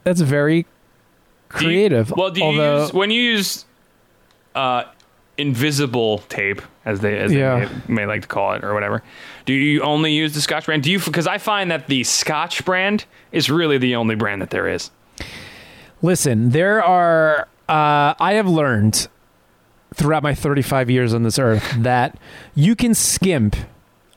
that's 0.05 0.21
very 0.21 0.63
Do 0.63 1.65
you- 1.65 1.71
creative. 1.71 2.11
well, 2.17 2.31
do 2.31 2.41
you 2.41 2.47
although, 2.47 2.83
use 2.83 2.93
when 2.93 3.11
you 3.11 3.21
use 3.23 3.65
uh, 4.55 4.85
invisible 5.39 6.19
tape, 6.29 6.63
as 6.85 7.01
they 7.01 7.19
as 7.19 7.33
Yeah. 7.33 7.61
they 7.61 7.67
may, 7.89 8.03
may 8.03 8.07
like 8.07 8.23
to 8.23 8.29
call 8.29 8.55
it, 8.55 8.65
or 8.65 8.75
whatever? 8.75 9.03
Do 9.47 9.53
you 9.53 9.83
only 9.83 10.13
use 10.13 10.33
the 10.35 10.41
Scotch 10.41 10.67
brand? 10.67 10.83
Do 10.83 10.91
you 10.91 10.99
because 10.99 11.27
I 11.27 11.39
find 11.39 11.71
that 11.71 11.87
the 11.89 12.05
Scotch 12.05 12.65
brand 12.65 13.05
is 13.33 13.51
really 13.51 13.79
the 13.79 13.97
only 13.97 14.15
brand 14.15 14.43
that 14.43 14.51
there 14.51 14.69
is. 14.69 14.91
Listen, 16.03 16.51
there 16.51 16.83
are. 16.83 17.49
Uh, 17.69 18.15
I 18.19 18.33
have 18.35 18.49
learned 18.49 19.07
throughout 19.95 20.23
my 20.23 20.35
35 20.35 20.89
years 20.91 21.13
on 21.15 21.23
this 21.23 21.39
earth 21.39 21.75
that 21.79 22.17
you 22.55 22.75
can 22.77 22.95
skimp 22.95 23.57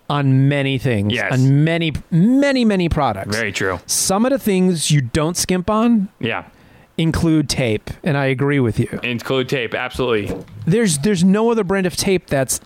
on 0.09 0.47
many 0.47 0.77
things, 0.77 1.13
Yes. 1.13 1.31
on 1.34 1.63
many, 1.63 1.93
many, 2.11 2.63
many 2.65 2.89
products. 2.89 3.36
Very 3.36 3.51
true. 3.51 3.79
Some 3.86 4.25
of 4.25 4.31
the 4.31 4.38
things 4.39 4.91
you 4.91 5.01
don't 5.01 5.36
skimp 5.38 5.69
on 5.69 6.09
Yeah. 6.19 6.45
include 6.97 7.47
tape, 7.49 7.89
and 8.03 8.17
I 8.17 8.25
agree 8.25 8.59
with 8.59 8.79
you. 8.79 8.99
Include 9.03 9.49
tape. 9.49 9.73
Absolutely. 9.73 10.36
There's 10.65 10.99
there's 10.99 11.23
no 11.23 11.49
other 11.51 11.63
brand 11.63 11.86
of 11.86 11.95
tape 11.95 12.27
that's 12.27 12.59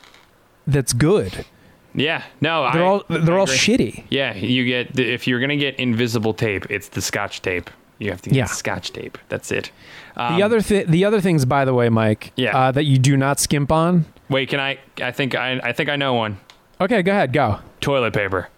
that's 0.66 0.94
good. 0.94 1.46
Yeah. 1.94 2.24
No. 2.42 2.70
They're 2.74 2.84
I, 2.84 2.86
all 2.86 3.04
they're 3.10 3.36
I 3.36 3.40
all 3.40 3.48
shitty. 3.48 4.04
Yeah. 4.10 4.36
You 4.36 4.66
get 4.66 5.00
if 5.00 5.28
you're 5.28 5.40
gonna 5.40 5.56
get 5.58 5.76
invisible 5.76 6.34
tape, 6.34 6.66
it's 6.70 6.90
the 6.90 7.02
Scotch 7.02 7.42
tape. 7.42 7.70
You 8.00 8.12
have 8.12 8.22
to 8.24 8.30
get 8.30 8.36
Yeah. 8.38 8.46
Scotch 8.46 8.92
tape. 8.94 9.18
That's 9.30 9.52
it. 9.52 9.72
Um, 10.16 10.36
The 10.38 10.44
other 10.44 10.62
thi- 10.62 10.84
the 10.84 11.04
other 11.06 11.20
things, 11.22 11.46
by 11.46 11.66
the 11.66 11.74
way, 11.74 11.90
Mike, 11.90 12.32
Yeah. 12.36 12.56
uh, 12.58 12.72
that 12.72 12.84
you 12.86 12.98
do 13.00 13.18
not 13.18 13.40
skimp 13.40 13.72
on. 13.72 14.06
Wait. 14.30 14.50
Can 14.50 14.60
I? 14.60 14.78
I 15.02 15.12
think 15.12 15.36
I. 15.36 15.60
I 15.64 15.72
think 15.74 15.90
I 15.90 15.96
know 15.96 16.14
one. 16.14 16.38
Okay, 16.80 17.02
go 17.02 17.12
ahead, 17.12 17.34
go. 17.34 17.60
Toilet 17.82 18.14
paper. 18.14 18.50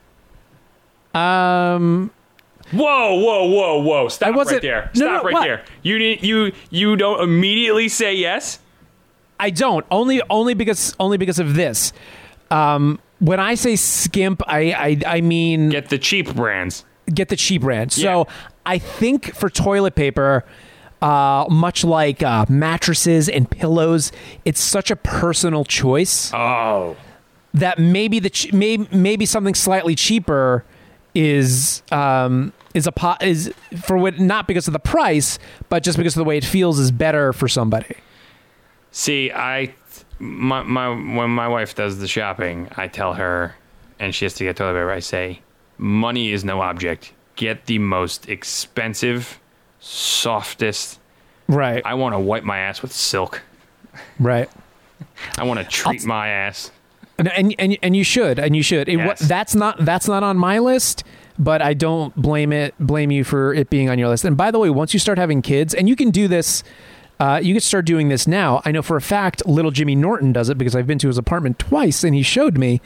Um, 1.14 2.12
Whoa, 2.72 3.16
whoa, 3.16 3.46
whoa, 3.48 3.80
whoa! 3.82 4.08
Stop 4.10 4.28
I 4.28 4.32
wasn't- 4.32 4.58
right 4.58 4.62
there. 4.62 4.92
no, 4.96 5.00
Stop 5.08 5.24
no, 5.24 5.28
right 5.28 5.34
what? 5.34 5.44
there. 5.44 5.64
You 5.82 5.98
didn't. 5.98 6.24
You 6.24 6.52
you 6.70 6.96
don't 6.96 7.20
immediately 7.24 7.88
say 7.90 8.14
yes. 8.14 8.60
I 9.40 9.50
don't 9.50 9.86
only 9.90 10.22
only 10.30 10.54
because 10.54 10.96
only 11.00 11.18
because 11.18 11.40
of 11.40 11.56
this. 11.56 11.94
Um, 12.52 13.00
when 13.20 13.40
I 13.40 13.56
say 13.56 13.76
skimp, 13.76 14.44
I 14.48 14.72
I, 15.08 15.16
I 15.18 15.22
mean 15.22 15.70
Get 15.70 15.90
the 15.90 15.98
cheap 15.98 16.36
brands. 16.36 16.86
get 17.12 17.30
the 17.30 17.36
cheap 17.36 17.62
brand. 17.64 17.98
Yeah. 17.98 18.24
I 18.66 18.78
think 18.78 19.34
for 19.34 19.50
toilet 19.50 19.96
paper, 19.96 20.44
uh, 21.02 21.46
much 21.50 21.84
like 21.84 22.22
uh, 22.24 22.46
mattresses 22.50 23.30
and 23.30 23.50
pillows, 23.50 24.12
it's 24.46 24.62
such 24.62 24.92
a 24.92 24.96
personal 24.96 25.64
choice 25.66 26.32
Oh. 26.34 26.96
that 27.54 27.80
maybe 27.80 28.20
the 28.20 28.30
ch- 28.30 28.52
maybe 28.54 28.88
maybe 28.92 29.26
something 29.26 29.56
slightly 29.56 29.96
cheaper 29.96 30.64
is 31.16 31.82
um, 31.92 32.54
is 32.74 32.86
a 32.86 32.92
po- 32.92 33.16
is 33.22 33.52
for 33.82 33.98
what 33.98 34.20
not 34.20 34.46
because 34.48 34.68
of 34.68 34.74
the 34.74 34.80
price, 34.80 35.40
but 35.70 35.82
just 35.84 35.98
because 35.98 36.16
of 36.16 36.20
the 36.20 36.26
way 36.26 36.38
it 36.38 36.46
feels 36.46 36.78
is 36.80 36.92
better 36.92 37.34
for 37.34 37.48
somebody. 37.48 37.96
See, 38.92 39.32
I 39.32 39.74
my 40.20 40.64
my 40.64 40.90
when 40.90 41.30
my 41.32 41.48
wife 41.48 41.76
does 41.76 42.00
the 42.00 42.08
shopping, 42.08 42.68
I 42.78 42.88
tell 42.88 43.14
her, 43.14 43.56
and 44.00 44.14
she 44.14 44.26
has 44.26 44.34
to 44.36 44.44
get 44.44 44.58
toilet 44.58 44.74
paper. 44.74 44.92
I 44.92 45.00
say, 45.00 45.42
money 45.78 46.32
is 46.32 46.44
no 46.44 46.62
object. 46.62 47.14
Get 47.40 47.68
the 47.68 47.80
most 47.80 48.28
expensive, 48.28 49.40
softest. 49.80 51.00
Right. 51.48 51.82
I 51.86 51.94
want 51.94 52.14
to 52.14 52.20
wipe 52.20 52.44
my 52.44 52.58
ass 52.60 52.82
with 52.82 52.92
silk. 52.92 53.42
Right. 54.20 54.50
I 55.38 55.46
want 55.46 55.62
to 55.62 55.66
treat 55.66 56.04
my 56.04 56.28
ass. 56.28 56.70
And, 57.18 57.30
and 57.30 57.56
and 57.58 57.78
and 57.82 57.96
you 57.96 58.04
should, 58.04 58.40
and 58.40 58.58
you 58.58 58.62
should. 58.62 58.90
It, 58.90 58.98
Yes. 58.98 59.20
that's 59.22 59.56
not 59.56 59.78
that's 59.86 60.10
not 60.10 60.22
on 60.22 60.36
my 60.36 60.60
list, 60.60 61.06
but 61.38 61.62
I 61.62 61.74
don't 61.74 62.14
blame 62.14 62.52
it 62.52 62.76
blame 62.78 63.10
you 63.10 63.24
for 63.24 63.54
it 63.54 63.70
being 63.70 63.90
on 63.90 63.98
your 63.98 64.10
list. 64.10 64.26
And 64.26 64.36
by 64.36 64.52
the 64.52 64.60
way, 64.60 64.70
once 64.70 64.94
you 64.94 65.00
start 65.00 65.18
having 65.18 65.42
kids, 65.42 65.74
and 65.74 65.88
you 65.88 65.96
can 65.96 66.12
do 66.12 66.28
this, 66.28 66.62
uh, 67.22 67.40
you 67.42 67.54
can 67.54 67.62
start 67.62 67.86
doing 67.86 68.10
this 68.10 68.28
now. 68.28 68.62
I 68.66 68.74
know 68.74 68.82
for 68.82 68.98
a 68.98 69.02
fact, 69.02 69.48
little 69.48 69.72
Jimmy 69.72 69.96
Norton 69.96 70.34
does 70.34 70.50
it 70.50 70.58
because 70.58 70.76
I've 70.76 70.88
been 70.88 71.00
to 71.00 71.08
his 71.08 71.18
apartment 71.18 71.58
twice, 71.58 72.04
and 72.04 72.14
he 72.14 72.22
showed 72.22 72.58
me 72.58 72.82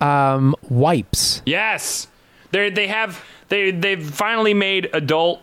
um, 0.00 0.54
wipes. 0.68 1.42
Yes, 1.46 2.06
they 2.50 2.70
they 2.70 2.86
have 2.86 3.22
they 3.48 3.70
they've 3.70 4.02
finally 4.02 4.54
made 4.54 4.90
adult 4.92 5.42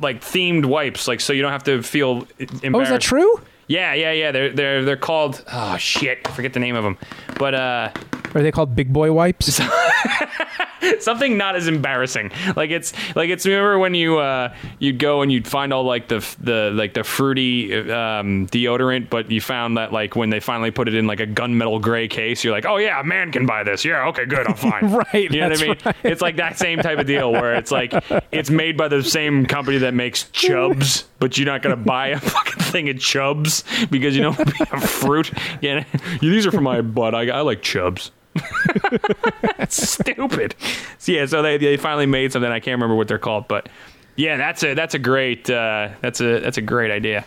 like 0.00 0.20
themed 0.20 0.64
wipes, 0.64 1.08
like 1.08 1.20
so 1.20 1.32
you 1.32 1.42
don't 1.42 1.52
have 1.52 1.64
to 1.64 1.82
feel 1.82 2.26
embarrassed. 2.38 2.74
Oh, 2.74 2.80
is 2.80 2.88
that 2.88 3.00
true? 3.00 3.40
Yeah, 3.66 3.94
yeah, 3.94 4.12
yeah. 4.12 4.32
They're 4.32 4.50
they're 4.50 4.84
they're 4.84 4.96
called 4.96 5.44
oh 5.52 5.76
shit, 5.76 6.20
I 6.24 6.30
forget 6.32 6.52
the 6.52 6.60
name 6.60 6.76
of 6.76 6.84
them, 6.84 6.98
but 7.38 7.54
uh. 7.54 7.90
Are 8.34 8.42
they 8.42 8.52
called 8.52 8.74
big 8.74 8.92
boy 8.92 9.12
wipes? 9.12 9.60
something 11.00 11.36
not 11.36 11.56
as 11.56 11.68
embarrassing. 11.68 12.30
Like 12.56 12.70
it's 12.70 12.92
like 13.16 13.30
it's 13.30 13.46
remember 13.46 13.78
when 13.78 13.94
you 13.94 14.18
uh 14.18 14.54
you'd 14.78 14.98
go 14.98 15.22
and 15.22 15.30
you'd 15.32 15.46
find 15.46 15.72
all 15.72 15.84
like 15.84 16.08
the 16.08 16.18
the 16.40 16.70
like 16.72 16.94
the 16.94 17.04
fruity 17.04 17.72
um 17.90 18.46
deodorant, 18.48 19.10
but 19.10 19.30
you 19.30 19.40
found 19.40 19.76
that 19.76 19.92
like 19.92 20.16
when 20.16 20.30
they 20.30 20.40
finally 20.40 20.70
put 20.70 20.88
it 20.88 20.94
in 20.94 21.06
like 21.06 21.20
a 21.20 21.26
gunmetal 21.26 21.80
gray 21.80 22.08
case, 22.08 22.44
you're 22.44 22.52
like, 22.52 22.66
oh 22.66 22.76
yeah, 22.76 23.00
a 23.00 23.04
man 23.04 23.32
can 23.32 23.46
buy 23.46 23.62
this. 23.64 23.84
Yeah, 23.84 24.06
okay, 24.08 24.24
good, 24.26 24.46
I'm 24.46 24.54
fine. 24.56 24.90
Right, 24.92 25.30
You 25.30 25.40
know 25.40 25.48
what 25.48 25.60
I 25.60 25.66
mean? 25.66 25.76
right. 25.84 25.96
It's 26.04 26.22
like 26.22 26.36
that 26.36 26.58
same 26.58 26.78
type 26.80 26.98
of 26.98 27.06
deal 27.06 27.32
where 27.32 27.54
it's 27.54 27.70
like 27.70 27.92
it's 28.32 28.50
made 28.50 28.76
by 28.76 28.88
the 28.88 29.02
same 29.02 29.46
company 29.46 29.78
that 29.78 29.94
makes 29.94 30.24
Chubs, 30.30 31.04
but 31.18 31.36
you're 31.38 31.46
not 31.46 31.62
gonna 31.62 31.76
buy 31.76 32.08
a 32.08 32.20
fucking 32.20 32.62
thing 32.62 32.88
of 32.88 32.98
Chubs 32.98 33.64
because 33.90 34.16
you 34.16 34.22
don't 34.22 34.34
have 34.68 34.84
fruit. 34.84 35.32
Yeah, 35.60 35.84
these 36.20 36.46
are 36.46 36.52
for 36.52 36.60
my 36.60 36.80
butt. 36.80 37.14
I, 37.14 37.28
I 37.30 37.40
like 37.40 37.62
Chubs. 37.62 38.10
That's 39.58 39.88
stupid. 39.88 40.54
So 40.98 41.12
yeah, 41.12 41.26
so 41.26 41.42
they 41.42 41.58
they 41.58 41.76
finally 41.76 42.06
made 42.06 42.32
something. 42.32 42.50
I 42.50 42.60
can't 42.60 42.74
remember 42.76 42.94
what 42.96 43.08
they're 43.08 43.18
called, 43.18 43.48
but 43.48 43.68
yeah, 44.16 44.36
that's 44.36 44.62
a 44.64 44.74
that's 44.74 44.94
a 44.94 44.98
great 44.98 45.48
uh, 45.48 45.90
that's 46.00 46.20
a 46.20 46.40
that's 46.40 46.58
a 46.58 46.62
great 46.62 46.90
idea. 46.90 47.24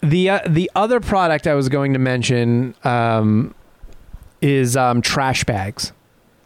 the 0.00 0.30
uh, 0.30 0.40
the 0.46 0.70
other 0.74 1.00
product 1.00 1.46
I 1.46 1.54
was 1.54 1.68
going 1.68 1.92
to 1.92 1.98
mention 1.98 2.74
um, 2.84 3.54
is 4.40 4.76
um, 4.76 5.02
trash 5.02 5.44
bags. 5.44 5.92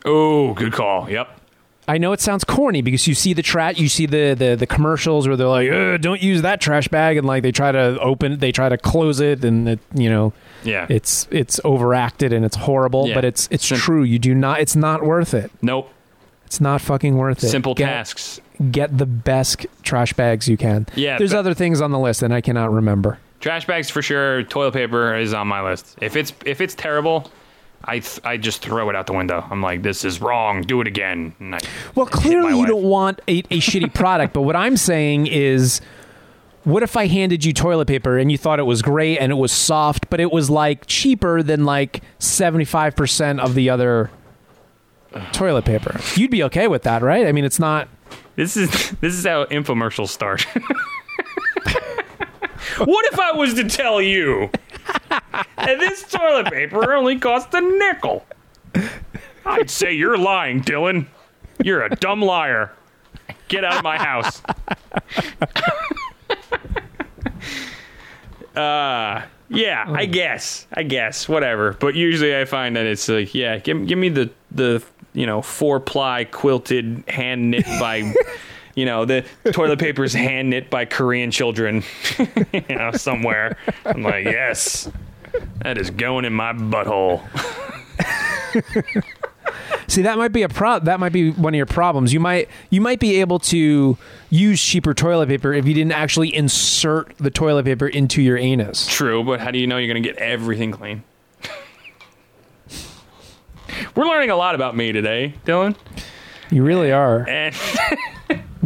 Oh, 0.05 0.53
good 0.55 0.73
call. 0.73 1.09
Yep. 1.09 1.41
I 1.87 1.99
know 1.99 2.13
it 2.13 2.21
sounds 2.21 2.45
corny 2.45 2.81
because 2.81 3.07
you 3.07 3.15
see 3.15 3.35
the 3.35 3.43
trash, 3.43 3.79
you 3.79 3.89
see 3.89 4.07
the, 4.07 4.35
the 4.39 4.57
the 4.57 4.67
commercials 4.67 5.29
where 5.29 5.37
they're 5.37 5.47
like, 5.47 6.01
"Don't 6.01 6.23
use 6.23 6.43
that 6.43 6.61
trash 6.61 6.89
bag," 6.89 7.17
and 7.19 7.27
like 7.27 7.43
they 7.43 7.53
try 7.53 7.73
to 7.73 7.99
open, 8.01 8.39
they 8.39 8.53
try 8.53 8.69
to 8.71 8.79
close 8.79 9.21
it, 9.21 9.45
and 9.45 9.69
it, 9.69 9.81
you 9.95 10.09
know, 10.09 10.33
Yeah. 10.63 10.87
it's 10.89 11.29
it's 11.31 11.61
overacted 11.65 12.33
and 12.33 12.45
it's 12.45 12.57
horrible. 12.57 13.09
Yeah. 13.09 13.15
But 13.17 13.25
it's 13.27 13.49
it's 13.51 13.67
Sim- 13.67 13.77
true. 13.79 14.03
You 14.03 14.19
do 14.19 14.35
not. 14.35 14.61
It's 14.61 14.75
not 14.77 15.05
worth 15.05 15.35
it. 15.35 15.51
nope. 15.61 15.91
It's 16.47 16.61
not 16.61 16.81
fucking 16.81 17.17
worth 17.17 17.43
it. 17.43 17.49
Simple 17.49 17.75
get, 17.75 17.87
tasks. 17.87 18.41
Get 18.71 18.97
the 18.97 19.07
best 19.07 19.67
trash 19.83 20.13
bags 20.13 20.47
you 20.47 20.57
can. 20.57 20.87
Yeah, 20.95 21.19
There's 21.19 21.33
but- 21.33 21.39
other 21.41 21.55
things 21.55 21.81
on 21.81 21.91
the 21.91 21.99
list 21.99 22.23
and 22.23 22.33
I 22.33 22.41
cannot 22.41 22.71
remember. 22.73 23.19
Trash 23.41 23.67
bags 23.67 23.91
for 23.91 24.01
sure. 24.03 24.43
Toilet 24.45 24.73
paper 24.73 25.17
is 25.17 25.35
on 25.35 25.49
my 25.49 25.61
list. 25.63 25.99
If 26.01 26.17
it's 26.17 26.33
if 26.47 26.61
it's 26.61 26.75
terrible, 26.75 27.31
I 27.87 27.99
th- 28.01 28.21
I 28.25 28.37
just 28.37 28.63
throw 28.63 28.89
it 28.91 28.97
out 28.97 29.07
the 29.07 29.13
window. 29.13 29.45
I'm 29.51 29.61
like, 29.63 29.83
this 29.83 30.05
is 30.05 30.21
wrong. 30.21 30.63
Do 30.63 30.81
it 30.81 30.87
again. 30.87 31.35
I 31.41 31.59
Well, 31.95 32.07
clearly 32.07 32.51
you 32.51 32.59
wife. 32.61 32.69
don't 32.69 32.85
want 32.85 33.21
a, 33.29 33.39
a 33.51 33.61
shitty 33.61 33.93
product, 33.95 34.33
but 34.35 34.43
what 34.43 34.57
I'm 34.57 34.77
saying 34.77 35.27
is 35.27 35.81
what 36.65 36.83
if 36.83 36.97
I 36.97 37.07
handed 37.07 37.45
you 37.45 37.53
toilet 37.53 37.87
paper 37.89 38.17
and 38.17 38.33
you 38.33 38.39
thought 38.39 38.59
it 38.59 38.63
was 38.65 38.81
great 38.81 39.19
and 39.19 39.31
it 39.31 39.35
was 39.35 39.53
soft, 39.53 40.09
but 40.09 40.19
it 40.19 40.33
was 40.33 40.49
like 40.49 40.87
cheaper 40.87 41.43
than 41.43 41.65
like 41.67 42.03
75% 42.21 43.39
of 43.39 43.55
the 43.55 43.69
other 43.69 44.11
toilet 45.33 45.67
paper? 45.67 46.01
You'd 46.15 46.31
be 46.31 46.43
okay 46.45 46.67
with 46.69 46.85
that, 46.85 47.03
right? 47.03 47.27
I 47.27 47.33
mean, 47.33 47.45
it's 47.45 47.59
not 47.59 47.89
This 48.37 48.57
is 48.57 48.71
this 49.01 49.13
is 49.15 49.27
how 49.27 49.45
infomercials 49.45 50.09
start. 50.09 50.43
what 52.79 53.05
if 53.13 53.19
I 53.21 53.33
was 53.33 53.55
to 53.55 53.69
tell 53.69 54.01
you 54.01 54.51
that 55.11 55.47
this 55.57 56.03
toilet 56.11 56.53
paper 56.53 56.95
only 56.95 57.19
cost 57.19 57.53
a 57.55 57.61
nickel? 57.61 58.25
I'd 59.47 59.71
say 59.71 59.93
you're 59.93 60.19
lying, 60.19 60.63
Dylan. 60.63 61.07
You're 61.63 61.85
a 61.85 61.95
dumb 61.97 62.23
liar. 62.23 62.73
Get 63.49 63.65
out 63.65 63.77
of 63.77 63.85
my 63.85 63.99
house. 63.99 64.43
uh 68.57 69.23
yeah, 69.51 69.85
I 69.89 70.07
guess. 70.07 70.67
I 70.73 70.83
guess. 70.83 71.29
Whatever. 71.29 71.75
But 71.75 71.95
usually 71.95 72.37
I 72.37 72.45
find 72.45 72.77
that 72.77 72.87
it's 72.87 73.09
like, 73.09 73.35
yeah, 73.35 73.59
give, 73.59 73.87
give 73.87 73.99
me 73.99 74.09
the 74.09 74.31
the 74.51 74.83
you 75.13 75.27
know, 75.27 75.41
four 75.41 75.81
ply 75.81 76.25
quilted 76.25 77.05
hand 77.09 77.51
knit 77.51 77.65
by 77.65 78.01
you 78.75 78.85
know, 78.85 79.05
the 79.05 79.25
toilet 79.53 79.79
paper 79.79 80.05
is 80.05 80.15
hand 80.15 80.51
knit 80.51 80.71
by 80.71 80.85
Korean 80.85 81.31
children, 81.31 81.83
you 82.53 82.77
know, 82.77 82.93
somewhere. 82.93 83.57
I'm 83.85 84.03
like, 84.03 84.25
yes, 84.25 84.91
that 85.63 85.79
is 85.79 85.91
going 85.91 86.25
in 86.25 86.33
my 86.33 86.53
butthole. 86.53 87.23
See, 89.87 90.03
that 90.03 90.17
might 90.19 90.33
be 90.33 90.43
a 90.43 90.49
pro. 90.49 90.81
That 90.81 90.99
might 90.99 91.13
be 91.13 91.31
one 91.31 91.55
of 91.55 91.57
your 91.57 91.67
problems. 91.67 92.13
You 92.13 92.19
might 92.19 92.49
you 92.71 92.81
might 92.81 92.99
be 92.99 93.21
able 93.21 93.39
to 93.41 93.97
use 94.31 94.61
cheaper 94.61 94.95
toilet 94.95 95.29
paper 95.29 95.53
if 95.53 95.67
you 95.67 95.75
didn't 95.75 95.93
actually 95.93 96.35
insert 96.35 97.15
the 97.19 97.31
toilet 97.31 97.65
paper 97.65 97.87
into 97.87 98.23
your 98.23 98.39
anus. 98.39 98.87
True, 98.89 99.23
but 99.23 99.41
how 99.41 99.51
do 99.51 99.59
you 99.59 99.67
know 99.67 99.77
you're 99.77 99.93
going 99.93 100.03
to 100.03 100.09
get 100.09 100.19
everything 100.19 100.73
clean? 100.73 101.03
We're 103.95 104.07
learning 104.07 104.31
a 104.31 104.37
lot 104.37 104.55
about 104.55 104.77
me 104.77 104.93
today, 104.93 105.35
Dylan, 105.45 105.77
You 106.51 106.65
really 106.65 106.91
are. 106.91 107.29
and 107.29 107.55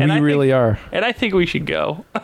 we 0.07 0.11
I 0.11 0.19
really 0.19 0.49
think, 0.49 0.57
are. 0.57 0.79
and 0.93 1.05
I 1.05 1.13
think 1.13 1.35
we 1.35 1.47
should 1.47 1.67
go. 1.67 2.05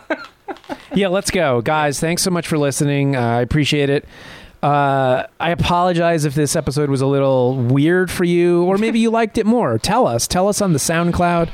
Yeah, 0.95 1.09
let's 1.09 1.31
go, 1.33 1.61
guys. 1.61 1.99
Thanks 1.99 2.23
so 2.23 2.31
much 2.31 2.47
for 2.47 2.57
listening. 2.57 3.17
Uh, 3.17 3.21
I 3.21 3.41
appreciate 3.41 3.91
it. 3.91 4.05
Uh, 4.63 5.27
I 5.41 5.51
apologize 5.51 6.25
if 6.25 6.35
this 6.37 6.55
episode 6.55 6.89
was 6.89 7.01
a 7.01 7.07
little 7.07 7.57
weird 7.57 8.11
for 8.13 8.23
you, 8.25 8.63
or 8.65 8.79
maybe 8.79 9.01
you 9.01 9.11
liked 9.21 9.37
it 9.37 9.45
more. 9.45 9.77
Tell 9.79 10.07
us. 10.07 10.29
Tell 10.29 10.47
us 10.49 10.63
on 10.63 10.73
the 10.73 10.79
SoundCloud. 10.79 11.51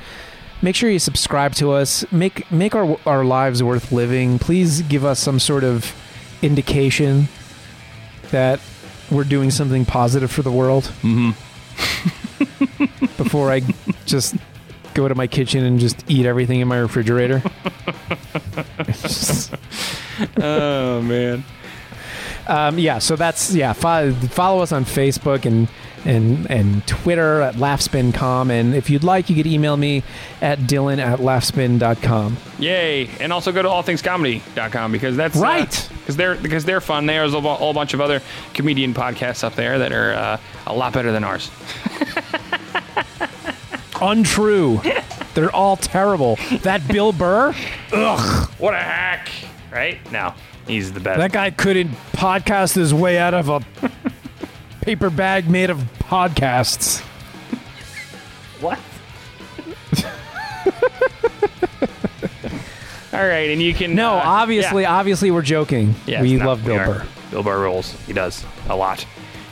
Make 0.62 0.76
sure 0.76 0.90
you 0.90 0.98
subscribe 0.98 1.54
to 1.54 1.72
us. 1.72 2.04
Make 2.12 2.50
make 2.52 2.74
our 2.74 2.98
our 3.06 3.24
lives 3.24 3.62
worth 3.62 3.90
living. 3.92 4.38
Please 4.38 4.82
give 4.82 5.04
us 5.06 5.18
some 5.18 5.38
sort 5.40 5.64
of 5.64 5.94
indication. 6.42 7.28
that 8.30 8.60
we're 9.10 9.24
doing 9.24 9.50
something 9.50 9.84
positive 9.86 10.30
for 10.30 10.42
the 10.42 10.52
world. 10.52 10.84
Mm-hmm. 11.02 11.30
Before 13.22 13.50
I 13.50 13.60
just 14.06 14.36
go 14.94 15.08
to 15.08 15.14
my 15.14 15.26
kitchen 15.26 15.64
and 15.64 15.78
just 15.80 16.04
eat 16.10 16.26
everything 16.26 16.60
in 16.60 16.68
my 16.68 16.78
refrigerator. 16.78 17.42
Oh 20.36 21.00
man. 21.02 21.44
Um, 22.46 22.78
yeah, 22.78 22.98
so 22.98 23.16
that's 23.16 23.54
yeah. 23.54 23.72
Fo- 23.72 24.12
follow 24.12 24.62
us 24.62 24.70
on 24.72 24.84
Facebook 24.84 25.46
and 25.46 25.66
and 26.04 26.50
and 26.50 26.86
Twitter 26.86 27.40
at 27.40 27.54
laughspincom, 27.54 28.50
and 28.50 28.74
if 28.74 28.90
you'd 28.90 29.04
like, 29.04 29.30
you 29.30 29.36
could 29.36 29.46
email 29.46 29.76
me 29.78 30.02
at 30.42 30.58
dylan 30.60 30.98
at 30.98 31.20
laughspin.com. 31.20 32.36
Yay! 32.58 33.08
And 33.20 33.32
also 33.32 33.50
go 33.52 33.62
to 33.62 33.68
allthingscomedy.com 33.68 34.92
because 34.92 35.16
that's 35.16 35.36
Right. 35.36 35.88
because 36.00 36.16
they're 36.16 36.34
because 36.34 36.64
they're 36.66 36.80
fun. 36.82 37.06
There's 37.06 37.32
a 37.34 37.40
whole 37.40 37.72
bunch 37.72 37.94
of 37.94 38.00
other 38.02 38.20
comedian 38.52 38.92
podcasts 38.92 39.42
up 39.44 39.54
there 39.54 39.78
that 39.78 39.92
are 39.92 40.12
uh, 40.12 40.40
a 40.66 40.74
lot 40.74 40.92
better 40.92 41.12
than 41.12 41.24
ours. 41.24 41.50
Untrue. 44.00 44.80
They're 45.34 45.54
all 45.54 45.76
terrible. 45.76 46.36
That 46.62 46.86
Bill 46.88 47.12
Burr, 47.12 47.54
ugh, 47.92 48.50
What 48.58 48.74
a 48.74 48.78
hack! 48.78 49.30
Right? 49.70 49.98
No, 50.10 50.34
he's 50.66 50.92
the 50.92 51.00
best. 51.00 51.18
that 51.18 51.32
guy 51.32 51.50
couldn't 51.50 51.90
podcast 52.12 52.74
his 52.74 52.92
way 52.92 53.18
out 53.18 53.34
of 53.34 53.48
a 53.48 53.60
paper 54.80 55.10
bag 55.10 55.48
made 55.48 55.70
of 55.70 55.78
podcasts. 56.00 57.00
What? 58.60 58.78
All 63.12 63.26
right, 63.26 63.50
and 63.50 63.60
you 63.60 63.74
can 63.74 63.94
No, 63.94 64.12
uh, 64.14 64.22
obviously, 64.24 64.82
yeah. 64.82 64.94
obviously, 64.94 65.30
we're 65.30 65.42
joking. 65.42 65.94
Yes, 66.06 66.22
we 66.22 66.36
no, 66.36 66.46
love 66.46 66.64
Bill 66.64 66.78
are. 66.78 66.86
Burr. 66.86 67.06
Bill 67.30 67.42
Burr 67.42 67.60
rules. 67.62 67.92
He 68.06 68.12
does 68.12 68.44
a 68.68 68.76
lot. 68.76 69.04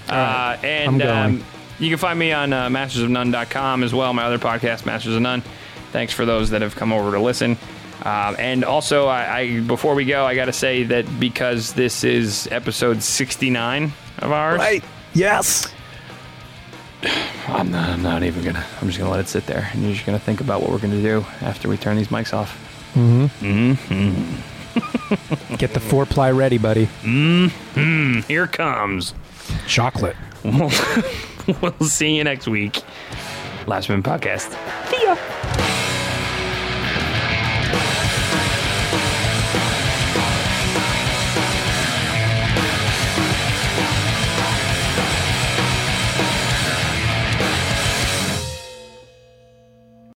Uh, 0.08 0.56
and 0.62 1.02
um, 1.02 1.44
you 1.78 1.88
can 1.88 1.98
find 1.98 2.18
me 2.18 2.32
on 2.32 2.52
uh, 2.52 2.68
mastersofnone.com 2.68 3.82
as 3.84 3.94
well. 3.94 4.12
My 4.12 4.24
other 4.24 4.38
podcast, 4.38 4.86
Masters 4.86 5.14
of 5.14 5.22
None. 5.22 5.42
Thanks 5.92 6.12
for 6.12 6.24
those 6.26 6.50
that 6.50 6.62
have 6.62 6.76
come 6.76 6.92
over 6.92 7.12
to 7.12 7.20
listen. 7.20 7.56
Um, 8.02 8.36
and 8.38 8.64
also, 8.64 9.06
I, 9.06 9.38
I 9.38 9.60
before 9.60 9.94
we 9.94 10.04
go, 10.04 10.24
I 10.24 10.34
got 10.34 10.44
to 10.46 10.52
say 10.52 10.84
that 10.84 11.18
because 11.18 11.72
this 11.72 12.04
is 12.04 12.48
episode 12.50 13.02
69 13.02 13.92
of 14.18 14.32
ours, 14.32 14.58
Right. 14.58 14.84
Yes. 15.14 15.72
I'm 17.48 17.70
not, 17.70 17.88
I'm 17.88 18.02
not 18.02 18.22
even 18.24 18.44
gonna. 18.44 18.64
I'm 18.80 18.88
just 18.88 18.98
gonna 18.98 19.10
let 19.10 19.20
it 19.20 19.28
sit 19.28 19.46
there, 19.46 19.70
and 19.72 19.82
you're 19.82 19.92
just 19.92 20.04
gonna 20.04 20.18
think 20.18 20.40
about 20.40 20.60
what 20.60 20.70
we're 20.70 20.78
gonna 20.78 21.00
do 21.00 21.24
after 21.40 21.68
we 21.68 21.76
turn 21.76 21.96
these 21.96 22.08
mics 22.08 22.34
off. 22.34 22.56
Hmm. 22.94 23.26
hmm. 23.26 23.74
Get 25.56 25.74
the 25.74 25.80
four 25.80 26.06
ply 26.06 26.30
ready, 26.32 26.58
buddy. 26.58 26.86
Hmm. 27.02 28.18
Here 28.26 28.46
comes. 28.48 29.14
Chocolate. 29.66 30.16
we'll 31.60 31.88
see 31.88 32.16
you 32.16 32.24
next 32.24 32.46
week. 32.46 32.82
Last 33.66 33.88
Minute 33.88 34.04
Podcast. 34.04 34.56
See 34.88 35.04
ya. 35.04 35.57